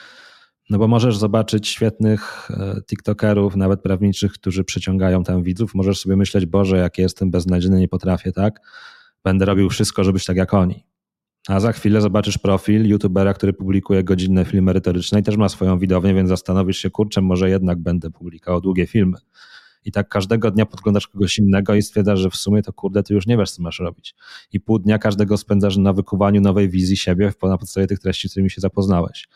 no 0.70 0.78
bo 0.78 0.88
możesz 0.88 1.18
zobaczyć 1.18 1.68
świetnych 1.68 2.52
e, 2.52 2.82
TikTokerów, 2.82 3.56
nawet 3.56 3.82
prawniczych, 3.82 4.34
którzy 4.34 4.64
przyciągają 4.64 5.24
tam 5.24 5.44
widzów. 5.44 5.76
Możesz 5.76 6.00
sobie 6.00 6.16
myśleć, 6.16 6.46
Boże, 6.46 6.78
jak 6.78 6.98
jestem 6.98 7.32
beznadziejny, 7.32 7.80
nie 7.80 7.88
potrafię, 7.88 8.32
tak? 8.32 8.60
Będę 9.24 9.46
robił 9.46 9.70
wszystko, 9.70 10.04
żeby 10.04 10.14
być 10.14 10.26
tak 10.26 10.38
jak 10.38 10.54
oni. 10.54 10.86
A 11.48 11.60
za 11.60 11.72
chwilę 11.72 12.02
zobaczysz 12.02 12.38
profil 12.38 12.88
youtubera, 12.88 13.34
który 13.34 13.54
publikuje 13.54 14.04
godzinne 14.04 14.46
filmy 14.46 14.62
merytoryczne 14.62 15.20
i 15.20 15.24
też 15.24 15.38
ma 15.38 15.50
swoją 15.50 15.80
widownię, 15.80 16.14
więc 16.14 16.30
zastanowisz 16.30 16.78
się, 16.78 16.90
kurczę, 16.90 17.22
może 17.22 17.50
jednak 17.50 17.80
będę 17.80 18.12
publikował 18.12 18.62
długie 18.62 18.88
filmy. 18.88 19.18
I 19.86 19.92
tak 19.92 20.10
każdego 20.10 20.52
dnia 20.52 20.66
podglądasz 20.66 21.08
kogoś 21.08 21.38
innego 21.40 21.76
i 21.76 21.82
stwierdzasz, 21.82 22.20
że 22.20 22.30
w 22.30 22.36
sumie 22.36 22.62
to 22.62 22.74
kurde, 22.74 23.04
ty 23.04 23.14
już 23.14 23.28
nie 23.28 23.38
wiesz, 23.38 23.52
co 23.52 23.64
masz 23.64 23.80
robić. 23.80 24.16
I 24.52 24.60
pół 24.60 24.80
dnia 24.80 24.98
każdego 24.98 25.38
spędzasz 25.38 25.78
na 25.78 25.94
wykuwaniu 25.94 26.42
nowej 26.42 26.70
wizji 26.70 26.98
siebie 26.98 27.34
na 27.44 27.58
podstawie 27.58 27.88
tych 27.88 28.00
treści, 28.00 28.30
z 28.30 28.32
którymi 28.32 28.50
się 28.50 28.62
zapoznałeś. 28.62 29.28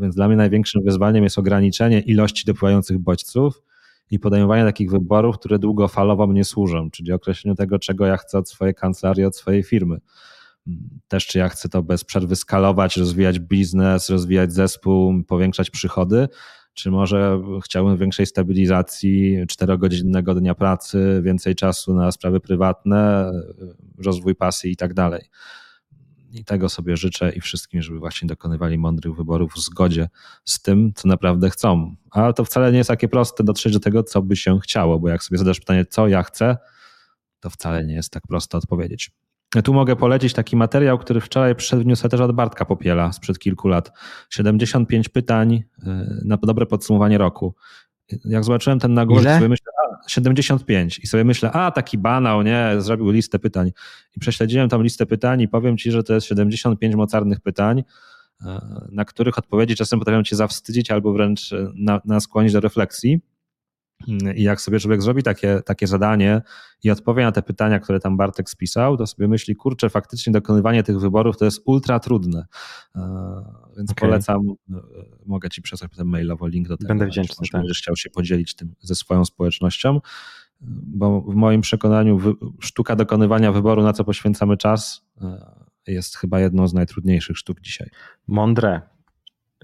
Więc 0.00 0.14
dla 0.14 0.28
mnie 0.28 0.36
największym 0.36 0.82
wyzwaniem 0.82 1.24
jest 1.24 1.38
ograniczenie 1.38 2.00
ilości 2.00 2.46
dopływających 2.46 2.98
bodźców 2.98 3.62
i 4.10 4.18
podejmowanie 4.18 4.64
takich 4.64 4.90
wyborów, 4.90 5.38
które 5.38 5.58
długofalowo 5.58 6.26
mnie 6.26 6.44
służą, 6.44 6.90
czyli 6.90 7.12
określeniu 7.12 7.54
tego, 7.54 7.78
czego 7.78 8.06
ja 8.06 8.16
chcę 8.16 8.38
od 8.38 8.50
swojej 8.50 8.74
kancelarii, 8.74 9.24
od 9.24 9.36
swojej 9.36 9.62
firmy. 9.62 9.98
Też 11.08 11.26
czy 11.26 11.38
ja 11.38 11.48
chcę 11.48 11.68
to 11.68 11.82
bez 11.82 12.04
przerwy 12.04 12.36
skalować, 12.36 12.96
rozwijać 12.96 13.40
biznes, 13.40 14.10
rozwijać 14.10 14.52
zespół, 14.52 15.24
powiększać 15.24 15.70
przychody, 15.70 16.28
czy 16.74 16.90
może 16.90 17.42
chciałbym 17.64 17.96
większej 17.96 18.26
stabilizacji, 18.26 19.38
czterogodzinnego 19.48 20.34
dnia 20.34 20.54
pracy, 20.54 21.20
więcej 21.24 21.54
czasu 21.54 21.94
na 21.94 22.12
sprawy 22.12 22.40
prywatne, 22.40 23.30
rozwój 23.98 24.34
pasji 24.34 24.72
i 24.72 24.76
tak 24.76 24.94
dalej. 24.94 25.22
I 26.34 26.44
tego 26.44 26.68
sobie 26.68 26.96
życzę 26.96 27.32
i 27.32 27.40
wszystkim, 27.40 27.82
żeby 27.82 27.98
właśnie 27.98 28.28
dokonywali 28.28 28.78
mądrych 28.78 29.14
wyborów 29.14 29.52
w 29.52 29.58
zgodzie 29.58 30.08
z 30.44 30.62
tym, 30.62 30.92
co 30.94 31.08
naprawdę 31.08 31.50
chcą. 31.50 31.96
Ale 32.10 32.34
to 32.34 32.44
wcale 32.44 32.72
nie 32.72 32.78
jest 32.78 32.88
takie 32.88 33.08
proste 33.08 33.44
dotrzeć 33.44 33.72
do 33.72 33.80
tego, 33.80 34.02
co 34.02 34.22
by 34.22 34.36
się 34.36 34.60
chciało, 34.60 34.98
bo 34.98 35.08
jak 35.08 35.22
sobie 35.22 35.38
zadasz 35.38 35.60
pytanie, 35.60 35.84
co 35.86 36.08
ja 36.08 36.22
chcę, 36.22 36.56
to 37.40 37.50
wcale 37.50 37.84
nie 37.84 37.94
jest 37.94 38.12
tak 38.12 38.22
prosto 38.26 38.58
odpowiedzieć. 38.58 39.10
Tu 39.64 39.74
mogę 39.74 39.96
polecić 39.96 40.32
taki 40.32 40.56
materiał, 40.56 40.98
który 40.98 41.20
wczoraj 41.20 41.54
przyszedł 41.54 41.82
w 41.82 41.86
newsletterze 41.86 42.24
od 42.24 42.32
Bartka 42.32 42.64
Popiela 42.64 43.12
sprzed 43.12 43.38
kilku 43.38 43.68
lat. 43.68 43.92
75 44.30 45.08
pytań 45.08 45.54
y, 45.54 45.62
na 46.24 46.36
dobre 46.36 46.66
podsumowanie 46.66 47.18
roku. 47.18 47.54
Jak 48.24 48.44
zobaczyłem 48.44 48.78
ten 48.78 48.94
nagłówek, 48.94 49.24
sobie 49.34 49.48
myślę, 49.48 49.72
a, 49.84 50.08
75 50.08 50.98
i 50.98 51.06
sobie 51.06 51.24
myślę, 51.24 51.52
a 51.52 51.70
taki 51.70 51.98
banał, 51.98 52.42
nie, 52.42 52.74
zrobił 52.78 53.10
listę 53.10 53.38
pytań. 53.38 53.72
I 54.16 54.20
prześledziłem 54.20 54.68
tam 54.68 54.82
listę 54.82 55.06
pytań 55.06 55.40
i 55.40 55.48
powiem 55.48 55.76
ci, 55.76 55.90
że 55.90 56.02
to 56.02 56.14
jest 56.14 56.26
75 56.26 56.94
mocarnych 56.94 57.40
pytań, 57.40 57.84
e, 58.46 58.60
na 58.92 59.04
których 59.04 59.38
odpowiedzi 59.38 59.76
czasem 59.76 59.98
potrafią 59.98 60.22
cię 60.22 60.36
zawstydzić 60.36 60.90
albo 60.90 61.12
wręcz 61.12 61.50
na, 61.74 62.00
na 62.04 62.20
skłonić 62.20 62.52
do 62.52 62.60
refleksji. 62.60 63.20
I 64.34 64.42
jak 64.42 64.60
sobie 64.60 64.80
człowiek 64.80 65.02
zrobi 65.02 65.22
takie, 65.22 65.60
takie 65.64 65.86
zadanie 65.86 66.42
i 66.82 66.90
odpowie 66.90 67.24
na 67.24 67.32
te 67.32 67.42
pytania, 67.42 67.80
które 67.80 68.00
tam 68.00 68.16
Bartek 68.16 68.50
spisał, 68.50 68.96
to 68.96 69.06
sobie 69.06 69.28
myśli, 69.28 69.56
kurczę, 69.56 69.90
faktycznie 69.90 70.32
dokonywanie 70.32 70.82
tych 70.82 71.00
wyborów 71.00 71.36
to 71.36 71.44
jest 71.44 71.62
ultra 71.64 72.00
trudne. 72.00 72.46
E, 72.96 73.00
więc 73.76 73.90
okay. 73.90 74.08
polecam, 74.08 74.40
e, 74.70 74.74
mogę 75.26 75.50
ci 75.50 75.62
przesłać 75.62 75.90
potem 75.90 76.08
mailowo 76.08 76.46
link 76.46 76.68
do 76.68 76.76
tego. 76.76 76.88
Będę 76.88 77.06
wdzięczny. 77.06 77.34
Może 77.38 77.50
tak. 77.52 77.60
będziesz 77.60 77.78
chciał 77.78 77.96
się 77.96 78.10
podzielić 78.10 78.54
tym 78.54 78.74
ze 78.80 78.94
swoją 78.94 79.24
społecznością, 79.24 80.00
bo 80.60 81.20
w 81.20 81.34
moim 81.34 81.60
przekonaniu 81.60 82.18
sztuka 82.60 82.96
dokonywania 82.96 83.52
wyboru, 83.52 83.82
na 83.82 83.92
co 83.92 84.04
poświęcamy 84.04 84.56
czas, 84.56 85.06
e, 85.20 85.64
jest 85.86 86.16
chyba 86.16 86.40
jedną 86.40 86.68
z 86.68 86.74
najtrudniejszych 86.74 87.38
sztuk 87.38 87.60
dzisiaj. 87.60 87.90
Mądre. 88.26 88.80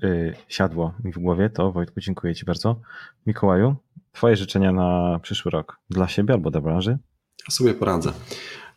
y, 0.05 0.35
siadło 0.49 0.95
mi 1.05 1.12
w 1.12 1.18
głowie, 1.18 1.51
to 1.51 1.72
Wojtku, 1.72 2.01
dziękuję 2.01 2.35
Ci 2.35 2.45
bardzo. 2.45 2.81
Mikołaju, 3.26 3.76
Twoje 4.12 4.36
życzenia 4.36 4.72
na 4.72 5.18
przyszły 5.22 5.50
rok 5.50 5.76
dla 5.90 6.08
siebie 6.08 6.34
albo 6.34 6.50
dla 6.50 6.61
branży? 6.61 6.98
Ja 7.48 7.54
sobie 7.54 7.74
poradzę. 7.74 8.12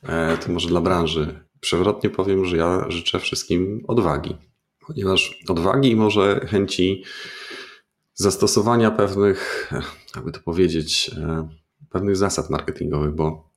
E, 0.03 0.37
to 0.37 0.51
może 0.51 0.67
dla 0.67 0.81
branży. 0.81 1.39
Przewrotnie 1.59 2.09
powiem, 2.09 2.45
że 2.45 2.57
ja 2.57 2.85
życzę 2.89 3.19
wszystkim 3.19 3.83
odwagi, 3.87 4.35
ponieważ 4.87 5.43
odwagi 5.49 5.91
i 5.91 5.95
może 5.95 6.39
chęci 6.49 7.03
zastosowania 8.13 8.91
pewnych, 8.91 9.71
jakby 10.15 10.31
to 10.31 10.39
powiedzieć, 10.39 11.11
e, 11.17 11.47
pewnych 11.89 12.15
zasad 12.15 12.49
marketingowych, 12.49 13.15
bo 13.15 13.53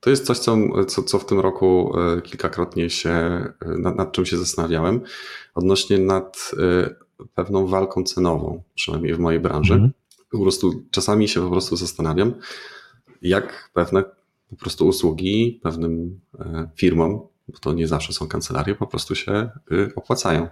to 0.00 0.10
jest 0.10 0.26
coś, 0.26 0.38
co, 0.38 0.56
co, 0.84 1.02
co 1.02 1.18
w 1.18 1.26
tym 1.26 1.40
roku 1.40 1.92
e, 1.98 2.22
kilkakrotnie 2.22 2.90
się, 2.90 3.10
e, 3.10 3.54
nad, 3.78 3.96
nad 3.96 4.12
czym 4.12 4.26
się 4.26 4.36
zastanawiałem, 4.36 5.00
odnośnie 5.54 5.98
nad 5.98 6.50
pewną 7.34 7.66
walką 7.66 8.02
cenową, 8.02 8.62
przynajmniej 8.74 9.14
w 9.14 9.18
mojej 9.18 9.40
branży. 9.40 9.74
Mm. 9.74 9.90
Po 10.30 10.38
prostu 10.38 10.82
czasami 10.90 11.28
się 11.28 11.40
po 11.40 11.50
prostu 11.50 11.76
zastanawiam, 11.76 12.34
jak 13.22 13.70
pewne 13.74 14.04
po 14.50 14.56
prostu 14.56 14.86
usługi 14.86 15.60
pewnym 15.62 16.20
firmom, 16.76 17.20
bo 17.48 17.58
to 17.58 17.72
nie 17.72 17.88
zawsze 17.88 18.12
są 18.12 18.28
kancelarie, 18.28 18.74
po 18.74 18.86
prostu 18.86 19.14
się 19.14 19.50
opłacają. 19.96 20.48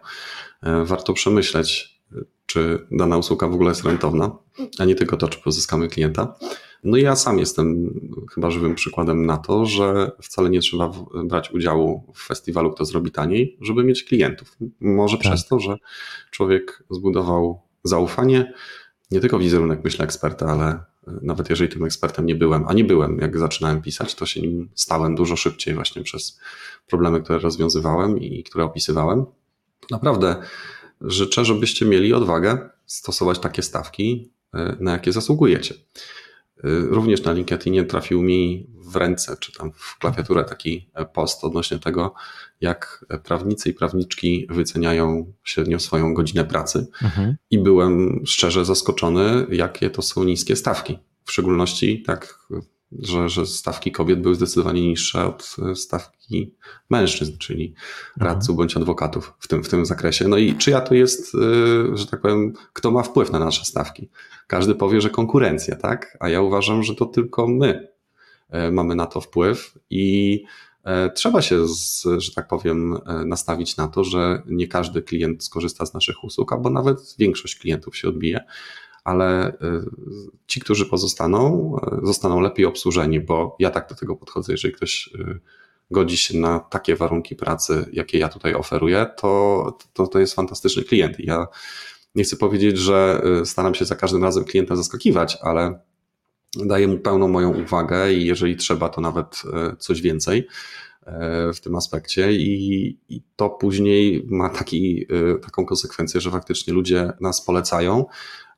Warto 0.84 1.12
przemyśleć, 1.12 2.00
czy 2.46 2.86
dana 2.90 3.16
usługa 3.16 3.48
w 3.48 3.54
ogóle 3.54 3.68
jest 3.68 3.84
rentowna, 3.84 4.38
a 4.78 4.84
nie 4.84 4.94
tylko 4.94 5.16
to, 5.16 5.28
czy 5.28 5.42
pozyskamy 5.42 5.88
klienta. 5.88 6.34
No 6.84 6.96
i 6.96 7.02
ja 7.02 7.16
sam 7.16 7.38
jestem 7.38 7.94
chyba 8.34 8.50
żywym 8.50 8.74
przykładem 8.74 9.26
na 9.26 9.36
to, 9.36 9.66
że 9.66 10.10
wcale 10.22 10.50
nie 10.50 10.60
trzeba 10.60 10.92
brać 11.24 11.50
udziału 11.50 12.12
w 12.14 12.26
festiwalu, 12.26 12.72
kto 12.72 12.84
zrobi 12.84 13.10
taniej, 13.10 13.58
żeby 13.60 13.84
mieć 13.84 14.04
klientów. 14.04 14.56
Może 14.80 15.16
tak. 15.16 15.26
przez 15.26 15.46
to, 15.46 15.60
że 15.60 15.76
człowiek 16.30 16.84
zbudował 16.90 17.60
zaufanie, 17.84 18.52
nie 19.10 19.20
tylko 19.20 19.38
wizerunek, 19.38 19.80
myślę, 19.84 20.04
eksperta, 20.04 20.46
ale 20.46 20.80
nawet 21.22 21.50
jeżeli 21.50 21.70
tym 21.70 21.84
ekspertem 21.84 22.26
nie 22.26 22.34
byłem, 22.34 22.64
a 22.68 22.72
nie 22.72 22.84
byłem, 22.84 23.18
jak 23.18 23.38
zaczynałem 23.38 23.82
pisać, 23.82 24.14
to 24.14 24.26
się 24.26 24.40
nim 24.40 24.68
stałem 24.74 25.14
dużo 25.14 25.36
szybciej 25.36 25.74
właśnie 25.74 26.02
przez 26.02 26.40
problemy, 26.86 27.20
które 27.20 27.38
rozwiązywałem 27.38 28.18
i 28.18 28.44
które 28.44 28.64
opisywałem. 28.64 29.24
Naprawdę 29.90 30.36
życzę, 31.00 31.44
żebyście 31.44 31.86
mieli 31.86 32.14
odwagę 32.14 32.68
stosować 32.86 33.38
takie 33.38 33.62
stawki, 33.62 34.30
e, 34.54 34.76
na 34.80 34.92
jakie 34.92 35.12
zasługujecie. 35.12 35.74
E, 36.64 36.68
również 36.80 37.22
na 37.22 37.32
LinkedInie 37.32 37.84
trafił 37.84 38.22
mi 38.22 38.66
w 38.74 38.96
ręce, 38.96 39.36
czy 39.40 39.52
tam 39.52 39.72
w 39.72 39.98
klawiaturę 39.98 40.44
taki 40.44 40.90
post 41.12 41.44
odnośnie 41.44 41.78
tego, 41.78 42.14
jak 42.60 43.04
prawnicy 43.24 43.70
i 43.70 43.74
prawniczki 43.74 44.46
wyceniają 44.50 45.32
średnio 45.44 45.78
swoją 45.78 46.14
godzinę 46.14 46.44
pracy. 46.44 46.86
Mhm. 47.02 47.36
I 47.50 47.58
byłem 47.58 48.22
szczerze 48.26 48.64
zaskoczony, 48.64 49.46
jakie 49.50 49.90
to 49.90 50.02
są 50.02 50.24
niskie 50.24 50.56
stawki. 50.56 50.98
W 51.24 51.32
szczególności 51.32 52.02
tak 52.02 52.38
że, 52.92 53.28
że 53.28 53.46
stawki 53.46 53.92
kobiet 53.92 54.20
były 54.20 54.34
zdecydowanie 54.34 54.80
niższe 54.80 55.26
od 55.26 55.56
e, 55.70 55.74
stawki 55.74 56.54
mężczyzn, 56.90 57.38
czyli 57.38 57.74
radców 58.16 58.56
bądź 58.56 58.76
adwokatów 58.76 59.34
w 59.38 59.48
tym, 59.48 59.64
w 59.64 59.68
tym 59.68 59.86
zakresie. 59.86 60.28
No 60.28 60.36
i 60.36 60.54
czyja 60.54 60.80
to 60.80 60.94
jest, 60.94 61.34
e, 61.34 61.96
że 61.96 62.06
tak 62.06 62.20
powiem, 62.20 62.52
kto 62.72 62.90
ma 62.90 63.02
wpływ 63.02 63.32
na 63.32 63.38
nasze 63.38 63.64
stawki? 63.64 64.08
Każdy 64.46 64.74
powie, 64.74 65.00
że 65.00 65.10
konkurencja, 65.10 65.76
tak? 65.76 66.16
A 66.20 66.28
ja 66.28 66.40
uważam, 66.40 66.82
że 66.82 66.94
to 66.94 67.06
tylko 67.06 67.48
my 67.48 67.88
e, 68.50 68.70
mamy 68.70 68.94
na 68.94 69.06
to 69.06 69.20
wpływ 69.20 69.78
i 69.90 70.44
trzeba 71.14 71.42
się, 71.42 71.66
że 72.18 72.32
tak 72.34 72.48
powiem, 72.48 72.98
nastawić 73.24 73.76
na 73.76 73.88
to, 73.88 74.04
że 74.04 74.42
nie 74.46 74.68
każdy 74.68 75.02
klient 75.02 75.44
skorzysta 75.44 75.86
z 75.86 75.94
naszych 75.94 76.24
usług, 76.24 76.52
albo 76.52 76.70
nawet 76.70 77.14
większość 77.18 77.56
klientów 77.56 77.96
się 77.96 78.08
odbije 78.08 78.44
ale 79.04 79.52
y, 79.52 79.54
ci, 80.46 80.60
którzy 80.60 80.86
pozostaną, 80.86 81.76
y, 82.02 82.06
zostaną 82.06 82.40
lepiej 82.40 82.66
obsłużeni, 82.66 83.20
bo 83.20 83.56
ja 83.58 83.70
tak 83.70 83.88
do 83.88 83.94
tego 83.94 84.16
podchodzę. 84.16 84.52
Jeżeli 84.52 84.74
ktoś 84.74 85.10
y, 85.14 85.40
godzi 85.90 86.16
się 86.16 86.38
na 86.38 86.60
takie 86.60 86.96
warunki 86.96 87.36
pracy, 87.36 87.86
jakie 87.92 88.18
ja 88.18 88.28
tutaj 88.28 88.54
oferuję, 88.54 89.06
to, 89.16 89.78
to, 89.92 90.06
to 90.06 90.18
jest 90.18 90.34
fantastyczny 90.34 90.82
klient. 90.82 91.16
Ja 91.18 91.46
nie 92.14 92.24
chcę 92.24 92.36
powiedzieć, 92.36 92.78
że 92.78 93.22
staram 93.44 93.74
się 93.74 93.84
za 93.84 93.96
każdym 93.96 94.24
razem 94.24 94.44
klienta 94.44 94.76
zaskakiwać, 94.76 95.38
ale 95.42 95.80
daję 96.56 96.88
mu 96.88 96.98
pełną 96.98 97.28
moją 97.28 97.62
uwagę 97.62 98.12
i 98.12 98.26
jeżeli 98.26 98.56
trzeba, 98.56 98.88
to 98.88 99.00
nawet 99.00 99.42
coś 99.78 100.00
więcej 100.02 100.48
w 101.54 101.60
tym 101.60 101.76
aspekcie 101.76 102.32
i, 102.32 102.98
i, 103.08 103.22
to 103.36 103.50
później 103.50 104.26
ma 104.26 104.48
taki, 104.48 105.06
taką 105.42 105.66
konsekwencję, 105.66 106.20
że 106.20 106.30
faktycznie 106.30 106.72
ludzie 106.72 107.12
nas 107.20 107.44
polecają, 107.44 108.04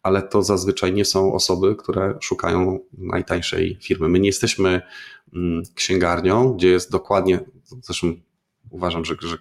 ale 0.03 0.23
to 0.23 0.43
zazwyczaj 0.43 0.93
nie 0.93 1.05
są 1.05 1.33
osoby, 1.33 1.77
które 1.77 2.19
szukają 2.21 2.79
najtańszej 2.99 3.79
firmy. 3.81 4.09
My 4.09 4.21
nie 4.21 4.29
jesteśmy 4.29 4.83
mm, 5.35 5.63
księgarnią, 5.75 6.53
gdzie 6.53 6.69
jest 6.69 6.91
dokładnie, 6.91 7.41
zresztą 7.83 8.15
uważam, 8.71 9.05
że, 9.05 9.15
że 9.21 9.39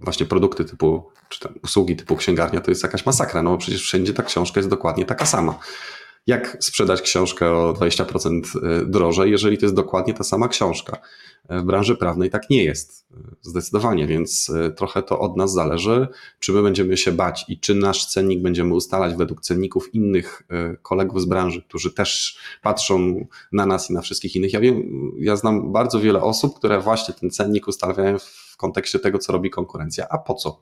właśnie 0.00 0.26
produkty 0.26 0.64
typu, 0.64 1.10
czy 1.28 1.48
usługi 1.64 1.96
typu 1.96 2.16
księgarnia 2.16 2.60
to 2.60 2.70
jest 2.70 2.82
jakaś 2.82 3.06
masakra, 3.06 3.42
no 3.42 3.50
bo 3.50 3.58
przecież 3.58 3.82
wszędzie 3.82 4.14
ta 4.14 4.22
książka 4.22 4.60
jest 4.60 4.70
dokładnie 4.70 5.04
taka 5.04 5.26
sama. 5.26 5.58
Jak 6.28 6.56
sprzedać 6.60 7.02
książkę 7.02 7.50
o 7.50 7.72
20% 7.72 8.42
y, 8.82 8.86
drożej, 8.86 9.30
jeżeli 9.30 9.58
to 9.58 9.66
jest 9.66 9.74
dokładnie 9.74 10.14
ta 10.14 10.24
sama 10.24 10.48
książka? 10.48 10.98
W 11.50 11.62
branży 11.62 11.96
prawnej 11.96 12.30
tak 12.30 12.50
nie 12.50 12.64
jest, 12.64 13.06
zdecydowanie, 13.42 14.06
więc 14.06 14.52
trochę 14.76 15.02
to 15.02 15.18
od 15.20 15.36
nas 15.36 15.52
zależy, 15.52 16.08
czy 16.38 16.52
my 16.52 16.62
będziemy 16.62 16.96
się 16.96 17.12
bać 17.12 17.44
i 17.48 17.60
czy 17.60 17.74
nasz 17.74 18.06
cennik 18.06 18.42
będziemy 18.42 18.74
ustalać 18.74 19.14
według 19.14 19.40
cenników 19.40 19.94
innych 19.94 20.42
kolegów 20.82 21.22
z 21.22 21.24
branży, 21.24 21.62
którzy 21.62 21.92
też 21.92 22.38
patrzą 22.62 23.26
na 23.52 23.66
nas 23.66 23.90
i 23.90 23.92
na 23.92 24.00
wszystkich 24.00 24.36
innych. 24.36 24.52
Ja 24.52 24.60
wiem, 24.60 24.82
ja 25.18 25.36
znam 25.36 25.72
bardzo 25.72 26.00
wiele 26.00 26.22
osób, 26.22 26.58
które 26.58 26.80
właśnie 26.80 27.14
ten 27.14 27.30
cennik 27.30 27.68
ustawiają 27.68 28.18
w 28.18 28.56
kontekście 28.56 28.98
tego, 28.98 29.18
co 29.18 29.32
robi 29.32 29.50
konkurencja. 29.50 30.06
A 30.10 30.18
po 30.18 30.34
co? 30.34 30.60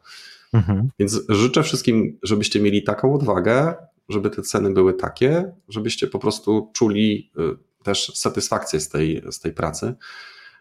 Mhm. 0.52 0.88
Więc 0.98 1.20
życzę 1.28 1.62
wszystkim, 1.62 2.18
żebyście 2.22 2.60
mieli 2.60 2.82
taką 2.82 3.14
odwagę, 3.14 3.74
żeby 4.08 4.30
te 4.30 4.42
ceny 4.42 4.70
były 4.70 4.94
takie, 4.94 5.52
żebyście 5.68 6.06
po 6.06 6.18
prostu 6.18 6.70
czuli 6.74 7.30
e, 7.38 7.42
też 7.84 8.12
satysfakcję 8.14 8.80
z 8.80 8.88
tej, 8.88 9.22
z 9.30 9.40
tej 9.40 9.52
pracy 9.52 9.94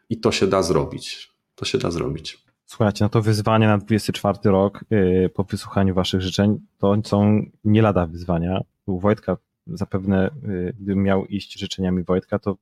i 0.10 0.20
to 0.20 0.32
się 0.32 0.48
da 0.48 0.64
zrobić. 0.64 1.36
To 1.56 1.66
się 1.66 1.78
da 1.78 1.91
zrobić. 1.91 2.46
Słuchajcie, 2.66 3.06
no 3.06 3.10
to 3.10 3.22
wyzwanie 3.22 3.68
na 3.68 3.78
24 3.78 4.38
rok 4.43 4.86
yy, 4.89 5.30
po 5.30 5.43
wysłuchaniu 5.43 5.93
Waszych 5.93 6.22
życzeń 6.22 6.60
to 6.78 6.96
są 7.04 7.46
nie 7.64 7.82
lada 7.82 8.08
wyzwania. 8.08 8.62
U 8.86 9.00
Wojtka 9.00 9.38
zapewne, 9.68 10.32
yy, 10.48 10.74
gdybym 10.80 11.04
miał 11.04 11.26
iść 11.26 11.60
życzeniami 11.60 12.04
Wojtka, 12.04 12.39
to 12.39 12.58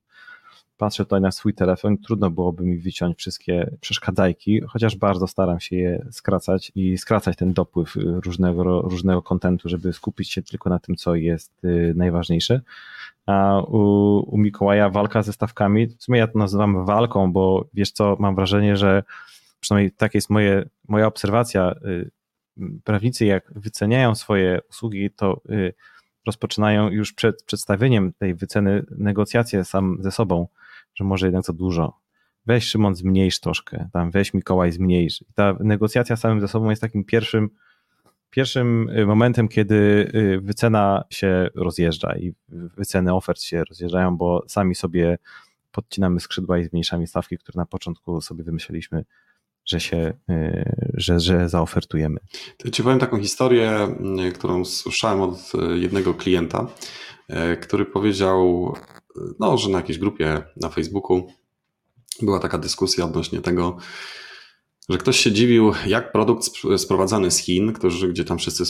patrzę 0.77 1.03
tutaj 1.05 1.21
na 1.21 1.31
swój 1.31 1.53
telefon, 1.53 1.97
trudno 1.97 2.29
byłoby 2.29 2.63
mi 2.63 2.77
wyciąć 2.77 3.17
wszystkie 3.17 3.71
przeszkadzajki, 3.81 4.61
chociaż 4.61 4.95
bardzo 4.95 5.27
staram 5.27 5.59
się 5.59 5.75
je 5.75 6.05
skracać 6.11 6.71
i 6.75 6.97
skracać 6.97 7.37
ten 7.37 7.53
dopływ 7.53 7.95
różnego, 7.95 8.81
różnego 8.81 9.21
kontentu, 9.21 9.69
żeby 9.69 9.93
skupić 9.93 10.31
się 10.31 10.41
tylko 10.41 10.69
na 10.69 10.79
tym, 10.79 10.95
co 10.95 11.15
jest 11.15 11.63
y, 11.63 11.93
najważniejsze. 11.95 12.61
A 13.25 13.61
u, 13.61 13.79
u 14.19 14.37
Mikołaja 14.37 14.89
walka 14.89 15.23
ze 15.23 15.33
stawkami, 15.33 15.87
w 15.87 16.03
sumie 16.03 16.19
ja 16.19 16.27
to 16.27 16.39
nazywam 16.39 16.85
walką, 16.85 17.33
bo 17.33 17.65
wiesz 17.73 17.91
co, 17.91 18.17
mam 18.19 18.35
wrażenie, 18.35 18.77
że 18.77 19.03
przynajmniej 19.59 19.91
taka 19.91 20.11
jest 20.17 20.29
moje, 20.29 20.65
moja 20.87 21.07
obserwacja, 21.07 21.75
y, 21.85 22.11
prawnicy 22.83 23.25
jak 23.25 23.53
wyceniają 23.55 24.15
swoje 24.15 24.59
usługi, 24.69 25.09
to 25.09 25.41
y, 25.49 25.73
rozpoczynają 26.25 26.89
już 26.89 27.13
przed 27.13 27.43
przedstawieniem 27.43 28.13
tej 28.13 28.35
wyceny 28.35 28.85
negocjacje 28.97 29.63
sam 29.63 29.97
ze 29.99 30.11
sobą, 30.11 30.47
że 30.95 31.03
może 31.03 31.25
jednak 31.25 31.45
za 31.45 31.53
dużo. 31.53 31.99
Weź 32.45 32.63
Szymon 32.63 32.95
zmniejsz 32.95 33.39
troszkę, 33.39 33.89
tam 33.93 34.11
weź 34.11 34.33
Mikołaj 34.33 34.71
zmniejsz. 34.71 35.21
I 35.21 35.33
ta 35.33 35.55
negocjacja 35.59 36.15
samym 36.15 36.41
ze 36.41 36.47
sobą 36.47 36.69
jest 36.69 36.81
takim 36.81 37.03
pierwszym 37.03 37.49
pierwszym 38.33 38.89
y, 38.89 39.05
momentem, 39.05 39.47
kiedy 39.47 39.75
y, 40.15 40.41
wycena 40.41 41.03
się 41.09 41.49
rozjeżdża 41.55 42.17
i 42.17 42.33
wyceny 42.49 43.13
ofert 43.13 43.41
się 43.41 43.63
rozjeżdżają, 43.63 44.17
bo 44.17 44.43
sami 44.47 44.75
sobie 44.75 45.17
podcinamy 45.71 46.19
skrzydła 46.19 46.57
i 46.57 46.65
zmniejszamy 46.65 47.07
stawki, 47.07 47.37
które 47.37 47.57
na 47.57 47.65
początku 47.65 48.21
sobie 48.21 48.43
wymyśliliśmy, 48.43 49.05
że 49.65 49.79
się, 49.79 50.13
y, 50.29 50.91
że, 50.93 51.19
że 51.19 51.49
zaofertujemy. 51.49 52.19
To 52.57 52.69
ci 52.69 52.83
powiem 52.83 52.99
taką 52.99 53.19
historię, 53.19 53.87
którą 54.33 54.65
słyszałem 54.65 55.21
od 55.21 55.51
jednego 55.75 56.13
klienta, 56.13 56.67
który 57.61 57.85
powiedział, 57.85 58.73
no, 59.39 59.57
że 59.57 59.69
na 59.69 59.77
jakiejś 59.77 59.99
grupie 59.99 60.43
na 60.55 60.69
Facebooku 60.69 61.27
była 62.21 62.39
taka 62.39 62.57
dyskusja 62.57 63.05
odnośnie 63.05 63.41
tego, 63.41 63.77
że 64.89 64.97
ktoś 64.97 65.19
się 65.19 65.31
dziwił, 65.31 65.73
jak 65.87 66.11
produkt 66.11 66.49
sprowadzany 66.77 67.31
z 67.31 67.37
Chin, 67.37 67.73
którzy, 67.73 68.07
gdzie 68.07 68.23
tam 68.25 68.37
wszyscy 68.37 68.63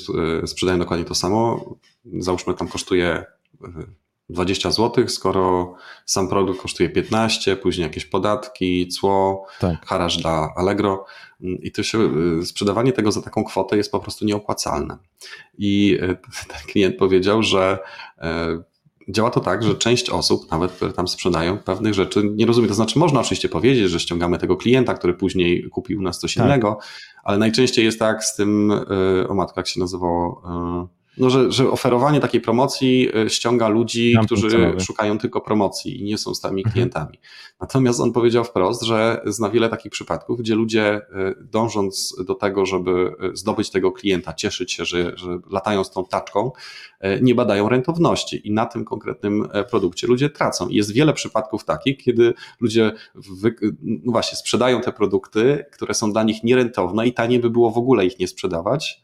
sprzedają 0.46 0.80
dokładnie 0.80 1.06
to 1.06 1.16
samo, 1.16 1.66
załóżmy 2.20 2.54
tam 2.54 2.68
kosztuje 2.68 3.26
20 4.30 4.72
zł, 4.72 5.08
skoro 5.08 5.76
sam 6.06 6.28
produkt 6.28 6.62
kosztuje 6.62 6.90
15, 6.90 7.56
później 7.56 7.84
jakieś 7.84 8.06
podatki, 8.06 8.88
cło, 8.88 9.46
tak. 9.60 9.86
haraż 9.86 10.18
dla 10.18 10.54
Allegro 10.56 11.06
i 11.40 11.72
to 11.72 11.84
się, 11.84 12.00
y, 12.42 12.46
sprzedawanie 12.46 12.94
tego 12.94 13.12
za 13.12 13.22
taką 13.22 13.44
kwotę 13.44 13.78
jest 13.78 13.92
po 13.92 14.00
prostu 14.00 14.26
nieopłacalne. 14.26 14.98
I 15.58 16.00
ten 16.50 16.60
klient 16.68 16.98
powiedział, 16.98 17.44
że 17.44 17.80
e, 18.18 18.64
działa 19.10 19.30
to 19.30 19.40
tak, 19.40 19.64
że 19.64 19.76
część 19.76 20.10
osób, 20.10 20.52
nawet 20.52 20.72
które 20.72 20.94
tam 20.94 21.08
sprzedają, 21.08 21.58
pewnych 21.58 21.94
rzeczy 21.94 22.24
nie 22.36 22.46
rozumie. 22.46 22.68
To 22.68 22.74
znaczy, 22.74 23.00
można 23.00 23.20
oczywiście 23.20 23.50
powiedzieć, 23.50 23.90
że 23.90 24.00
ściągamy 24.00 24.38
tego 24.38 24.58
klienta, 24.58 24.94
który 24.94 25.14
później 25.14 25.70
kupił 25.70 26.00
u 26.00 26.02
nas 26.02 26.20
coś 26.20 26.36
tak. 26.36 26.46
innego, 26.46 26.78
ale 27.24 27.38
najczęściej 27.38 27.86
jest 27.86 28.00
tak 28.00 28.24
z 28.24 28.36
tym, 28.36 28.72
y, 28.72 29.28
o 29.28 29.34
matko, 29.34 29.60
jak 29.60 29.68
się 29.68 29.80
nazywało, 29.80 30.42
no, 31.18 31.30
że, 31.30 31.52
że 31.52 31.72
oferowanie 31.72 32.20
takiej 32.20 32.42
promocji 32.42 33.10
e, 33.16 33.30
ściąga 33.30 33.68
ludzi, 33.68 34.16
którzy 34.26 34.76
szukają 34.80 35.18
tylko 35.18 35.42
promocji 35.42 36.02
i 36.02 36.04
nie 36.04 36.18
są 36.18 36.36
stałymi 36.36 36.62
mhm. 36.62 36.74
klientami. 36.74 37.20
Natomiast 37.62 38.00
on 38.00 38.12
powiedział 38.12 38.44
wprost, 38.44 38.84
że 38.84 39.22
zna 39.26 39.50
wiele 39.50 39.70
takich 39.70 39.92
przypadków, 39.92 40.40
gdzie 40.40 40.56
ludzie 40.56 40.86
e, 40.86 41.02
dążąc 41.42 42.16
do 42.28 42.36
tego, 42.36 42.66
żeby 42.66 43.16
e, 43.20 43.36
zdobyć 43.36 43.70
tego 43.70 43.92
klienta, 43.92 44.34
cieszyć 44.34 44.74
się, 44.74 44.86
że, 44.86 45.18
że 45.18 45.40
latają 45.52 45.84
z 45.84 45.92
tą 45.92 46.06
taczką, 46.06 46.52
nie 47.22 47.36
badają 47.36 47.70
rentowności 47.70 48.48
i 48.48 48.52
na 48.52 48.66
tym 48.66 48.86
konkretnym 48.86 49.48
produkcie 49.70 50.08
ludzie 50.08 50.30
tracą. 50.30 50.68
I 50.68 50.76
jest 50.76 50.94
wiele 50.94 51.14
przypadków 51.14 51.66
takich, 51.66 51.98
kiedy 51.98 52.34
ludzie 52.60 52.92
wy, 53.16 53.56
no 53.82 54.12
właśnie 54.12 54.38
sprzedają 54.38 54.82
te 54.82 54.92
produkty, 54.92 55.66
które 55.72 55.94
są 55.94 56.12
dla 56.12 56.24
nich 56.24 56.44
nierentowne 56.44 57.08
i 57.08 57.14
taniej 57.14 57.40
by 57.40 57.50
było 57.50 57.72
w 57.72 57.78
ogóle 57.78 58.06
ich 58.06 58.20
nie 58.20 58.28
sprzedawać, 58.28 59.03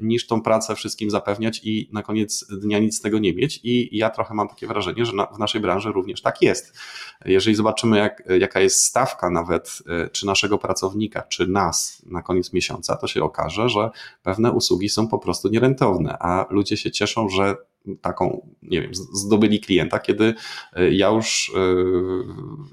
niż 0.00 0.26
tą 0.26 0.42
pracę 0.42 0.74
wszystkim 0.74 1.10
zapewniać 1.10 1.60
i 1.64 1.90
na 1.92 2.02
koniec 2.02 2.46
dnia 2.50 2.78
nic 2.78 2.98
z 2.98 3.00
tego 3.00 3.18
nie 3.18 3.34
mieć. 3.34 3.60
I 3.62 3.96
ja 3.96 4.10
trochę 4.10 4.34
mam 4.34 4.48
takie 4.48 4.66
wrażenie, 4.66 5.06
że 5.06 5.12
na, 5.12 5.26
w 5.26 5.38
naszej 5.38 5.60
branży 5.60 5.92
również 5.92 6.22
tak 6.22 6.42
jest. 6.42 6.78
Jeżeli 7.24 7.56
zobaczymy, 7.56 7.98
jak, 7.98 8.22
jaka 8.38 8.60
jest 8.60 8.84
stawka 8.84 9.30
nawet 9.30 9.82
e, 9.86 10.10
czy 10.10 10.26
naszego 10.26 10.58
pracownika, 10.58 11.22
czy 11.22 11.46
nas 11.46 12.02
na 12.06 12.22
koniec 12.22 12.52
miesiąca, 12.52 12.96
to 12.96 13.06
się 13.06 13.22
okaże, 13.22 13.68
że 13.68 13.90
pewne 14.22 14.52
usługi 14.52 14.88
są 14.88 15.08
po 15.08 15.18
prostu 15.18 15.48
nierentowne, 15.48 16.16
a 16.20 16.46
ludzie 16.50 16.76
się 16.76 16.90
cieszą, 16.90 17.28
że 17.28 17.56
taką, 18.00 18.48
nie 18.62 18.82
wiem, 18.82 18.94
zdobyli 18.94 19.60
klienta, 19.60 19.98
kiedy 19.98 20.34
e, 20.72 20.90
ja 20.90 21.08
już 21.08 21.52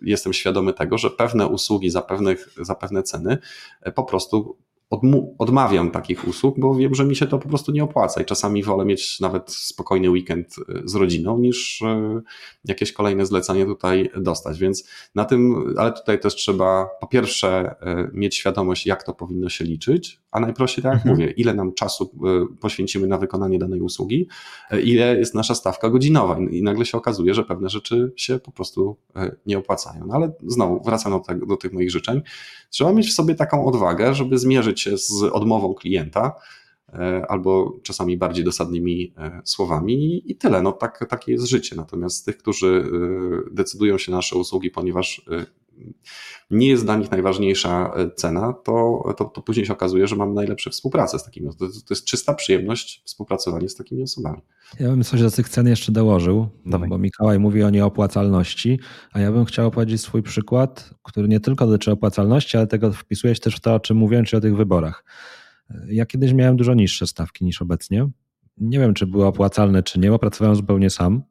jestem 0.01 0.33
świadomy 0.33 0.73
tego, 0.73 0.97
że 0.97 1.09
pewne 1.09 1.47
usługi 1.47 1.89
za, 1.89 2.01
pewnych, 2.01 2.49
za 2.61 2.75
pewne 2.75 3.03
ceny 3.03 3.37
po 3.95 4.03
prostu 4.03 4.57
odmawiam 5.39 5.91
takich 5.91 6.27
usług, 6.27 6.59
bo 6.59 6.75
wiem, 6.75 6.95
że 6.95 7.05
mi 7.05 7.15
się 7.15 7.27
to 7.27 7.39
po 7.39 7.49
prostu 7.49 7.71
nie 7.71 7.83
opłaca 7.83 8.21
i 8.21 8.25
czasami 8.25 8.63
wolę 8.63 8.85
mieć 8.85 9.19
nawet 9.19 9.51
spokojny 9.51 10.09
weekend 10.09 10.55
y, 10.57 10.81
z 10.85 10.95
rodziną, 10.95 11.39
niż 11.39 11.81
y, 11.81 11.85
jakieś 12.65 12.93
kolejne 12.93 13.25
zlecenie 13.25 13.65
tutaj 13.65 14.09
dostać. 14.17 14.59
Więc 14.59 14.89
na 15.15 15.25
tym, 15.25 15.73
ale 15.77 15.91
tutaj 15.91 16.19
też 16.19 16.35
trzeba 16.35 16.89
po 17.01 17.07
pierwsze 17.07 17.75
y, 18.11 18.17
mieć 18.17 18.35
świadomość, 18.35 18.85
jak 18.85 19.03
to 19.03 19.13
powinno 19.13 19.49
się 19.49 19.65
liczyć, 19.65 20.21
a 20.35 20.39
najprościej 20.39 20.83
tak 20.83 20.93
jak 20.93 21.01
mhm. 21.01 21.15
mówię, 21.15 21.31
ile 21.31 21.53
nam 21.53 21.73
czasu 21.73 22.11
poświęcimy 22.59 23.07
na 23.07 23.17
wykonanie 23.17 23.59
danej 23.59 23.81
usługi, 23.81 24.27
ile 24.83 25.17
jest 25.17 25.35
nasza 25.35 25.55
stawka 25.55 25.89
godzinowa 25.89 26.37
i 26.51 26.63
nagle 26.63 26.85
się 26.85 26.97
okazuje, 26.97 27.33
że 27.33 27.43
pewne 27.43 27.69
rzeczy 27.69 28.13
się 28.15 28.39
po 28.39 28.51
prostu 28.51 28.97
nie 29.45 29.57
opłacają. 29.57 30.05
No 30.07 30.13
ale 30.13 30.31
znowu 30.47 30.83
wracam 30.83 31.11
do, 31.11 31.45
do 31.45 31.57
tych 31.57 31.73
moich 31.73 31.91
życzeń. 31.91 32.21
Trzeba 32.69 32.93
mieć 32.93 33.09
w 33.09 33.13
sobie 33.13 33.35
taką 33.35 33.65
odwagę, 33.65 34.13
żeby 34.13 34.37
zmierzyć 34.37 34.81
się 34.81 34.97
z 34.97 35.23
odmową 35.31 35.73
klienta, 35.73 36.35
albo 37.27 37.73
czasami 37.83 38.17
bardziej 38.17 38.45
dosadnymi 38.45 39.13
słowami 39.43 40.31
i 40.31 40.35
tyle. 40.35 40.61
No 40.61 40.71
tak, 40.71 41.05
takie 41.09 41.31
jest 41.31 41.45
życie. 41.45 41.75
Natomiast 41.75 42.25
tych, 42.25 42.37
którzy 42.37 42.89
decydują 43.51 43.97
się 43.97 44.11
na 44.11 44.17
nasze 44.17 44.35
usługi, 44.35 44.71
ponieważ 44.71 45.25
nie 46.51 46.67
jest 46.67 46.85
dla 46.85 46.95
nich 46.95 47.11
najważniejsza 47.11 47.93
cena, 48.15 48.53
to, 48.53 49.03
to, 49.17 49.25
to 49.25 49.41
później 49.41 49.65
się 49.65 49.73
okazuje, 49.73 50.07
że 50.07 50.15
mamy 50.15 50.33
najlepsze 50.33 50.69
współpracę 50.69 51.19
z 51.19 51.23
takimi 51.23 51.47
osobami. 51.47 51.73
To, 51.73 51.79
to 51.79 51.93
jest 51.93 52.05
czysta 52.05 52.33
przyjemność 52.33 53.01
współpracowanie 53.05 53.69
z 53.69 53.75
takimi 53.75 54.03
osobami. 54.03 54.41
Ja 54.79 54.89
bym 54.89 55.03
coś 55.03 55.21
do 55.21 55.31
tych 55.31 55.49
cen 55.49 55.67
jeszcze 55.67 55.91
dołożył, 55.91 56.47
Dawaj. 56.65 56.89
bo 56.89 56.97
Mikołaj 56.97 57.39
mówi 57.39 57.63
o 57.63 57.69
nieopłacalności, 57.69 58.79
a 59.13 59.19
ja 59.19 59.31
bym 59.31 59.45
chciał 59.45 59.67
opowiedzieć 59.67 60.01
swój 60.01 60.23
przykład, 60.23 60.93
który 61.03 61.27
nie 61.27 61.39
tylko 61.39 61.67
dotyczy 61.67 61.91
opłacalności, 61.91 62.57
ale 62.57 62.67
tego 62.67 62.91
wpisuje 62.91 63.35
się 63.35 63.41
też 63.41 63.55
w 63.55 63.59
to, 63.59 63.75
o 63.75 63.79
czym 63.79 63.97
mówiłem, 63.97 64.25
czyli 64.25 64.37
o 64.37 64.41
tych 64.41 64.55
wyborach. 64.55 65.03
Ja 65.87 66.05
kiedyś 66.05 66.33
miałem 66.33 66.57
dużo 66.57 66.73
niższe 66.73 67.07
stawki 67.07 67.45
niż 67.45 67.61
obecnie. 67.61 68.09
Nie 68.57 68.79
wiem, 68.79 68.93
czy 68.93 69.07
były 69.07 69.25
opłacalne, 69.25 69.83
czy 69.83 69.99
nie, 69.99 70.09
bo 70.09 70.19
pracowałem 70.19 70.55
zupełnie 70.55 70.89
sam. 70.89 71.23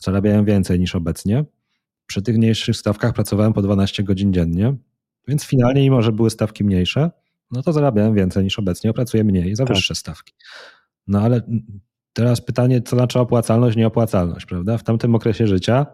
Zarabiałem 0.00 0.44
więcej 0.44 0.80
niż 0.80 0.94
obecnie. 0.94 1.44
Przy 2.08 2.22
tych 2.22 2.36
mniejszych 2.36 2.76
stawkach 2.76 3.12
pracowałem 3.14 3.52
po 3.52 3.62
12 3.62 4.02
godzin 4.02 4.32
dziennie, 4.32 4.74
więc 5.28 5.44
finalnie, 5.44 5.80
mimo 5.80 6.02
że 6.02 6.12
były 6.12 6.30
stawki 6.30 6.64
mniejsze, 6.64 7.10
no 7.50 7.62
to 7.62 7.72
zarabiałem 7.72 8.14
więcej 8.14 8.44
niż 8.44 8.58
obecnie, 8.58 8.92
pracuję 8.92 9.24
mniej 9.24 9.56
za 9.56 9.64
tak. 9.64 9.76
wyższe 9.76 9.94
stawki. 9.94 10.34
No 11.06 11.20
ale 11.20 11.42
Teraz 12.18 12.40
pytanie, 12.40 12.82
co 12.82 12.96
znaczy 12.96 13.18
opłacalność, 13.18 13.76
nieopłacalność, 13.76 14.46
prawda? 14.46 14.78
W 14.78 14.82
tamtym 14.82 15.14
okresie 15.14 15.46
życia 15.46 15.86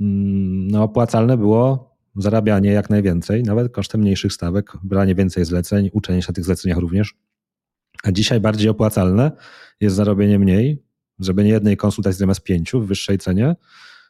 mm, 0.00 0.68
no, 0.68 0.82
opłacalne 0.82 1.36
było 1.36 1.96
zarabianie 2.16 2.70
jak 2.70 2.90
najwięcej, 2.90 3.42
nawet 3.42 3.72
kosztem 3.72 4.00
mniejszych 4.00 4.32
stawek, 4.32 4.72
branie 4.82 5.14
więcej 5.14 5.44
zleceń, 5.44 5.90
uczenie 5.92 6.22
się 6.22 6.26
na 6.28 6.34
tych 6.34 6.44
zleceniach 6.44 6.78
również. 6.78 7.14
A 8.02 8.12
dzisiaj 8.12 8.40
bardziej 8.40 8.68
opłacalne 8.68 9.32
jest 9.80 9.96
zarobienie 9.96 10.38
mniej, 10.38 10.82
zrobienie 11.18 11.50
jednej 11.50 11.76
konsultacji 11.76 12.18
zamiast 12.18 12.42
pięciu 12.42 12.80
w 12.80 12.86
wyższej 12.86 13.18
cenie 13.18 13.56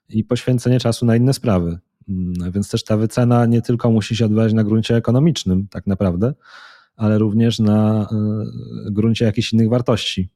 i 0.09 0.25
poświęcenie 0.25 0.81
czasu 0.81 1.07
na 1.07 1.17
inne 1.17 1.35
sprawy. 1.35 1.79
Mm, 2.09 2.53
więc 2.53 2.71
też 2.71 2.85
ta 2.85 2.97
wycena 2.97 3.47
nie 3.47 3.63
tylko 3.63 3.91
musi 3.91 4.17
się 4.17 4.25
odbywać 4.25 4.53
na 4.53 4.65
gruncie 4.65 4.97
ekonomicznym, 4.97 5.69
tak 5.71 5.87
naprawdę, 5.87 6.35
ale 6.97 7.19
również 7.19 7.59
na 7.59 8.03
e, 8.03 8.07
gruncie 8.91 9.25
jakichś 9.25 9.53
innych 9.53 9.69
wartości 9.69 10.31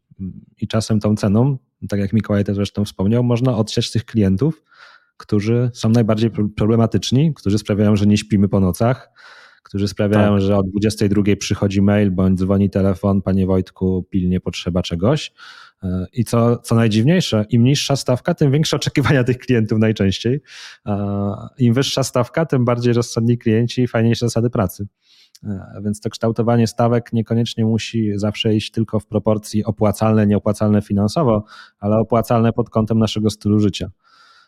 i 0.61 0.69
czasem 0.69 1.01
tą 1.01 1.17
ceną, 1.17 1.59
tak 1.89 2.01
jak 2.01 2.13
Mikołaj 2.13 2.45
też 2.45 2.57
zresztą 2.57 2.85
wspomniał, 2.85 3.25
można 3.25 3.57
odsiać 3.57 3.91
tych 3.91 4.05
klientów, 4.05 4.65
którzy 5.17 5.71
są 5.75 5.89
najbardziej 5.89 6.31
problematyczni, 6.57 7.35
którzy 7.35 7.59
sprawiają, 7.59 7.97
że 7.97 8.07
nie 8.07 8.17
śpimy 8.17 8.49
po 8.49 8.61
nocach, 8.61 9.11
którzy 9.63 9.89
sprawiają, 9.89 10.33
tak. 10.33 10.41
że 10.41 10.57
o 10.57 10.63
22 10.63 11.23
przychodzi 11.39 11.83
mail 11.83 12.11
bądź 12.11 12.39
dzwoni 12.39 12.71
telefon, 12.71 13.23
panie 13.23 13.47
Wojtku, 13.47 14.07
pilnie 14.11 14.41
potrzeba 14.41 14.83
czegoś. 14.83 15.33
I 16.13 16.25
co, 16.25 16.57
co 16.59 16.75
najdziwniejsze, 16.75 17.45
im 17.51 17.65
niższa 17.65 17.97
stawka, 17.97 18.35
tym 18.35 18.53
większe 18.53 18.77
oczekiwania 18.77 19.25
tych 19.25 19.39
klientów 19.39 19.79
najczęściej. 19.79 20.41
Im 21.59 21.75
wyższa 21.75 22.03
stawka, 22.03 22.47
tym 22.47 22.65
bardziej 22.65 22.93
rozsądni 22.93 23.39
klienci 23.39 23.83
i 23.83 23.89
fajniejsze 23.89 24.27
zasady 24.27 24.51
pracy. 24.51 24.87
Więc 25.83 26.01
to 26.01 26.11
kształtowanie 26.11 26.67
stawek 26.67 27.13
niekoniecznie 27.13 27.65
musi 27.65 28.13
zawsze 28.19 28.55
iść 28.55 28.71
tylko 28.71 29.01
w 29.01 29.07
proporcji 29.07 29.65
opłacalne, 29.65 30.27
nieopłacalne 30.27 30.83
finansowo, 30.83 31.45
ale 31.79 31.97
opłacalne 31.97 32.53
pod 32.53 32.71
kątem 32.71 32.99
naszego 32.99 33.31
stylu 33.31 33.61
życia. 33.61 33.91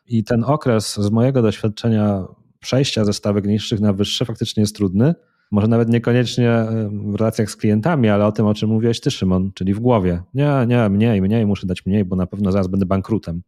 I 0.07 0.25
ten 0.25 0.45
okres 0.45 0.95
z 0.95 1.11
mojego 1.11 1.43
doświadczenia 1.43 2.25
przejścia 2.61 3.05
ze 3.05 3.13
stawek 3.13 3.45
niższych 3.47 3.81
na 3.81 3.93
wyższe 3.93 4.25
faktycznie 4.25 4.61
jest 4.61 4.77
trudny. 4.77 5.15
Może 5.53 5.69
nawet 5.69 5.89
niekoniecznie 5.89 6.65
w 6.91 7.15
relacjach 7.15 7.51
z 7.51 7.57
klientami, 7.57 8.09
ale 8.09 8.27
o 8.27 8.33
tym, 8.33 8.47
o 8.47 8.55
czym 8.55 8.71
mówiłeś 8.71 9.01
ty, 9.01 9.11
Szymon, 9.11 9.51
czyli 9.55 9.75
w 9.75 9.81
głowie. 9.81 10.23
Nie, 10.35 10.65
nie, 10.67 10.89
mniej, 10.89 11.23
mniej, 11.23 11.47
muszę 11.47 11.67
dać 11.67 11.87
mniej, 11.87 12.05
bo 12.05 12.17
na 12.17 12.27
pewno 12.27 12.53
zaraz 12.53 12.69
będę 12.69 12.87
bankrutem. 12.87 13.43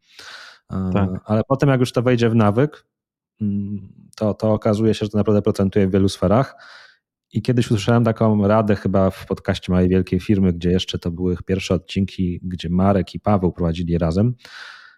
E, 0.72 0.90
tak. 0.92 1.10
Ale 1.24 1.42
potem, 1.48 1.68
jak 1.68 1.80
już 1.80 1.92
to 1.92 2.02
wejdzie 2.02 2.28
w 2.28 2.34
nawyk, 2.34 2.86
mm, 3.40 3.88
to, 4.16 4.34
to 4.34 4.52
okazuje 4.52 4.94
się, 4.94 5.06
że 5.06 5.10
to 5.10 5.18
naprawdę 5.18 5.42
procentuje 5.42 5.86
w 5.86 5.90
wielu 5.90 6.08
sferach 6.08 6.56
i 7.32 7.42
kiedyś 7.42 7.66
usłyszałem 7.66 8.04
taką 8.04 8.48
radę 8.48 8.76
chyba 8.76 9.10
w 9.10 9.26
podcaście 9.26 9.72
małej 9.72 9.88
wielkiej 9.88 10.20
firmy, 10.20 10.52
gdzie 10.52 10.70
jeszcze 10.70 10.98
to 10.98 11.10
były 11.10 11.36
pierwsze 11.46 11.74
odcinki, 11.74 12.40
gdzie 12.42 12.68
Marek 12.70 13.14
i 13.14 13.20
Paweł 13.20 13.52
prowadzili 13.52 13.98
razem. 13.98 14.34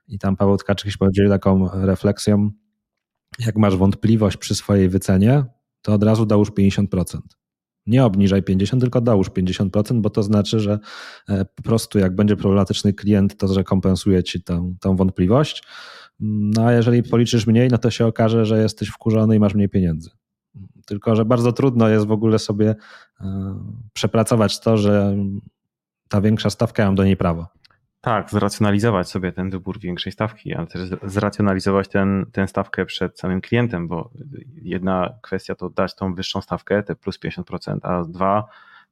I 0.08 0.18
tam 0.18 0.36
Paweł 0.36 0.56
Tkaczyk 0.56 0.90
się 0.90 0.98
podzielił 0.98 1.30
taką 1.30 1.68
refleksją, 1.72 2.50
jak 3.38 3.56
masz 3.56 3.76
wątpliwość 3.76 4.36
przy 4.36 4.54
swojej 4.54 4.88
wycenie, 4.88 5.44
to 5.86 5.92
od 5.94 6.02
razu 6.02 6.26
dałóż 6.26 6.50
50%. 6.50 7.18
Nie 7.86 8.04
obniżaj 8.04 8.42
50, 8.42 8.82
tylko 8.82 9.00
dałóż 9.00 9.30
50%, 9.30 10.00
bo 10.00 10.10
to 10.10 10.22
znaczy, 10.22 10.60
że 10.60 10.78
e, 11.28 11.44
po 11.44 11.62
prostu 11.62 11.98
jak 11.98 12.14
będzie 12.14 12.36
problematyczny 12.36 12.92
klient, 12.92 13.36
to 13.36 13.48
zrekompensuje 13.48 14.22
ci 14.22 14.42
tę, 14.42 14.72
tę 14.80 14.96
wątpliwość. 14.96 15.62
No 16.20 16.66
a 16.66 16.72
jeżeli 16.72 17.02
policzysz 17.02 17.46
mniej, 17.46 17.68
no 17.68 17.78
to 17.78 17.90
się 17.90 18.06
okaże, 18.06 18.46
że 18.46 18.62
jesteś 18.62 18.88
wkurzony 18.88 19.36
i 19.36 19.38
masz 19.38 19.54
mniej 19.54 19.68
pieniędzy. 19.68 20.10
Tylko, 20.86 21.16
że 21.16 21.24
bardzo 21.24 21.52
trudno 21.52 21.88
jest 21.88 22.06
w 22.06 22.12
ogóle 22.12 22.38
sobie 22.38 22.74
e, 23.20 23.58
przepracować 23.92 24.60
to, 24.60 24.76
że 24.76 25.16
ta 26.08 26.20
większa 26.20 26.50
stawka, 26.50 26.82
ja 26.82 26.88
mam 26.88 26.94
do 26.94 27.04
niej 27.04 27.16
prawo. 27.16 27.46
Tak, 28.06 28.30
zracjonalizować 28.30 29.08
sobie 29.08 29.32
ten 29.32 29.50
wybór 29.50 29.78
większej 29.78 30.12
stawki, 30.12 30.54
ale 30.54 30.66
też 30.66 30.90
zracjonalizować 31.02 31.88
ten, 31.88 32.26
tę 32.32 32.48
stawkę 32.48 32.86
przed 32.86 33.18
samym 33.18 33.40
klientem, 33.40 33.88
bo 33.88 34.10
jedna 34.62 35.14
kwestia 35.22 35.54
to 35.54 35.70
dać 35.70 35.94
tą 35.94 36.14
wyższą 36.14 36.40
stawkę, 36.40 36.82
te 36.82 36.96
plus 36.96 37.18
50%, 37.20 37.78
a 37.82 38.04
dwa, 38.04 38.48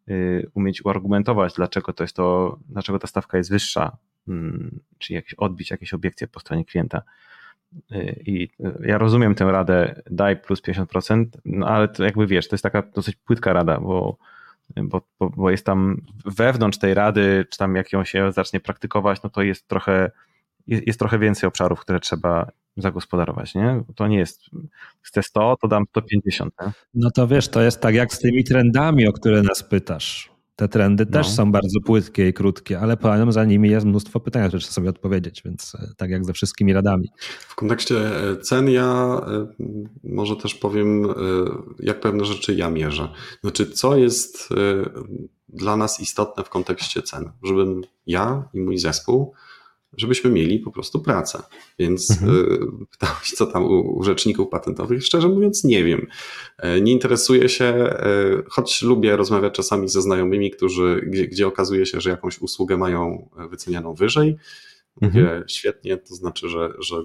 y, 0.08 0.50
umieć 0.54 0.84
uargumentować, 0.84 1.54
dlaczego 1.54 1.92
to 1.92 2.04
jest 2.04 2.16
to, 2.16 2.58
dlaczego 2.68 2.98
ta 2.98 3.06
stawka 3.06 3.38
jest 3.38 3.50
wyższa 3.50 3.96
mm, 4.28 4.80
czy 4.98 5.14
jakieś 5.14 5.34
odbić 5.34 5.70
jakieś 5.70 5.94
obiekcje 5.94 6.28
po 6.28 6.40
stronie 6.40 6.64
klienta. 6.64 7.02
Y, 7.92 8.22
I 8.26 8.48
ja 8.80 8.98
rozumiem 8.98 9.34
tę 9.34 9.44
radę, 9.44 10.02
daj 10.10 10.36
plus 10.36 10.62
50%, 10.62 11.26
no 11.44 11.66
ale 11.66 11.88
to 11.88 12.04
jakby 12.04 12.26
wiesz, 12.26 12.48
to 12.48 12.54
jest 12.54 12.62
taka 12.62 12.82
dosyć 12.94 13.16
płytka 13.16 13.52
rada, 13.52 13.80
bo, 13.80 14.16
bo, 14.82 15.02
bo 15.18 15.50
jest 15.50 15.66
tam 15.66 16.00
wewnątrz 16.24 16.78
tej 16.78 16.94
rady, 16.94 17.46
czy 17.50 17.58
tam 17.58 17.76
jak 17.76 17.92
ją 17.92 18.04
się 18.04 18.32
zacznie 18.32 18.60
praktykować, 18.60 19.22
no 19.22 19.30
to 19.30 19.42
jest 19.42 19.68
trochę, 19.68 20.10
jest, 20.66 20.86
jest 20.86 20.98
trochę 20.98 21.18
więcej 21.18 21.48
obszarów, 21.48 21.80
które 21.80 22.00
trzeba 22.00 22.50
zagospodarować, 22.76 23.54
nie? 23.54 23.82
To 23.94 24.06
nie 24.06 24.18
jest, 24.18 24.42
chcę 25.02 25.22
100, 25.22 25.56
to 25.56 25.68
dam 25.68 25.84
150. 25.90 26.54
Nie? 26.60 26.72
No 26.94 27.10
to 27.10 27.26
wiesz, 27.28 27.48
to 27.48 27.62
jest 27.62 27.80
tak 27.80 27.94
jak 27.94 28.14
z 28.14 28.18
tymi 28.18 28.44
trendami, 28.44 29.08
o 29.08 29.12
które 29.12 29.42
nas 29.42 29.62
pytasz. 29.62 30.33
Te 30.56 30.68
trendy 30.68 31.06
też 31.06 31.26
no. 31.26 31.32
są 31.32 31.52
bardzo 31.52 31.80
płytkie 31.80 32.28
i 32.28 32.32
krótkie, 32.32 32.80
ale 32.80 32.96
potem 32.96 33.32
za 33.32 33.44
nimi 33.44 33.70
jest 33.70 33.86
mnóstwo 33.86 34.20
pytań, 34.20 34.48
które 34.48 34.60
trzeba 34.60 34.74
sobie 34.74 34.90
odpowiedzieć, 34.90 35.42
więc 35.44 35.74
e, 35.74 35.92
tak 35.96 36.10
jak 36.10 36.24
ze 36.24 36.32
wszystkimi 36.32 36.72
radami. 36.72 37.08
W 37.48 37.54
kontekście 37.54 37.96
e, 38.30 38.36
cen 38.36 38.70
ja 38.70 39.20
e, 39.26 39.46
może 40.04 40.36
też 40.36 40.54
powiem, 40.54 41.06
jak 41.78 42.00
pewne 42.00 42.24
rzeczy 42.24 42.54
ja 42.54 42.70
mierzę. 42.70 43.08
Znaczy, 43.40 43.66
co 43.66 43.96
jest 43.96 44.48
dla 45.48 45.76
nas 45.76 46.00
istotne 46.00 46.44
w 46.44 46.48
kontekście 46.48 47.02
cen? 47.02 47.30
Żebym 47.42 47.82
ja 48.06 48.48
i 48.54 48.60
mój 48.60 48.78
zespół 48.78 49.34
żebyśmy 49.96 50.30
mieli 50.30 50.58
po 50.58 50.70
prostu 50.70 51.00
pracę. 51.00 51.42
Więc 51.78 52.10
mhm. 52.10 52.52
Y, 52.82 52.86
pytałeś, 52.90 53.32
co 53.36 53.46
tam 53.46 53.64
u, 53.64 54.02
rzeczników 54.02 54.48
patentowych. 54.48 55.04
Szczerze 55.04 55.28
mówiąc, 55.28 55.64
nie 55.64 55.84
wiem. 55.84 56.06
E, 56.58 56.80
nie 56.80 56.92
interesuję 56.92 57.48
się, 57.48 57.64
e, 57.64 58.42
choć 58.48 58.82
lubię 58.82 59.16
rozmawiać 59.16 59.54
czasami 59.54 59.88
ze 59.88 60.02
znajomymi, 60.02 60.50
którzy, 60.50 61.04
gdzie, 61.06 61.28
gdzie 61.28 61.46
okazuje 61.46 61.86
się, 61.86 62.00
że 62.00 62.10
jakąś 62.10 62.38
usługę 62.38 62.76
mają 62.76 63.28
wycenianą 63.50 63.94
wyżej. 63.94 64.36
Mówię, 65.00 65.20
mhm. 65.20 65.44
świetnie, 65.48 65.96
to 65.96 66.14
znaczy, 66.14 66.48
że, 66.48 66.72
że 66.78 66.96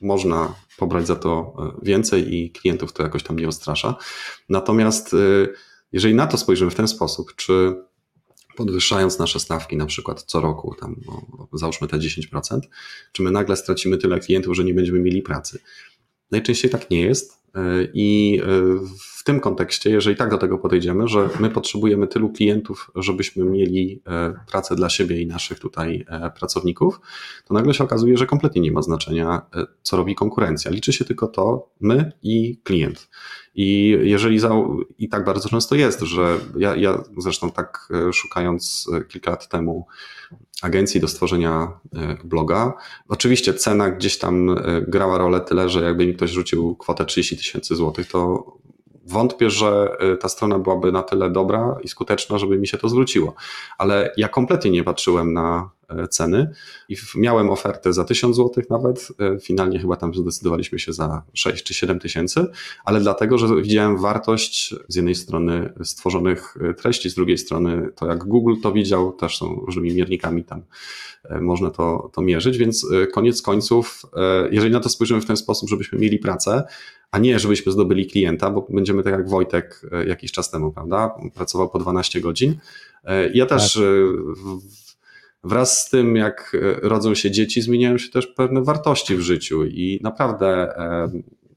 można 0.00 0.54
pobrać 0.78 1.06
za 1.06 1.16
to 1.16 1.56
e, 1.58 1.84
więcej 1.86 2.34
i 2.34 2.50
klientów 2.50 2.92
to 2.92 3.02
jakoś 3.02 3.22
tam 3.22 3.38
nie 3.38 3.48
ostrasza. 3.48 3.96
Natomiast 4.48 5.16
jeżeli 5.92 6.14
na 6.14 6.26
to 6.26 6.36
spojrzymy 6.36 6.70
w 6.70 6.74
ten 6.74 6.88
sposób, 6.88 7.34
czy 7.36 7.76
podwyższając 8.56 9.18
nasze 9.18 9.40
stawki 9.40 9.76
na 9.76 9.86
przykład 9.86 10.22
co 10.22 10.40
roku, 10.40 10.74
tam 10.80 10.96
no, 11.06 11.48
załóżmy 11.52 11.88
te 11.88 11.96
10%, 11.96 12.60
czy 13.12 13.22
my 13.22 13.30
nagle 13.30 13.56
stracimy 13.56 13.98
tyle 13.98 14.20
klientów, 14.20 14.56
że 14.56 14.64
nie 14.64 14.74
będziemy 14.74 15.00
mieli 15.00 15.22
pracy. 15.22 15.58
Najczęściej 16.30 16.70
tak 16.70 16.90
nie 16.90 17.00
jest 17.00 17.42
e, 17.54 17.60
i 17.94 18.40
e, 18.42 18.46
w 19.18 19.24
tym 19.24 19.40
kontekście, 19.40 19.90
jeżeli 19.90 20.16
tak 20.16 20.30
do 20.30 20.38
tego 20.38 20.58
podejdziemy, 20.58 21.08
że 21.08 21.28
my 21.40 21.50
potrzebujemy 21.50 22.06
tylu 22.06 22.32
klientów, 22.32 22.90
żebyśmy 22.96 23.44
mieli 23.44 24.02
e, 24.06 24.34
pracę 24.50 24.76
dla 24.76 24.88
siebie 24.88 25.20
i 25.20 25.26
naszych 25.26 25.58
tutaj 25.58 26.06
pracowników, 26.38 27.00
to 27.44 27.54
nagle 27.54 27.74
się 27.74 27.84
okazuje, 27.84 28.16
że 28.16 28.26
kompletnie 28.26 28.60
nie 28.62 28.72
ma 28.72 28.82
znaczenia, 28.82 29.42
co 29.82 29.96
robi 29.96 30.14
konkurencja. 30.14 30.70
Liczy 30.70 30.92
się 30.92 31.04
tylko 31.04 31.26
to 31.26 31.68
my 31.80 32.12
i 32.22 32.60
klient. 32.64 33.08
I 33.54 33.98
jeżeli 34.02 34.38
za, 34.38 34.50
i 34.98 35.08
tak 35.08 35.24
bardzo 35.24 35.48
często 35.48 35.74
jest, 35.74 36.00
że 36.00 36.38
ja, 36.56 36.76
ja 36.76 37.02
zresztą 37.18 37.50
tak 37.50 37.88
e, 38.08 38.12
szukając 38.12 38.90
e, 38.92 39.04
kilka 39.04 39.30
lat 39.30 39.48
temu 39.48 39.86
agencji 40.62 41.00
do 41.00 41.08
stworzenia 41.08 41.68
e, 41.94 42.16
bloga, 42.24 42.72
oczywiście 43.08 43.54
cena 43.54 43.90
gdzieś 43.90 44.18
tam 44.18 44.56
grała 44.88 45.18
rolę 45.18 45.40
tyle, 45.40 45.68
że 45.68 45.82
jakby 45.82 46.06
mi 46.06 46.14
ktoś 46.14 46.30
rzucił 46.30 46.76
kwotę 46.76 47.04
30 47.04 47.36
tysięcy 47.36 47.76
złotych, 47.76 48.08
to 48.08 48.44
wątpię, 49.06 49.50
że 49.50 49.96
ta 50.20 50.28
strona 50.28 50.58
byłaby 50.58 50.92
na 50.92 51.02
tyle 51.02 51.30
dobra 51.30 51.76
i 51.82 51.88
skuteczna, 51.88 52.38
żeby 52.38 52.58
mi 52.58 52.66
się 52.66 52.78
to 52.78 52.88
zwróciło. 52.88 53.34
Ale 53.78 54.12
ja 54.16 54.28
kompletnie 54.28 54.70
nie 54.70 54.84
patrzyłem 54.84 55.32
na 55.32 55.70
ceny. 56.10 56.50
I 56.88 56.96
miałem 57.16 57.50
ofertę 57.50 57.92
za 57.92 58.04
1000 58.04 58.36
zł 58.36 58.64
nawet, 58.70 59.08
e, 59.20 59.38
finalnie 59.40 59.78
chyba 59.78 59.96
tam 59.96 60.14
zdecydowaliśmy 60.14 60.78
się 60.78 60.92
za 60.92 61.22
6 61.34 61.64
czy 61.64 61.74
7 61.74 62.00
tysięcy, 62.00 62.46
ale 62.84 63.00
dlatego, 63.00 63.38
że 63.38 63.62
widziałem 63.62 63.98
wartość 63.98 64.74
z 64.88 64.96
jednej 64.96 65.14
strony 65.14 65.72
stworzonych 65.84 66.56
e, 66.60 66.74
treści, 66.74 67.10
z 67.10 67.14
drugiej 67.14 67.38
strony 67.38 67.88
to 67.96 68.06
jak 68.06 68.24
Google 68.24 68.54
to 68.62 68.72
widział, 68.72 69.12
też 69.12 69.38
są 69.38 69.54
różnymi 69.54 69.94
miernikami 69.94 70.44
tam 70.44 70.62
można 71.40 71.70
to, 71.70 72.10
to 72.14 72.22
mierzyć, 72.22 72.58
więc 72.58 72.86
koniec 73.12 73.42
końców, 73.42 74.02
jeżeli 74.50 74.72
na 74.72 74.80
to 74.80 74.88
spojrzymy 74.88 75.20
w 75.20 75.26
ten 75.26 75.36
sposób, 75.36 75.68
żebyśmy 75.68 75.98
mieli 75.98 76.18
pracę, 76.18 76.62
a 77.10 77.18
nie 77.18 77.38
żebyśmy 77.38 77.72
zdobyli 77.72 78.06
klienta, 78.06 78.50
bo 78.50 78.66
będziemy 78.70 79.02
tak 79.02 79.12
jak 79.12 79.28
Wojtek 79.28 79.82
jakiś 80.06 80.32
czas 80.32 80.50
temu, 80.50 80.72
prawda, 80.72 81.14
pracował 81.34 81.70
po 81.70 81.78
12 81.78 82.20
godzin. 82.20 82.58
Ja 83.34 83.46
też 83.46 83.74
tak 83.74 83.82
wraz 85.44 85.78
z 85.78 85.90
tym, 85.90 86.16
jak 86.16 86.56
e, 86.62 86.88
rodzą 86.88 87.14
się 87.14 87.30
dzieci, 87.30 87.62
zmieniają 87.62 87.98
się 87.98 88.10
też 88.10 88.26
pewne 88.26 88.62
wartości 88.62 89.16
w 89.16 89.20
życiu 89.20 89.64
i 89.64 90.00
naprawdę, 90.02 90.78
e, 90.78 91.10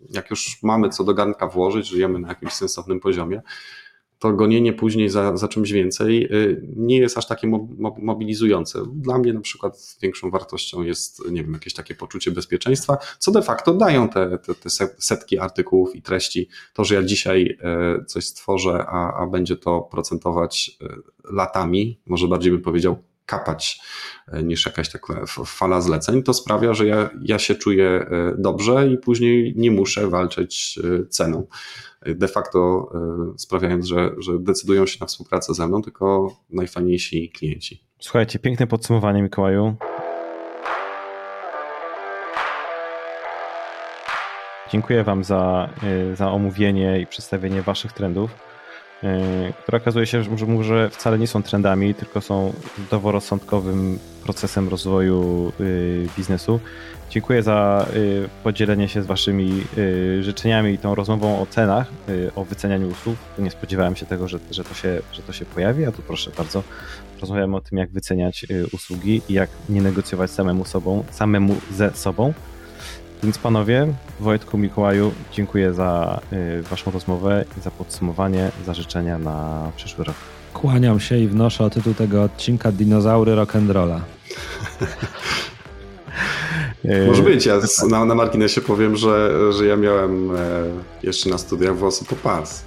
jak 0.10 0.30
już 0.30 0.64
mamy 0.64 0.90
co 0.90 1.04
do 1.04 1.14
garnka 1.14 1.48
włożyć, 1.48 1.88
żyjemy 1.88 2.20
na 2.20 2.28
jakimś 2.28 2.54
sensownym 2.54 3.00
poziomie, 3.00 3.42
to 4.20 4.34
gonienie 4.34 4.74
później 4.74 5.10
za, 5.10 5.38
za 5.38 5.48
czymś 5.48 5.72
więcej 5.72 6.24
e, 6.24 6.30
nie 6.76 6.98
jest 6.98 7.18
aż 7.18 7.28
takie 7.28 7.48
mobilizujące. 7.98 8.80
Dla 8.94 9.18
mnie 9.18 9.34
na 9.34 9.42
przykład 9.42 9.98
większą 10.02 10.32
wartością 10.32 10.84
jest, 10.84 11.32
nie 11.32 11.44
wiem, 11.44 11.54
jakieś 11.54 11.74
takie 11.74 11.96
poczucie 11.96 12.32
bezpieczeństwa, 12.32 12.98
co 13.20 13.32
de 13.32 13.42
facto 13.42 13.74
dają 13.74 14.10
te, 14.10 14.38
te, 14.38 14.56
te 14.56 14.70
setki 14.98 15.40
artykułów 15.40 15.96
i 15.96 16.02
treści. 16.02 16.50
To, 16.74 16.84
że 16.84 16.96
ja 16.96 17.04
dzisiaj 17.04 17.58
coś 18.08 18.26
stworzę, 18.26 18.86
a, 18.88 19.14
a 19.14 19.28
będzie 19.28 19.56
to 19.56 19.82
procentować 19.82 20.78
latami, 21.32 22.00
może 22.06 22.28
bardziej 22.28 22.52
bym 22.52 22.62
powiedział 22.62 22.98
kapać 23.28 23.80
e, 24.28 24.44
niż 24.44 24.66
jakaś 24.66 24.92
taka 24.92 25.26
fala 25.46 25.82
zleceń, 25.82 26.24
to 26.24 26.34
sprawia, 26.34 26.74
że 26.74 26.88
ja, 26.88 27.10
ja 27.22 27.40
się 27.40 27.56
czuję 27.56 27.90
e, 27.90 28.36
dobrze 28.38 28.88
i 28.88 28.98
później 28.98 29.54
nie 29.58 29.72
muszę 29.72 30.10
walczyć 30.10 30.80
e, 30.84 31.06
ceną. 31.06 31.48
De 32.06 32.28
facto 32.28 32.92
sprawiając, 33.38 33.86
że, 33.86 34.12
że 34.18 34.40
decydują 34.40 34.86
się 34.86 34.98
na 35.02 35.06
współpracę 35.06 35.54
ze 35.54 35.68
mną 35.68 35.82
tylko 35.82 36.36
najfajniejsi 36.50 37.30
klienci. 37.30 37.84
Słuchajcie, 38.00 38.40
piękne 38.40 38.68
podsumowanie, 38.68 39.24
Mikołaju. 39.24 39.76
Dziękuję 44.72 45.04
Wam 45.04 45.24
za, 45.24 45.70
za 46.14 46.32
omówienie 46.32 47.02
i 47.02 47.08
przedstawienie 47.08 47.62
Waszych 47.62 47.94
trendów. 47.94 48.32
E, 49.04 49.54
które 49.64 49.78
okazuje 49.78 50.06
się, 50.06 50.24
że 50.24 50.46
może 50.46 50.90
wcale 50.90 51.20
nie 51.20 51.28
są 51.28 51.44
trendami, 51.44 51.94
tylko 51.94 52.22
są 52.22 52.54
zdroworozsądkowym 52.86 54.00
procesem 54.24 54.70
rozwoju 54.70 55.52
y, 55.60 56.08
biznesu. 56.18 56.60
Dziękuję 57.10 57.44
za 57.44 57.88
y, 57.96 58.30
podzielenie 58.44 58.88
się 58.88 59.02
z 59.02 59.06
Waszymi 59.06 59.64
y, 59.78 60.24
życzeniami 60.24 60.74
i 60.74 60.78
tą 60.78 60.96
rozmową 60.96 61.42
o 61.42 61.46
cenach, 61.46 61.88
o 62.36 62.44
wycenianiu 62.44 62.90
usług. 62.90 63.18
Nie 63.40 63.52
spodziewałem 63.52 63.96
się 63.96 64.06
tego, 64.06 64.28
że, 64.28 64.40
że, 64.52 64.64
to, 64.64 64.74
się, 64.74 65.02
że 65.14 65.22
to 65.22 65.34
się 65.34 65.46
pojawi, 65.46 65.86
a 65.86 65.92
tu 65.92 66.02
proszę 66.02 66.32
bardzo, 66.38 66.64
rozmawiamy 67.22 67.58
o 67.58 67.62
tym, 67.62 67.78
jak 67.78 67.90
wyceniać 67.90 68.46
usługi 68.74 69.22
i 69.30 69.34
jak 69.34 69.50
nie 69.70 69.82
negocjować 69.82 70.32
samemu 70.32 70.66
sobą, 70.66 71.04
samemu 71.12 71.56
ze 71.72 71.92
sobą. 71.92 72.34
Więc 73.24 73.38
panowie, 73.38 73.88
Wojtku, 74.20 74.58
Mikołaju, 74.58 75.12
dziękuję 75.32 75.74
za 75.74 76.22
y, 76.34 76.64
waszą 76.64 76.92
rozmowę, 76.92 77.46
za 77.64 77.72
podsumowanie, 77.72 78.52
za 78.66 78.74
życzenia 78.74 79.20
na 79.20 79.72
przyszły 79.76 80.04
rok. 80.04 80.16
Kłaniam 80.54 81.00
się 81.00 81.18
i 81.18 81.28
wnoszę 81.28 81.64
o 81.64 81.70
tytuł 81.70 81.94
tego 81.94 82.24
odcinka 82.24 82.72
Dinozaury 82.72 83.32
Rock'n'Rolla. 83.32 84.00
Może 87.08 87.24
być. 87.24 87.46
Ja 87.46 87.60
na, 87.90 88.06
na 88.06 88.16
marginesie 88.16 88.62
powiem, 88.62 88.96
że, 88.96 89.32
że 89.54 89.66
ja 89.66 89.76
miałem 89.76 90.36
e, 90.36 90.40
jeszcze 91.04 91.30
na 91.30 91.38
studiach 91.38 91.78
włosy 91.78 92.06
po 92.06 92.16
pas. 92.16 92.64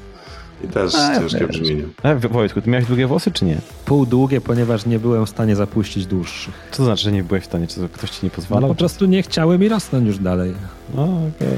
I 0.64 0.68
też 0.68 0.94
A, 0.94 1.18
ciężkie 1.20 1.46
brzmienie. 1.46 1.84
A, 2.02 2.14
Wojtku, 2.14 2.61
ty 2.62 2.70
miałeś 2.70 2.86
długie 2.86 3.06
włosy, 3.06 3.30
czy 3.30 3.44
nie? 3.44 3.56
Pół 3.84 4.06
długie, 4.06 4.40
ponieważ 4.40 4.86
nie 4.86 4.98
byłem 4.98 5.26
w 5.26 5.30
stanie 5.30 5.56
zapuścić 5.56 6.06
dłuższych. 6.06 6.54
Co 6.70 6.76
to 6.76 6.84
znaczy, 6.84 7.02
że 7.02 7.12
nie 7.12 7.24
byłeś 7.24 7.42
w 7.42 7.46
stanie? 7.46 7.66
Czy 7.66 7.88
ktoś 7.88 8.11
ci 8.11 8.18
nie 8.22 8.30
pozwalał? 8.30 8.62
No, 8.62 8.68
po 8.68 8.78
prostu 8.78 9.06
nie 9.06 9.22
chciały 9.22 9.58
mi 9.58 9.68
rosnąć 9.68 10.06
już 10.06 10.18
dalej. 10.18 10.54
No, 10.94 11.02
okej. 11.04 11.48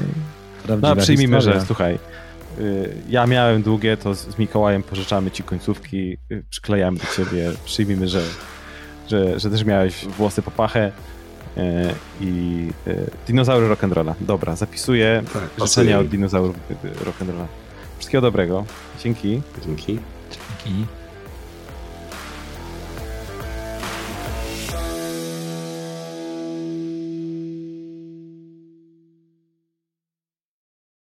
Okay. 0.65 0.77
No, 0.81 0.95
przyjmijmy, 0.95 1.37
historia. 1.37 1.59
że 1.59 1.65
słuchaj, 1.65 1.99
y, 2.59 2.95
ja 3.09 3.27
miałem 3.27 3.61
długie, 3.61 3.97
to 3.97 4.15
z 4.15 4.37
Mikołajem 4.39 4.83
pożyczamy 4.83 5.31
ci 5.31 5.43
końcówki, 5.43 6.17
y, 6.31 6.43
przyklejamy 6.49 6.97
do 6.97 7.05
ciebie. 7.15 7.51
Przyjmijmy, 7.65 8.07
że, 8.07 8.21
że, 9.09 9.39
że 9.39 9.49
też 9.49 9.65
miałeś 9.65 10.05
włosy 10.05 10.41
po 10.41 10.51
pachę 10.51 10.91
y, 11.57 11.61
i 12.21 12.67
dinozaury 13.27 13.69
rock'n'rolla. 13.69 14.13
Dobra, 14.21 14.55
zapisuję 14.55 15.23
tak, 15.33 15.67
życzenia 15.67 15.99
od 15.99 16.07
dinozaurów 16.07 16.55
rock'n'rolla. 16.83 17.45
Wszystkiego 17.97 18.21
dobrego. 18.21 18.65
Dzięki. 19.03 19.41
Dzięki. 19.65 19.99
Dzięki. 20.65 21.02